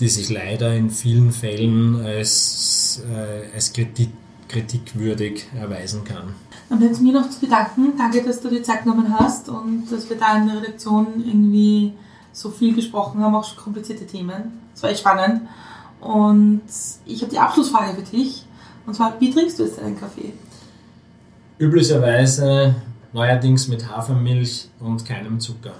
die 0.00 0.08
sich 0.08 0.28
leider 0.28 0.74
in 0.74 0.90
vielen 0.90 1.32
Fällen 1.32 2.04
als, 2.04 3.02
äh, 3.10 3.54
als 3.54 3.72
Kritik, 3.72 4.10
kritikwürdig 4.52 5.46
erweisen 5.58 6.04
kann. 6.04 6.34
Dann 6.68 6.78
bleibt 6.78 6.92
es 6.92 7.00
mir 7.00 7.12
noch 7.12 7.28
zu 7.28 7.40
bedanken. 7.40 7.94
Danke, 7.96 8.22
dass 8.22 8.40
du 8.40 8.48
die 8.48 8.62
Zeit 8.62 8.84
genommen 8.84 9.18
hast 9.18 9.48
und 9.48 9.90
dass 9.90 10.08
wir 10.08 10.18
da 10.18 10.36
in 10.36 10.46
der 10.46 10.58
Redaktion 10.58 11.06
irgendwie 11.26 11.94
so 12.32 12.50
viel 12.50 12.74
gesprochen 12.74 13.20
haben, 13.20 13.34
auch 13.34 13.44
schon 13.44 13.62
komplizierte 13.62 14.06
Themen. 14.06 14.60
Das 14.74 14.82
war 14.82 14.90
echt 14.90 15.00
spannend. 15.00 15.42
Und 16.00 16.62
ich 17.06 17.22
habe 17.22 17.30
die 17.30 17.38
Abschlussfrage 17.38 17.94
für 17.94 18.16
dich. 18.16 18.44
Und 18.86 18.94
zwar, 18.94 19.18
wie 19.20 19.30
trinkst 19.30 19.58
du 19.58 19.64
jetzt 19.64 19.78
deinen 19.78 19.98
Kaffee? 19.98 20.32
Üblicherweise 21.58 22.74
neuerdings 23.12 23.68
mit 23.68 23.88
Hafermilch 23.88 24.68
und 24.80 25.04
keinem 25.04 25.38
Zucker. 25.38 25.74